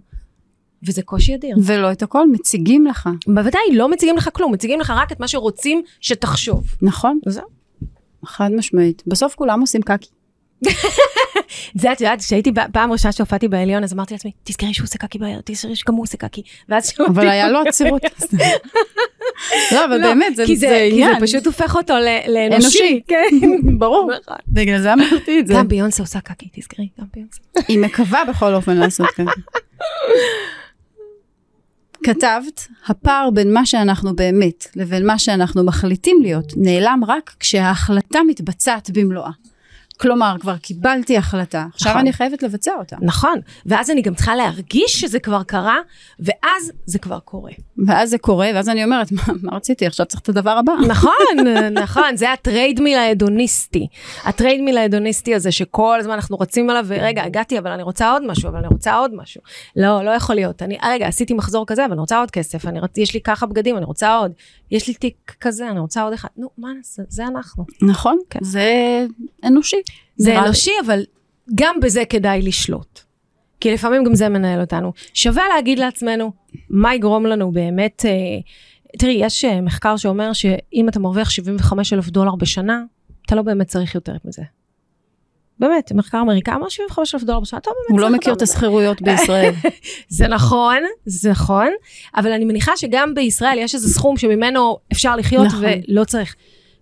[0.83, 1.57] וזה קושי אדיר.
[1.63, 3.09] ולא את הכל, מציגים לך.
[3.27, 6.65] בוודאי, לא מציגים לך כלום, מציגים לך רק את מה שרוצים שתחשוב.
[6.83, 7.47] נכון, זהו.
[8.25, 9.03] חד משמעית.
[9.07, 10.09] בסוף כולם עושים קקי.
[11.75, 15.19] זה את יודעת, כשהייתי פעם ראשונה שהופעתי בעליון, אז אמרתי לעצמי, תזכרי שהוא עושה קקי
[15.19, 16.43] בערב, תזכרי שגם הוא עושה קקי.
[16.69, 17.13] ואז שמעתי...
[17.13, 18.03] אבל היה לו עצירות.
[19.73, 21.15] לא, אבל לא, באמת, זה זה כי עניין.
[21.15, 21.95] זה פשוט הופך אותו
[22.29, 22.57] לאנושי.
[22.57, 23.29] אנושי, כן,
[23.79, 24.11] ברור.
[24.23, 24.37] נכון.
[24.49, 25.55] בגלל זה אמרתי את זה.
[25.55, 27.41] גם ביונסה עושה קקי, תזכרי, גם ביונסה.
[27.69, 29.31] היא מקווה בכל אופן לעשות ככה.
[32.05, 38.91] כתבת, הפער בין מה שאנחנו באמת לבין מה שאנחנו מחליטים להיות נעלם רק כשההחלטה מתבצעת
[38.91, 39.31] במלואה.
[40.01, 42.01] כלומר, כבר קיבלתי החלטה, עכשיו נכון.
[42.01, 42.97] אני חייבת לבצע אותה.
[43.01, 45.77] נכון, ואז אני גם צריכה להרגיש שזה כבר קרה,
[46.21, 47.53] ואז זה כבר קורה.
[47.87, 49.87] ואז זה קורה, ואז אני אומרת, מה, מה רציתי?
[49.87, 50.73] עכשיו צריך את הדבר הבא.
[50.89, 51.13] נכון,
[51.83, 53.87] נכון, זה ה treadmill ההדוניסטי.
[54.25, 58.27] ה treadmill ההדוניסטי הזה שכל הזמן אנחנו רצים עליו, ורגע, הגעתי, אבל אני רוצה עוד
[58.27, 59.41] משהו, אבל אני רוצה עוד משהו.
[59.77, 60.63] לא, לא יכול להיות.
[60.63, 62.99] אני, רגע, עשיתי מחזור כזה, אבל אני רוצה עוד כסף, אני רצ...
[62.99, 64.33] יש לי ככה בגדים, אני רוצה עוד.
[64.71, 66.29] יש לי תיק כזה, אני רוצה עוד אחד.
[66.37, 67.03] נו, מה נעשה?
[67.09, 67.65] זה אנחנו.
[67.83, 68.39] נכון, כן.
[68.43, 69.07] זה
[69.45, 69.77] אנושי.
[70.17, 70.39] זה.
[70.39, 71.05] אנושי, אבל
[71.55, 73.01] גם בזה כדאי לשלוט.
[73.61, 74.93] כי לפעמים גם זה מנהל אותנו.
[75.15, 76.33] שווה להגיד לעצמנו,
[76.71, 78.05] מה יגרום לנו באמת...
[78.09, 78.13] אה,
[78.99, 82.83] תראי, יש אה, מחקר שאומר שאם אתה מרוויח 75 אלף דולר בשנה,
[83.27, 84.43] אתה לא באמת צריך יותר מזה.
[85.61, 88.33] באמת, מחקר אמריקאי אמר 75 אלף דולר בשנה, אתה לא באמת הוא לא צריך מכיר
[88.33, 88.43] את.
[88.43, 89.53] הסחירויות בישראל.
[90.09, 91.69] זה נכון, זה נכון,
[92.17, 95.65] אבל אני מניחה שגם בישראל יש איזה סכום שממנו אפשר לחיות נכון.
[95.89, 96.37] ולא צריך.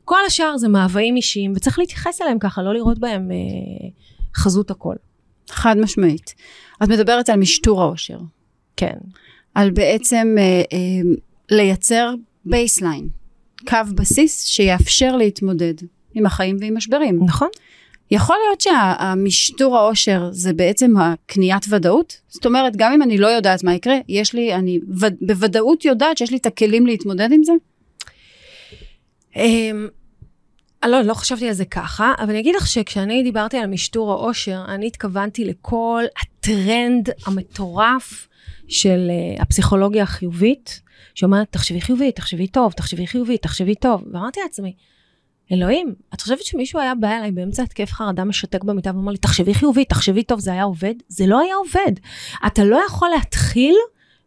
[0.07, 3.89] כל השאר זה מאוויים אישיים, וצריך להתייחס אליהם ככה, לא לראות בהם אה,
[4.37, 4.95] חזות הכל.
[5.51, 6.35] חד משמעית.
[6.83, 8.19] את מדברת על משטור האושר.
[8.77, 8.97] כן.
[9.55, 10.79] על בעצם אה, אה,
[11.51, 13.09] לייצר baseline,
[13.69, 15.75] קו בסיס שיאפשר להתמודד
[16.15, 17.21] עם החיים ועם משברים.
[17.25, 17.49] נכון.
[18.11, 22.21] יכול להיות שהמשטור האושר זה בעצם הקניית ודאות?
[22.29, 26.19] זאת אומרת, גם אם אני לא יודעת מה יקרה, יש לי, אני ו- בוודאות יודעת
[26.19, 27.53] שיש לי את הכלים להתמודד עם זה?
[30.87, 34.65] לא, לא חשבתי על זה ככה, אבל אני אגיד לך שכשאני דיברתי על משטור העושר,
[34.69, 38.29] אני התכוונתי לכל הטרנד המטורף
[38.69, 40.81] של uh, הפסיכולוגיה החיובית,
[41.15, 44.05] שאומרת, תחשבי חיובי, תחשבי טוב, תחשבי חיובי, תחשבי טוב.
[44.13, 44.75] ואמרתי לעצמי,
[45.53, 49.55] אלוהים, את חושבת שמישהו היה בא אליי באמצע התקף חרדה משתק במיטה ואומר לי, תחשבי
[49.55, 50.95] חיובי, תחשבי טוב, זה היה עובד?
[51.09, 51.93] זה לא היה עובד.
[52.47, 53.75] אתה לא יכול להתחיל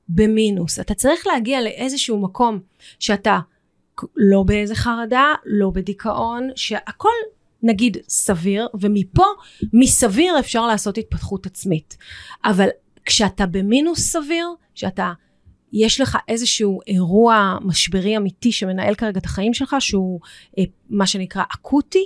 [0.10, 0.80] במינוס.
[0.80, 2.60] אתה צריך להגיע לאיזשהו מקום
[2.99, 3.39] שאתה
[4.15, 7.09] לא באיזה חרדה, לא בדיכאון, שהכל
[7.63, 9.25] נגיד סביר, ומפה,
[9.73, 11.97] מסביר אפשר לעשות התפתחות עצמית.
[12.45, 12.67] אבל
[13.05, 15.13] כשאתה במינוס סביר, שאתה,
[15.73, 20.19] יש לך איזשהו אירוע משברי אמיתי שמנהל כרגע את החיים שלך, שהוא
[20.57, 22.05] אה, מה שנקרא אקוטי,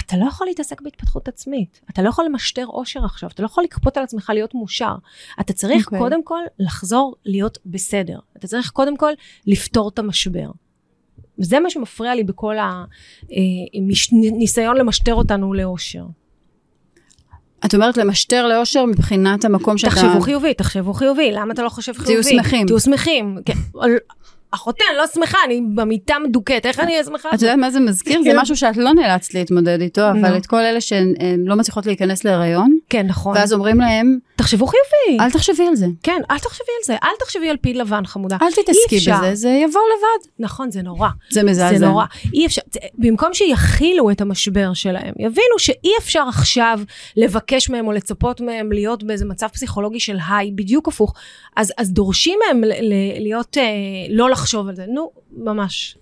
[0.00, 1.80] אתה לא יכול להתעסק בהתפתחות עצמית.
[1.90, 4.94] אתה לא יכול למשטר אושר עכשיו, אתה לא יכול לכפות על עצמך להיות מאושר.
[5.40, 5.86] אתה צריך okay.
[5.86, 5.98] אוקיי.
[5.98, 8.18] קודם כל לחזור להיות בסדר.
[8.36, 9.12] אתה צריך קודם כל
[9.46, 10.50] לפתור את המשבר.
[11.38, 16.04] וזה מה שמפריע לי בכל הניסיון אה, למשטר אותנו לאושר.
[17.66, 19.94] את אומרת למשטר לאושר מבחינת המקום שאתה...
[19.94, 22.22] תחשבו חיובי, תחשבו חיובי, למה אתה לא חושב חיובי?
[22.22, 22.66] תהיו שמחים.
[22.66, 23.38] תהיו שמחים.
[24.50, 27.28] אחותי, אני לא שמחה, אני במיטה מדוכאת, איך אני אהיה שמחה?
[27.34, 28.22] את יודעת מה זה מזכיר?
[28.22, 28.38] זה כן.
[28.38, 31.14] משהו שאת לא נאלצת להתמודד איתו, אבל את כל אלה שהן
[31.46, 33.36] לא מצליחות להיכנס להיריון, כן, נכון.
[33.36, 35.24] ואז אומרים להם, תחשבו חיובי.
[35.24, 35.86] אל תחשבי על זה.
[36.02, 38.36] כן, אל תחשבי על זה, אל תחשבי על פיל לבן חמודה.
[38.42, 40.30] אל תתעסקי בזה, זה יבוא לבד.
[40.38, 41.08] נכון, זה נורא.
[41.30, 41.78] זה מזעזע.
[41.78, 42.04] זה נורא.
[42.34, 42.62] אי אפשר,
[42.94, 46.80] במקום שיכילו את המשבר שלהם, יבינו שאי אפשר עכשיו
[47.16, 51.14] לבקש מהם או לצפות מהם להיות באיזה מצב פסיכולוגי של היי, בדיוק הפוך.
[51.56, 52.60] אז, אז דורשים מהם
[53.18, 53.62] להיות, אה,
[54.10, 54.86] לא לחשוב על זה.
[54.86, 55.98] נו, ממש.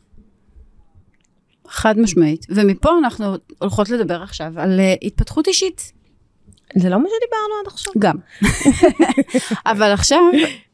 [1.68, 2.46] חד משמעית.
[2.48, 5.92] ומפה אנחנו הולכות לדבר עכשיו על uh, התפתחות אישית.
[6.76, 7.92] זה לא מה שדיברנו עד עכשיו.
[7.98, 8.16] גם.
[9.72, 10.20] אבל עכשיו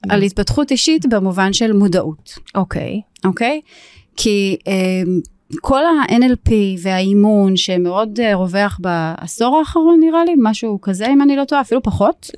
[0.09, 2.35] על התפתחות אישית במובן של מודעות.
[2.55, 3.01] אוקיי.
[3.05, 3.29] Okay.
[3.29, 3.61] אוקיי?
[3.65, 3.69] Okay?
[4.17, 5.29] כי um,
[5.61, 6.51] כל ה-NLP
[6.83, 11.83] והאימון שמאוד uh, רווח בעשור האחרון נראה לי, משהו כזה אם אני לא טועה, אפילו
[11.83, 12.31] פחות.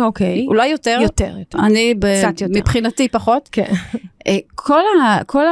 [0.00, 0.44] אוקיי.
[0.44, 0.48] Okay.
[0.48, 0.98] אולי יותר.
[1.02, 1.58] יותר, יותר.
[1.58, 2.52] אני ב- קצת יותר.
[2.60, 3.48] מבחינתי פחות.
[3.52, 3.72] כן.
[4.28, 5.44] Uh, כל, ה- כל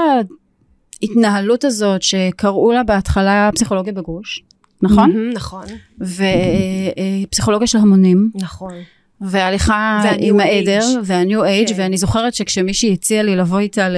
[1.03, 4.43] ההתנהלות הזאת שקראו לה בהתחלה פסיכולוגיה בגרוש,
[4.83, 5.11] נכון?
[5.12, 5.64] Mm-hmm, נכון.
[7.30, 8.30] ופסיכולוגיה של המונים.
[8.35, 8.72] נכון.
[9.22, 11.74] והליכה עם העדר, והניו אייג', כן.
[11.76, 13.88] ואני זוכרת שכשמישהי הציעה לי לבוא איתה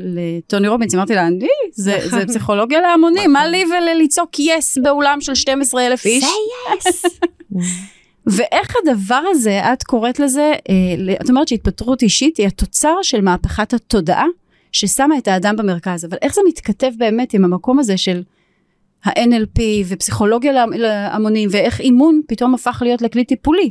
[0.00, 5.34] לטוני רובינס, אמרתי לה, אני, זה, זה פסיכולוגיה להמונים, מה לי ולצעוק יס באולם של
[5.34, 6.24] 12 אלף איש?
[6.24, 6.30] זה
[6.88, 7.02] יס.
[8.36, 13.74] ואיך הדבר הזה, את קוראת לזה, אה, את אומרת שהתפטרות אישית היא התוצר של מהפכת
[13.74, 14.26] התודעה,
[14.72, 18.22] ששמה את האדם במרכז, אבל איך זה מתכתב באמת עם המקום הזה של
[19.04, 23.70] ה-NLP ופסיכולוגיה להמונים, ואיך אימון פתאום הפך להיות לכלי טיפולי.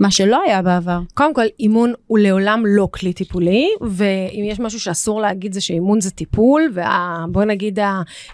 [0.00, 1.00] מה שלא היה בעבר.
[1.14, 6.00] קודם כל, אימון הוא לעולם לא כלי טיפולי, ואם יש משהו שאסור להגיד זה שאימון
[6.00, 7.78] זה טיפול, ובוא נגיד,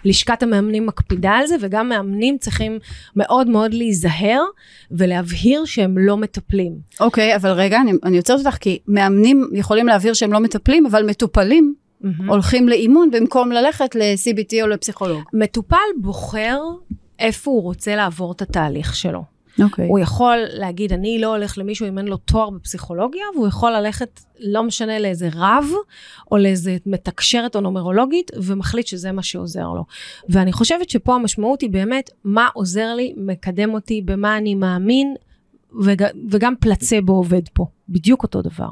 [0.05, 2.79] לשכת המאמנים מקפידה על זה, וגם מאמנים צריכים
[3.15, 4.41] מאוד מאוד להיזהר
[4.91, 6.73] ולהבהיר שהם לא מטפלים.
[6.99, 10.85] אוקיי, okay, אבל רגע, אני, אני עוצרת אותך, כי מאמנים יכולים להבהיר שהם לא מטפלים,
[10.85, 12.07] אבל מטופלים mm-hmm.
[12.27, 15.23] הולכים לאימון במקום ללכת ל-CBT או לפסיכולוג.
[15.33, 16.59] מטופל בוחר
[17.19, 19.36] איפה הוא רוצה לעבור את התהליך שלו.
[19.59, 19.63] Okay.
[19.63, 19.87] אוקיי.
[19.87, 24.19] הוא יכול להגיד, אני לא הולך למישהו אם אין לו תואר בפסיכולוגיה, והוא יכול ללכת,
[24.39, 25.65] לא משנה לאיזה רב,
[26.31, 29.85] או לאיזה מתקשרת או נומרולוגית, ומחליט שזה מה שעוזר לו.
[30.29, 35.15] ואני חושבת שפה המשמעות היא באמת, מה עוזר לי, מקדם אותי, במה אני מאמין,
[35.81, 38.69] וג, וגם פלצבו עובד פה, בדיוק אותו דבר.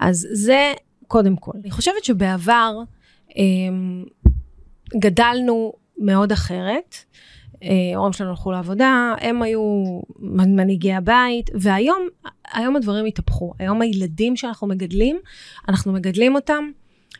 [0.00, 0.72] אז זה
[1.08, 1.52] קודם כל.
[1.62, 2.78] אני חושבת שבעבר
[3.36, 4.04] אמ,
[4.98, 6.96] גדלנו מאוד אחרת.
[7.62, 9.84] ההורים שלנו הלכו לעבודה, הם היו
[10.18, 12.08] מנהיגי הבית, והיום,
[12.52, 13.52] היום הדברים התהפכו.
[13.58, 15.18] היום הילדים שאנחנו מגדלים,
[15.68, 16.64] אנחנו מגדלים אותם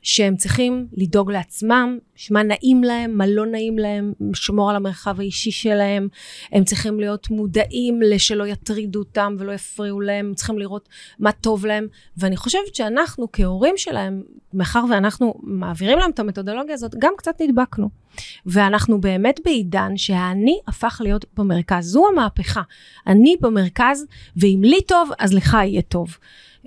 [0.02, 1.98] שהם צריכים לדאוג לעצמם,
[2.30, 6.08] מה נעים להם, מה לא נעים להם, לשמור על המרחב האישי שלהם,
[6.52, 10.88] הם צריכים להיות מודעים לשלא יטרידו אותם ולא יפריעו להם, הם צריכים לראות
[11.18, 11.86] מה טוב להם,
[12.16, 14.22] ואני חושבת שאנחנו כהורים שלהם,
[14.54, 18.02] מאחר ואנחנו מעבירים להם את המתודולוגיה הזאת, גם קצת נדבקנו.
[18.46, 22.62] ואנחנו באמת בעידן שהאני הפך להיות במרכז, זו המהפכה.
[23.06, 26.16] אני במרכז, ואם לי טוב, אז לך יהיה טוב.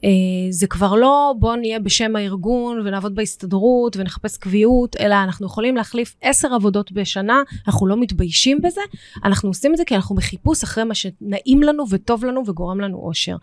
[0.03, 0.09] אה,
[0.49, 6.15] זה כבר לא בוא נהיה בשם הארגון ונעבוד בהסתדרות ונחפש קביעות, אלא אנחנו יכולים להחליף
[6.21, 8.81] עשר עבודות בשנה, אנחנו לא מתביישים בזה,
[9.23, 12.97] אנחנו עושים את זה כי אנחנו בחיפוש אחרי מה שנעים לנו וטוב לנו וגורם לנו
[12.97, 13.35] אושר.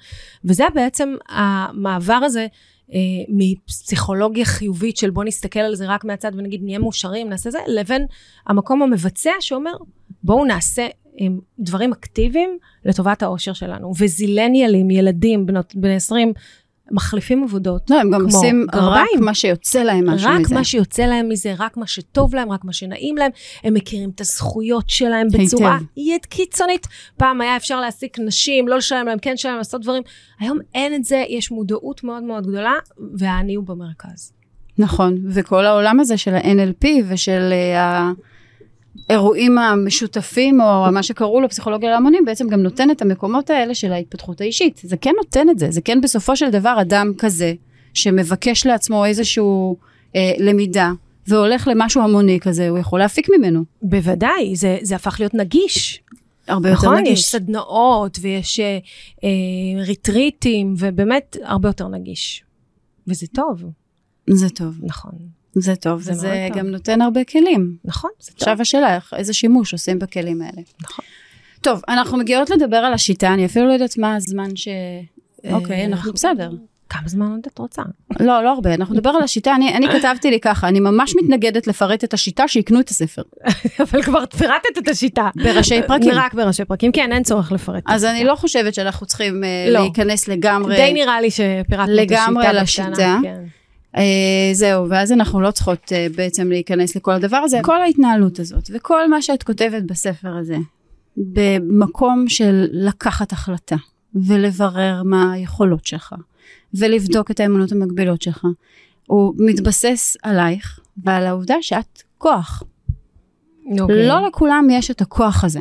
[0.44, 2.46] וזה בעצם המעבר הזה.
[2.92, 2.98] אה,
[3.28, 8.06] מפסיכולוגיה חיובית של בוא נסתכל על זה רק מהצד ונגיד נהיה מאושרים, נעשה זה, לבין
[8.46, 9.72] המקום המבצע שאומר
[10.22, 10.86] בואו נעשה
[11.16, 13.93] עם דברים אקטיביים לטובת האושר שלנו.
[13.98, 16.32] וזילניאלים, ילדים בנות, בני 20,
[16.90, 17.90] מחליפים עבודות.
[17.90, 19.06] לא, הם גם עושים רק גרביים.
[19.20, 20.55] מה שיוצא להם משהו רק מזה.
[20.55, 23.30] מה שיוצא להם מזה, רק מה שטוב להם, רק מה שנעים להם.
[23.64, 26.86] הם מכירים את הזכויות שלהם בצורה יד קיצונית.
[27.16, 30.02] פעם היה אפשר להעסיק נשים, לא לשלם להם, כן לשלם, לעשות דברים.
[30.40, 32.74] היום אין את זה, יש מודעות מאוד מאוד גדולה,
[33.14, 34.32] והעני הוא במרכז.
[34.78, 38.12] נכון, וכל העולם הזה של ה-NLP ושל אה,
[39.09, 43.93] האירועים המשותפים, או מה שקראו לו פסיכולוגיה להמונים, בעצם גם נותן את המקומות האלה של
[43.93, 44.81] ההתפתחות האישית.
[44.85, 47.55] זה כן נותן את זה, זה כן בסופו של דבר אדם כזה,
[47.94, 49.77] שמבקש לעצמו איזשהו
[50.16, 50.93] אה, למידה,
[51.27, 53.64] והולך למשהו המוני כזה, הוא יכול להפיק ממנו.
[53.82, 56.02] בוודאי, זה, זה הפך להיות נגיש.
[56.48, 57.24] הרבה יותר נכון, יש נגיש.
[57.24, 58.78] סדנאות ויש אה,
[59.24, 62.44] אה, ריטריטים, ובאמת הרבה יותר נגיש.
[63.09, 63.64] וזה טוב,
[64.31, 65.12] זה טוב, נכון.
[65.54, 66.58] זה טוב, זה וזה טוב.
[66.58, 67.76] גם נותן הרבה כלים.
[67.84, 68.38] נכון, זה טוב.
[68.38, 70.62] עכשיו השאלה, איזה שימוש עושים בכלים האלה.
[70.82, 71.04] נכון.
[71.60, 74.68] טוב, אנחנו מגיעות לדבר על השיטה, אני אפילו לא יודעת מה הזמן ש...
[75.50, 76.50] אוקיי, אה, אנחנו בסדר.
[76.88, 77.82] כמה זמן עוד את רוצה?
[78.20, 81.66] לא, לא הרבה, אנחנו נדבר על השיטה, אני, אני כתבתי לי ככה, אני ממש מתנגדת
[81.66, 83.22] לפרט את השיטה, שיקנו את הספר.
[83.82, 85.28] אבל כבר פירטת את השיטה.
[85.34, 86.12] בראשי פרקים.
[86.14, 87.82] רק בראשי פרקים, כן, אין צורך לפרט.
[87.86, 88.04] אז.
[88.04, 89.80] אני לא חושבת שאנחנו צריכים אה, לא.
[89.80, 90.76] להיכנס לגמרי.
[90.76, 92.26] די נראה לי שפירטנו את השיטה.
[92.26, 93.18] לגמרי לשיטה.
[93.22, 93.42] כן.
[93.97, 97.59] אה, זהו, ואז אנחנו לא צריכות אה, בעצם להיכנס לכל הדבר הזה.
[97.62, 100.56] כל ההתנהלות הזאת, וכל מה שאת כותבת בספר הזה,
[101.16, 103.77] במקום של לקחת החלטה,
[104.14, 106.14] ולברר מה היכולות שלך,
[106.74, 108.47] ולבדוק את האמונות המקבילות שלך,
[109.06, 112.62] הוא מתבסס עלייך ועל העובדה שאת כוח.
[113.81, 114.09] אוקיי.
[114.09, 115.60] לא לכולם יש את הכוח הזה.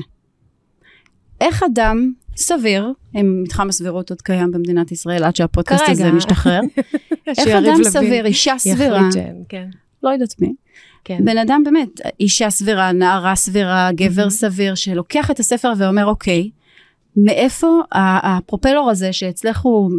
[1.41, 5.91] איך אדם סביר, אם מתחם הסבירות עוד קיים במדינת ישראל עד שהפודקאסט כרגע.
[5.91, 6.59] הזה משתחרר,
[7.27, 9.09] איך אדם לוין סביר, אישה סבירה,
[9.49, 9.69] כן.
[10.03, 10.53] לא יודעת מי,
[11.03, 11.25] כן.
[11.25, 14.29] בן אדם באמת, אישה סבירה, נערה סבירה, גבר מהמם.
[14.29, 16.49] סביר, שלוקח את הספר ואומר, אוקיי,
[17.17, 19.91] מאיפה הפרופלור הזה שאצלך הוא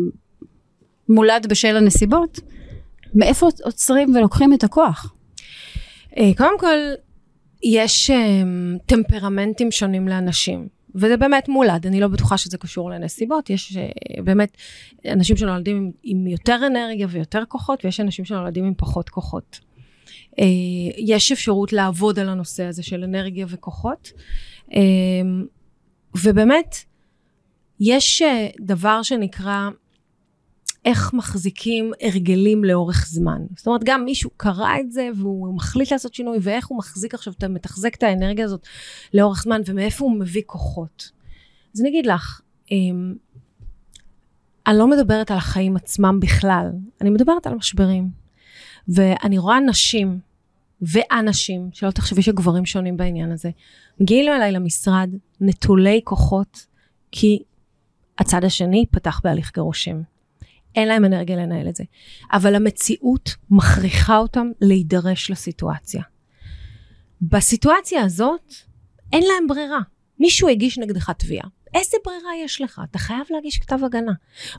[1.08, 2.40] מולד בשל הנסיבות,
[3.14, 5.14] מאיפה עוצרים ולוקחים את הכוח?
[6.18, 6.76] אה, קודם כל,
[7.62, 8.42] יש אה,
[8.86, 10.68] טמפרמנטים שונים לאנשים.
[10.94, 14.56] וזה באמת מולד, אני לא בטוחה שזה קשור לנסיבות, יש אה, באמת
[15.06, 19.60] אנשים שנולדים עם, עם יותר אנרגיה ויותר כוחות, ויש אנשים שנולדים עם פחות כוחות.
[20.38, 20.44] אה,
[20.96, 24.12] יש אפשרות לעבוד על הנושא הזה של אנרגיה וכוחות,
[24.74, 24.80] אה,
[26.14, 26.76] ובאמת,
[27.80, 28.22] יש
[28.60, 29.68] דבר שנקרא
[30.84, 33.42] איך מחזיקים הרגלים לאורך זמן.
[33.56, 37.32] זאת אומרת, גם מישהו קרא את זה והוא מחליט לעשות שינוי, ואיך הוא מחזיק עכשיו,
[37.38, 38.66] אתה מתחזק את האנרגיה הזאת
[39.14, 41.10] לאורך זמן, ומאיפה הוא מביא כוחות.
[41.74, 42.40] אז אני אגיד לך,
[42.70, 43.14] אמ,
[44.66, 46.66] אני לא מדברת על החיים עצמם בכלל,
[47.00, 48.10] אני מדברת על משברים.
[48.88, 50.18] ואני רואה נשים
[50.82, 53.50] ואנשים, שלא תחשבי שגברים שונים בעניין הזה,
[54.00, 55.10] מגיעים אליי למשרד
[55.40, 56.66] נטולי כוחות,
[57.12, 57.42] כי
[58.18, 60.11] הצד השני פתח בהליך גירושים.
[60.76, 61.84] אין להם אנרגיה לנהל את זה.
[62.32, 66.02] אבל המציאות מכריחה אותם להידרש לסיטואציה.
[67.22, 68.54] בסיטואציה הזאת,
[69.12, 69.80] אין להם ברירה.
[70.18, 71.48] מישהו הגיש נגדך תביעה.
[71.74, 72.80] איזה ברירה יש לך?
[72.90, 74.12] אתה חייב להגיש כתב הגנה.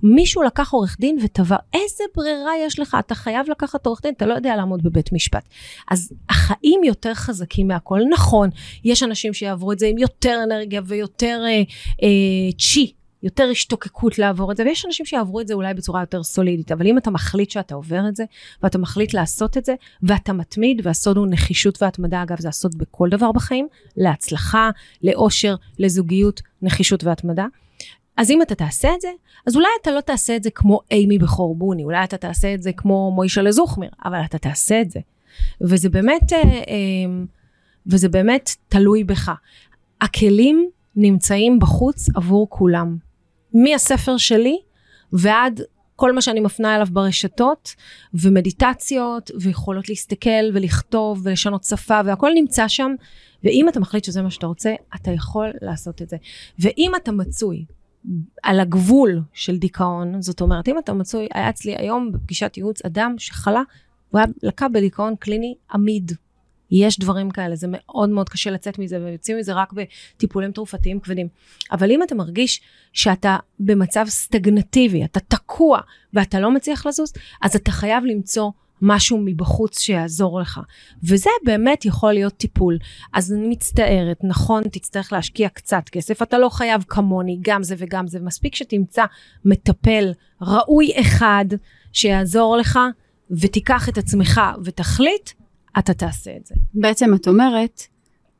[0.03, 2.97] מישהו לקח עורך דין ותבע, איזה ברירה יש לך?
[2.99, 5.43] אתה חייב לקחת עורך דין, אתה לא יודע לעמוד בבית משפט.
[5.91, 7.99] אז החיים יותר חזקים מהכל.
[8.09, 8.49] נכון,
[8.83, 11.61] יש אנשים שיעברו את זה עם יותר אנרגיה ויותר אה,
[12.03, 12.93] אה, צ'י,
[13.23, 16.87] יותר השתוקקות לעבור את זה, ויש אנשים שיעברו את זה אולי בצורה יותר סולידית, אבל
[16.87, 18.23] אם אתה מחליט שאתה עובר את זה,
[18.63, 23.09] ואתה מחליט לעשות את זה, ואתה מתמיד, והסוד הוא נחישות והתמדה, אגב, זה הסוד בכל
[23.09, 23.67] דבר בחיים,
[23.97, 24.69] להצלחה,
[25.03, 27.45] לאושר, לזוגיות, נחישות והתמדה.
[28.17, 29.07] אז אם אתה תעשה את זה,
[29.47, 32.61] אז אולי אתה לא תעשה את זה כמו אימי בכור בוני, אולי אתה תעשה את
[32.63, 34.99] זה כמו מוישלה זוכמיר, אבל אתה תעשה את זה.
[35.61, 37.23] וזה באמת, אה, אה,
[37.87, 39.31] וזה באמת תלוי בך.
[40.01, 42.97] הכלים נמצאים בחוץ עבור כולם.
[43.53, 44.57] מהספר שלי
[45.13, 45.61] ועד
[45.95, 47.75] כל מה שאני מפנה אליו ברשתות,
[48.13, 52.91] ומדיטציות, ויכולות להסתכל ולכתוב ולשנות שפה, והכל נמצא שם,
[53.43, 56.17] ואם אתה מחליט שזה מה שאתה רוצה, אתה יכול לעשות את זה.
[56.59, 57.65] ואם אתה מצוי
[58.43, 63.15] על הגבול של דיכאון, זאת אומרת, אם אתה מצוי, היה אצלי היום בפגישת ייעוץ אדם
[63.17, 63.61] שחלה,
[64.09, 66.11] הוא היה לקה בדיכאון קליני עמיד.
[66.73, 71.27] יש דברים כאלה, זה מאוד מאוד קשה לצאת מזה, ויוצאים מזה רק בטיפולים תרופתיים כבדים.
[71.71, 72.61] אבל אם אתה מרגיש
[72.93, 75.79] שאתה במצב סטגנטיבי, אתה תקוע
[76.13, 78.51] ואתה לא מצליח לזוז, אז אתה חייב למצוא
[78.81, 80.59] משהו מבחוץ שיעזור לך.
[81.03, 82.77] וזה באמת יכול להיות טיפול.
[83.13, 88.07] אז אני מצטערת, נכון, תצטרך להשקיע קצת כסף, אתה לא חייב כמוני, גם זה וגם
[88.07, 89.05] זה, מספיק שתמצא
[89.45, 91.45] מטפל ראוי אחד
[91.93, 92.79] שיעזור לך,
[93.31, 95.29] ותיקח את עצמך ותחליט,
[95.79, 96.55] אתה תעשה את זה.
[96.73, 97.81] בעצם את אומרת,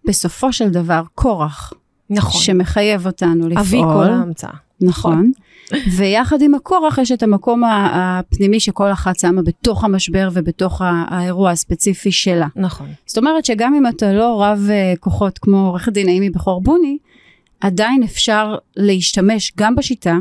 [0.07, 1.73] בסופו של דבר, כורח,
[2.09, 2.41] נכון.
[2.41, 3.59] שמחייב אותנו לפעול.
[3.59, 4.53] אבי כל ההמצאה.
[4.81, 5.31] נכון.
[5.97, 12.11] ויחד עם הכורח יש את המקום הפנימי שכל אחת שמה בתוך המשבר ובתוך האירוע הספציפי
[12.11, 12.47] שלה.
[12.55, 12.87] נכון.
[13.05, 16.97] זאת אומרת שגם אם אתה לא רב אה, כוחות כמו עורכת דין נעימי בכור בוני,
[17.61, 20.17] עדיין אפשר להשתמש גם בשיטה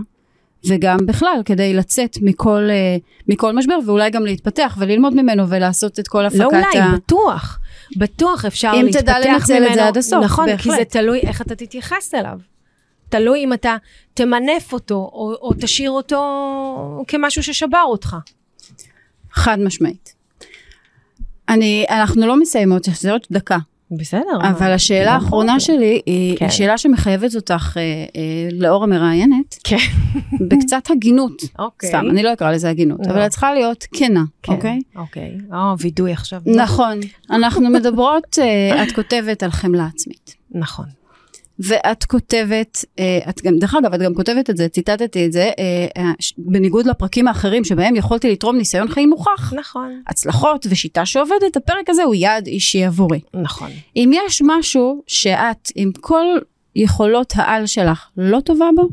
[0.68, 2.96] וגם בכלל כדי לצאת מכל, אה,
[3.28, 6.92] מכל משבר ואולי גם להתפתח וללמוד ממנו ולעשות את כל הפקת לא אולי, ה...
[6.94, 7.58] בטוח.
[7.96, 9.32] בטוח אפשר אם להתפתח תדע ממנו.
[9.32, 10.78] לנצל את זה עד הסוף, נכון, כי בהחלט.
[10.78, 12.38] זה תלוי איך אתה תתייחס אליו.
[13.08, 13.76] תלוי אם אתה
[14.14, 18.16] תמנף אותו, או, או תשאיר אותו כמשהו ששבר אותך.
[19.32, 20.14] חד משמעית.
[21.48, 23.58] אני, אנחנו לא מסיימות, זה עוד דקה.
[23.96, 24.38] בסדר.
[24.50, 26.50] אבל השאלה האחרונה שלי היא כן.
[26.50, 29.76] שאלה שמחייבת אותך אה, אה, לאור המראיינת, כן.
[30.48, 31.42] בקצת הגינות.
[31.58, 31.88] אוקיי.
[31.88, 33.12] סתם, אני לא אקרא לזה הגינות, לא.
[33.12, 34.52] אבל את צריכה להיות כנה, כן.
[34.52, 34.78] אוקיי?
[34.96, 35.38] אוקיי.
[35.52, 36.40] או, וידוי עכשיו.
[36.46, 37.00] נכון.
[37.30, 40.34] אנחנו מדברות, אה, את כותבת על חמלה עצמית.
[40.50, 40.86] נכון.
[41.58, 45.50] ואת כותבת, אה, את גם, דרך אגב, את גם כותבת את זה, ציטטתי את זה,
[45.58, 50.02] אה, אה, בניגוד לפרקים האחרים שבהם יכולתי לתרום ניסיון חיים מוכח, נכון.
[50.06, 53.20] הצלחות ושיטה שעובדת, הפרק הזה הוא יעד אישי עבורי.
[53.34, 53.70] נכון.
[53.96, 56.26] אם יש משהו שאת עם כל
[56.76, 58.88] יכולות העל שלך לא טובה בו,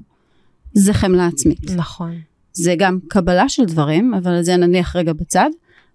[0.74, 1.72] זה חמלה עצמית.
[1.76, 2.16] נכון.
[2.54, 5.50] זה גם קבלה של דברים, אבל את זה נניח רגע בצד.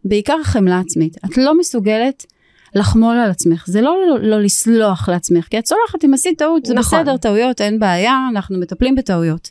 [0.04, 1.16] בעיקר חמלה עצמית.
[1.24, 2.26] את לא מסוגלת
[2.74, 6.66] לחמול על עצמך, זה לא לא, לא לסלוח לעצמך, כי את סולחת אם עשית טעות,
[6.66, 7.00] זה נכון.
[7.00, 9.50] בסדר, טעויות, אין בעיה, אנחנו מטפלים בטעויות.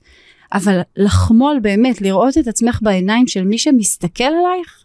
[0.54, 4.84] אבל לחמול באמת, לראות את עצמך בעיניים של מי שמסתכל עלייך,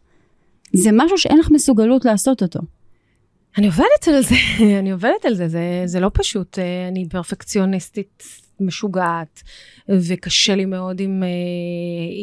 [0.72, 2.60] זה משהו שאין לך מסוגלות לעשות אותו.
[3.58, 4.34] אני עובדת על זה,
[4.80, 6.58] אני עובדת על זה, זה, זה לא פשוט.
[6.58, 8.24] אה, אני פרפקציוניסטית
[8.60, 9.42] משוגעת,
[9.88, 11.28] וקשה לי מאוד אם, אה,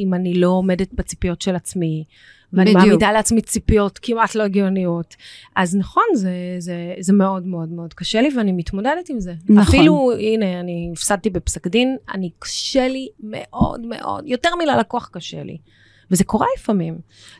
[0.04, 2.04] אם אני לא עומדת בציפיות של עצמי.
[2.56, 2.86] ואני בדיוק.
[2.88, 5.16] מעמידה לעצמי ציפיות כמעט לא הגיוניות.
[5.56, 9.34] אז נכון, זה, זה, זה מאוד מאוד מאוד קשה לי, ואני מתמודדת עם זה.
[9.50, 9.62] נכון.
[9.62, 15.58] אפילו, הנה, אני הפסדתי בפסק דין, אני קשה לי מאוד מאוד, יותר מללקוח קשה לי.
[16.12, 16.98] וזה קורה לפעמים,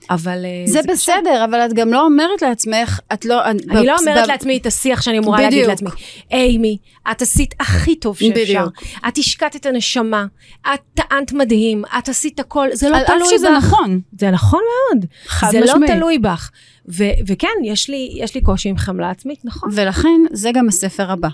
[0.10, 0.46] אבל...
[0.46, 0.92] אה, זה קשה.
[0.92, 3.46] בסדר, אבל את גם לא אומרת לעצמך, את לא...
[3.46, 5.70] אני לא אומרת לעצמי את השיח שאני אמורה להגיד בדיוק.
[5.70, 5.90] לעצמי,
[6.32, 6.78] אימי,
[7.12, 8.42] את עשית הכי טוב שאפשר.
[8.42, 8.84] בדיוק.
[9.08, 10.26] את השקעת הנשמה,
[10.74, 13.58] את טענת מדהים, את עשית הכל, זה לא על אף תלוי שזה בך.
[13.58, 14.02] נכון.
[14.20, 14.62] זה נכון
[14.94, 15.06] מאוד.
[15.28, 15.90] חד זה משמעית.
[15.90, 16.52] לא תלוי בך.
[16.90, 19.70] ו- וכן, יש לי, יש לי קושי עם חמלה עצמית, נכון.
[19.74, 21.30] ולכן זה גם הספר הבא.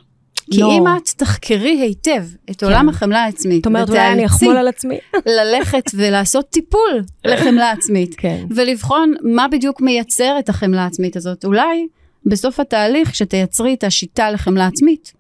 [0.52, 0.72] כי לא.
[0.72, 4.98] אם את תחקרי היטב את עולם החמלה העצמית, זאת אומרת, אולי אני אחמול על עצמי.
[5.40, 8.46] ללכת ולעשות טיפול לחמלה עצמית, כן.
[8.56, 11.46] ולבחון מה בדיוק מייצר את החמלה העצמית הזאת.
[11.46, 11.88] אולי
[12.26, 15.14] בסוף התהליך, כשתייצרי את השיטה לחמלה עצמית.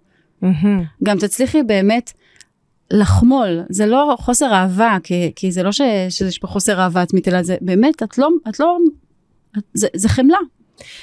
[1.03, 2.11] גם תצליחי באמת
[2.91, 3.61] לחמול.
[3.69, 7.43] זה לא חוסר אהבה, כי, כי זה לא ש, שיש פה חוסר אהבה עצמית, אלא
[7.43, 8.77] זה באמת, את לא, את לא,
[9.57, 10.37] את, זה, זה חמלה.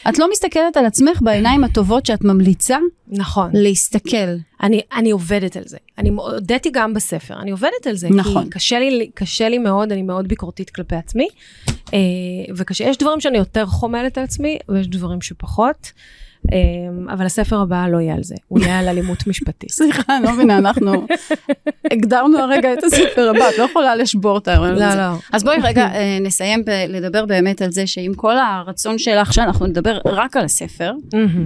[0.09, 2.77] את לא מסתכלת על עצמך בעיניים הטובות שאת ממליצה
[3.09, 3.51] נכון.
[3.55, 4.17] להסתכל.
[4.63, 5.77] אני, אני עובדת על זה.
[5.99, 8.09] אני הודיתי גם בספר, אני עובדת על זה.
[8.11, 8.45] נכון.
[8.45, 11.29] כי קשה לי, קשה לי מאוד, אני מאוד ביקורתית כלפי עצמי.
[11.95, 11.99] אה,
[12.57, 15.93] וקשה, יש דברים שאני יותר חומלת על עצמי, ויש דברים שפחות.
[16.53, 16.59] אה,
[17.15, 19.71] אבל הספר הבא לא יהיה על זה, הוא יהיה על אלימות משפטית.
[19.71, 21.07] סליחה, אני לא מבינה, אנחנו
[21.93, 24.97] הגדרנו הרגע את הספר הבא, את לא יכולה לשבור את הרעיון לא, הזה.
[24.97, 25.19] לא.
[25.33, 29.99] אז בואי רגע אה, נסיים לדבר באמת על זה שעם כל הרצון שלך שאנחנו נדבר
[30.05, 30.93] רק על הספר,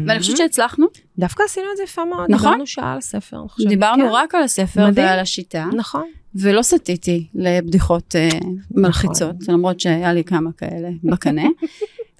[0.06, 0.86] ואני חושבת שהצלחנו,
[1.18, 2.48] דווקא עשינו את זה יפה מאוד, נכון?
[2.50, 3.44] דיברנו שעה על הספר.
[3.68, 4.10] דיברנו כן.
[4.12, 4.88] רק על הספר.
[4.94, 6.04] ועל השיטה, נכון.
[6.34, 8.28] ולא סטיתי לבדיחות אה,
[8.70, 11.42] מלחיצות, למרות שהיה לי כמה כאלה בקנה.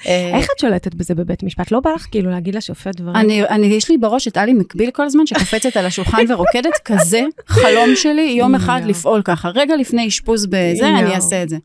[0.06, 1.70] אה, איך את שולטת בזה בבית משפט?
[1.70, 3.16] לא בא לך כאילו להגיד לשופט דברים?
[3.16, 7.22] אני, אני, יש לי בראש את עלי מקביל כל הזמן, שקופצת על השולחן ורוקדת, כזה
[7.46, 8.80] חלום שלי, יום אחד.
[8.86, 9.48] לפעול ככה.
[9.48, 11.14] רגע לפני אשפוז בזה, אני.
[11.14, 11.56] אעשה את זה.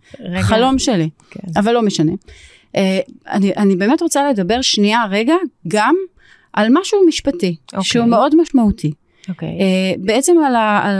[0.41, 1.47] חלום שלי, כן.
[1.55, 2.11] אבל לא משנה.
[2.75, 5.35] אה, אני, אני באמת רוצה לדבר שנייה רגע
[5.67, 5.95] גם
[6.53, 7.83] על משהו משפטי, אוקיי.
[7.83, 8.91] שהוא מאוד משמעותי.
[9.29, 9.47] אוקיי.
[9.49, 10.99] אה, בעצם על, ה, על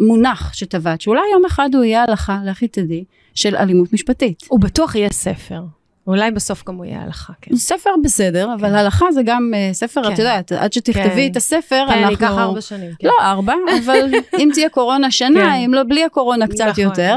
[0.00, 3.04] המונח שטבעת, שאולי יום אחד הוא יהיה הלכה, לכי תדעי,
[3.34, 4.42] של אלימות משפטית.
[4.48, 5.60] הוא בטוח יהיה ספר.
[6.06, 7.56] אולי בסוף גם הוא יהיה הלכה, כן.
[7.56, 10.12] ספר בסדר, אבל הלכה זה גם אה, ספר, כן.
[10.12, 11.30] את יודעת, עד שתכתבי כן.
[11.30, 12.10] את הספר, כן, אנחנו...
[12.10, 12.90] ייקח ארבע שנים.
[12.98, 13.08] כן.
[13.08, 13.54] לא ארבע,
[13.84, 15.64] אבל אם תהיה קורונה שנה, כן.
[15.64, 16.84] אם לא בלי הקורונה קצת נכון.
[16.84, 17.16] יותר,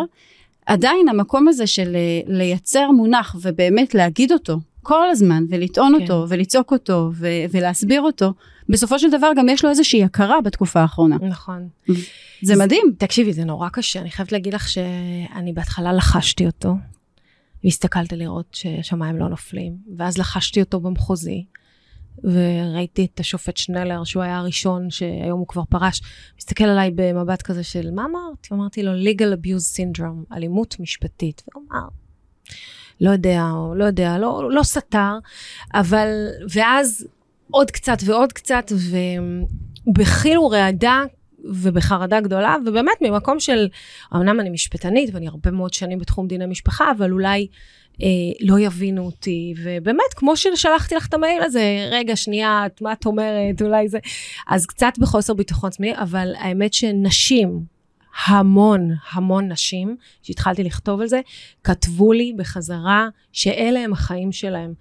[0.66, 6.02] עדיין המקום הזה של אה, לייצר מונח ובאמת להגיד אותו כל הזמן, ולטעון כן.
[6.02, 8.34] אותו, ולצעוק אותו, ו- ולהסביר אותו,
[8.70, 11.18] בסופו של דבר גם יש לו איזושהי הכרה בתקופה האחרונה.
[11.22, 11.68] נכון.
[12.42, 12.94] זה מדהים.
[12.98, 14.02] תקשיבי, זה נורא קשה.
[14.02, 16.74] אני חייבת להגיד לך שאני בהתחלה לחשתי אותו,
[17.64, 21.46] והסתכלתי לראות שהשמיים לא נופלים, ואז לחשתי אותו במחוזי,
[22.24, 26.02] וראיתי את השופט שנלר, שהוא היה הראשון, שהיום הוא כבר פרש,
[26.38, 28.48] מסתכל עליי במבט כזה של, מה אמרת?
[28.54, 31.44] אמרתי לו, legal abuse syndrome, אלימות משפטית.
[31.48, 31.88] והוא אמר,
[33.02, 33.44] לא יודע,
[33.76, 35.18] לא יודע, לא, לא סתר,
[35.74, 36.08] אבל,
[36.54, 37.08] ואז
[37.52, 38.72] עוד קצת ועוד קצת,
[39.88, 41.04] ובחיל ורעדה
[41.44, 43.68] ובחרדה גדולה, ובאמת ממקום של,
[44.16, 47.48] אמנם אני משפטנית ואני הרבה מאוד שנים בתחום דיני משפחה, אבל אולי
[48.02, 48.08] אה,
[48.42, 53.62] לא יבינו אותי, ובאמת, כמו ששלחתי לך את המייל הזה, רגע, שנייה, מה את אומרת,
[53.62, 54.00] אולי זה...
[54.48, 57.78] אז קצת בחוסר ביטחון עצמי, אבל האמת שנשים,
[58.26, 61.22] המון, המון נשים, שהתחלתי לכתוב על זה,
[61.64, 64.74] כתבו לי בחזרה שאלה הם החיים שלהם.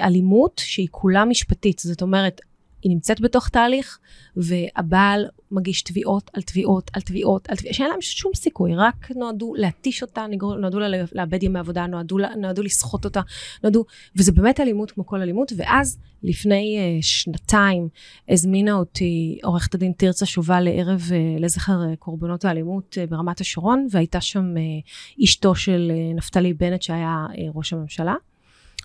[0.00, 2.40] אלימות שהיא כולה משפטית, זאת אומרת,
[2.82, 3.98] היא נמצאת בתוך תהליך,
[4.36, 9.54] והבעל מגיש תביעות על תביעות על תביעות על תביעות, שאין להם שום סיכוי, רק נועדו
[9.54, 10.26] להתיש אותה,
[10.60, 13.20] נועדו לה לאבד ימי עבודה, נועדו, נועדו לסחוט אותה,
[13.62, 13.84] נועדו,
[14.16, 17.88] וזה באמת אלימות כמו כל אלימות, ואז לפני uh, שנתיים
[18.28, 23.86] הזמינה אותי עורכת הדין תרצה שובה לערב uh, לזכר uh, קורבנות האלימות uh, ברמת השרון,
[23.90, 28.14] והייתה שם uh, אשתו של uh, נפתלי בנט שהיה uh, ראש הממשלה.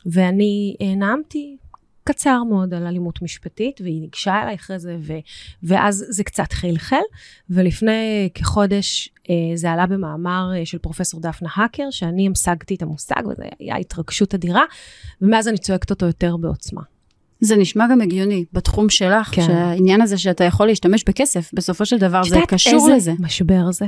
[0.05, 1.57] ואני uh, נאמתי
[2.03, 5.13] קצר מאוד על אלימות משפטית, והיא ניגשה אליי אחרי זה, ו,
[5.63, 7.01] ואז זה קצת חלחל,
[7.49, 13.21] ולפני כחודש אה, זה עלה במאמר אה, של פרופסור דפנה האקר, שאני המשגתי את המושג,
[13.25, 14.63] וזו הייתה התרגשות אדירה,
[15.21, 16.81] ומאז אני צועקת אותו יותר בעוצמה.
[17.39, 19.41] זה נשמע גם הגיוני בתחום שלך, כן.
[19.41, 22.77] שהעניין הזה שאתה יכול להשתמש בכסף, בסופו של דבר זה קשור לזה.
[22.77, 23.85] את יודעת איזה משבר זה?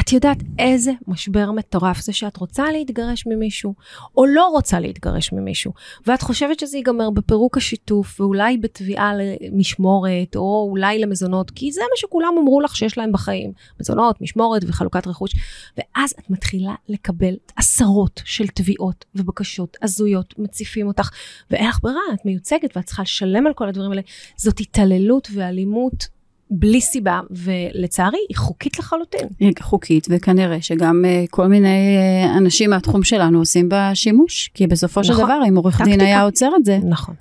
[0.00, 3.74] את יודעת איזה משבר מטורף זה שאת רוצה להתגרש ממישהו,
[4.16, 5.72] או לא רוצה להתגרש ממישהו,
[6.06, 11.96] ואת חושבת שזה ייגמר בפירוק השיתוף, ואולי בתביעה למשמורת, או אולי למזונות, כי זה מה
[11.96, 15.30] שכולם אמרו לך שיש להם בחיים, מזונות, משמורת וחלוקת רכוש,
[15.78, 21.10] ואז את מתחילה לקבל עשרות של תביעות ובקשות הזויות, מציפים אותך,
[21.50, 24.02] ואין לך ברירה, את מיוצגת ואת צריכה לשלם על כל הדברים האלה.
[24.36, 26.13] זאת התעללות ואלימות
[26.50, 29.28] בלי סיבה, ולצערי היא חוקית לחלוטין.
[29.40, 34.66] היא חוקית, וכנראה שגם uh, כל מיני uh, אנשים מהתחום שלנו עושים בה שימוש, כי
[34.66, 37.14] בסופו נכון, של דבר, אם עורך דין היה עוצר את זה, נכון.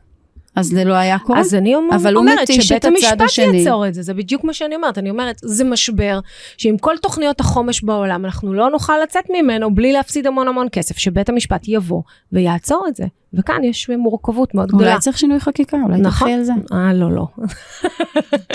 [0.55, 1.39] אז זה לא היה קורה.
[1.39, 4.97] אז אני אומר, אבל אומרת שבית המשפט יעצור את זה, זה בדיוק מה שאני אומרת.
[4.97, 6.19] אני אומרת, זה משבר
[6.57, 10.97] שעם כל תוכניות החומש בעולם, אנחנו לא נוכל לצאת ממנו בלי להפסיד המון המון כסף,
[10.97, 12.01] שבית המשפט יבוא
[12.31, 13.05] ויעצור את זה.
[13.34, 14.89] וכאן יש מורכבות מאוד גדולה.
[14.89, 16.27] אולי צריך שינוי חקיקה, אולי נכון.
[16.27, 16.53] תחי על זה.
[16.73, 17.27] אה, לא, לא.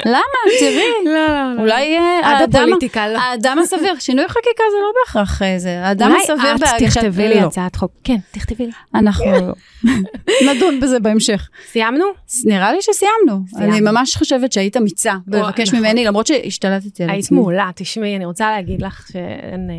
[0.07, 0.39] למה?
[0.61, 0.83] תראי.
[1.05, 1.61] לא, לא, לא.
[1.61, 3.19] אולי אה, האדם, לא.
[3.19, 5.85] האדם הסביר, שינוי חקיקה זה לא בהכרח אה, זה.
[5.85, 6.63] האדם הסביר בהגשת...
[6.63, 7.47] אולי את תכתבי לי לא.
[7.47, 7.91] הצעת חוק.
[8.05, 8.73] כן, תכתבי לי.
[8.95, 9.25] אנחנו
[10.49, 11.49] נדון בזה בהמשך.
[11.73, 12.05] סיימנו?
[12.45, 13.45] נראה לי שסיימנו.
[13.57, 15.81] אני ממש חושבת שהיית אמיצה בבקש נכון.
[15.81, 17.19] ממני, למרות שהשתלטתי על עצמי.
[17.19, 19.71] היית מעולה, תשמעי, אני רוצה להגיד לך שאין...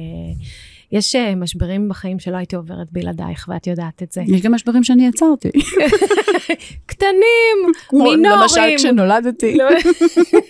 [0.91, 4.22] יש אה, משברים בחיים שלא הייתי עוברת בלעדייך, ואת יודעת את זה.
[4.28, 5.49] יש גם משברים שאני יצרתי.
[6.86, 7.57] קטנים,
[7.94, 8.24] מינורים.
[8.24, 9.57] למשל כשנולדתי.
[9.57, 9.66] לא.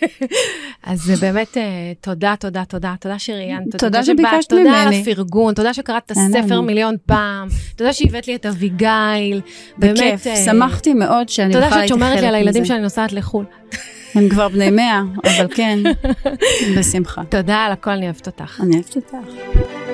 [0.84, 1.64] אז באמת אה,
[2.02, 3.76] תודה, תודה, תודה, תודה שראיינת.
[3.76, 4.64] תודה שביקשת ממני.
[4.64, 9.42] תודה על הפרגון, תודה שקראת את הספר מיליון פעם, תודה שהבאת לי את אביגיל.
[9.78, 13.14] בכיף, אה, שמחתי מאוד שאני יכולה להתחיל תודה שאת שומרת לי על הילדים שאני נוסעת
[13.14, 13.46] לחו"ל.
[14.16, 15.80] הם כבר בני מאה, אבל כן,
[16.78, 17.24] בשמחה.
[17.30, 18.62] תודה על הכל, אני אוהבת אותך.
[18.64, 19.89] אני אוהבת אותך.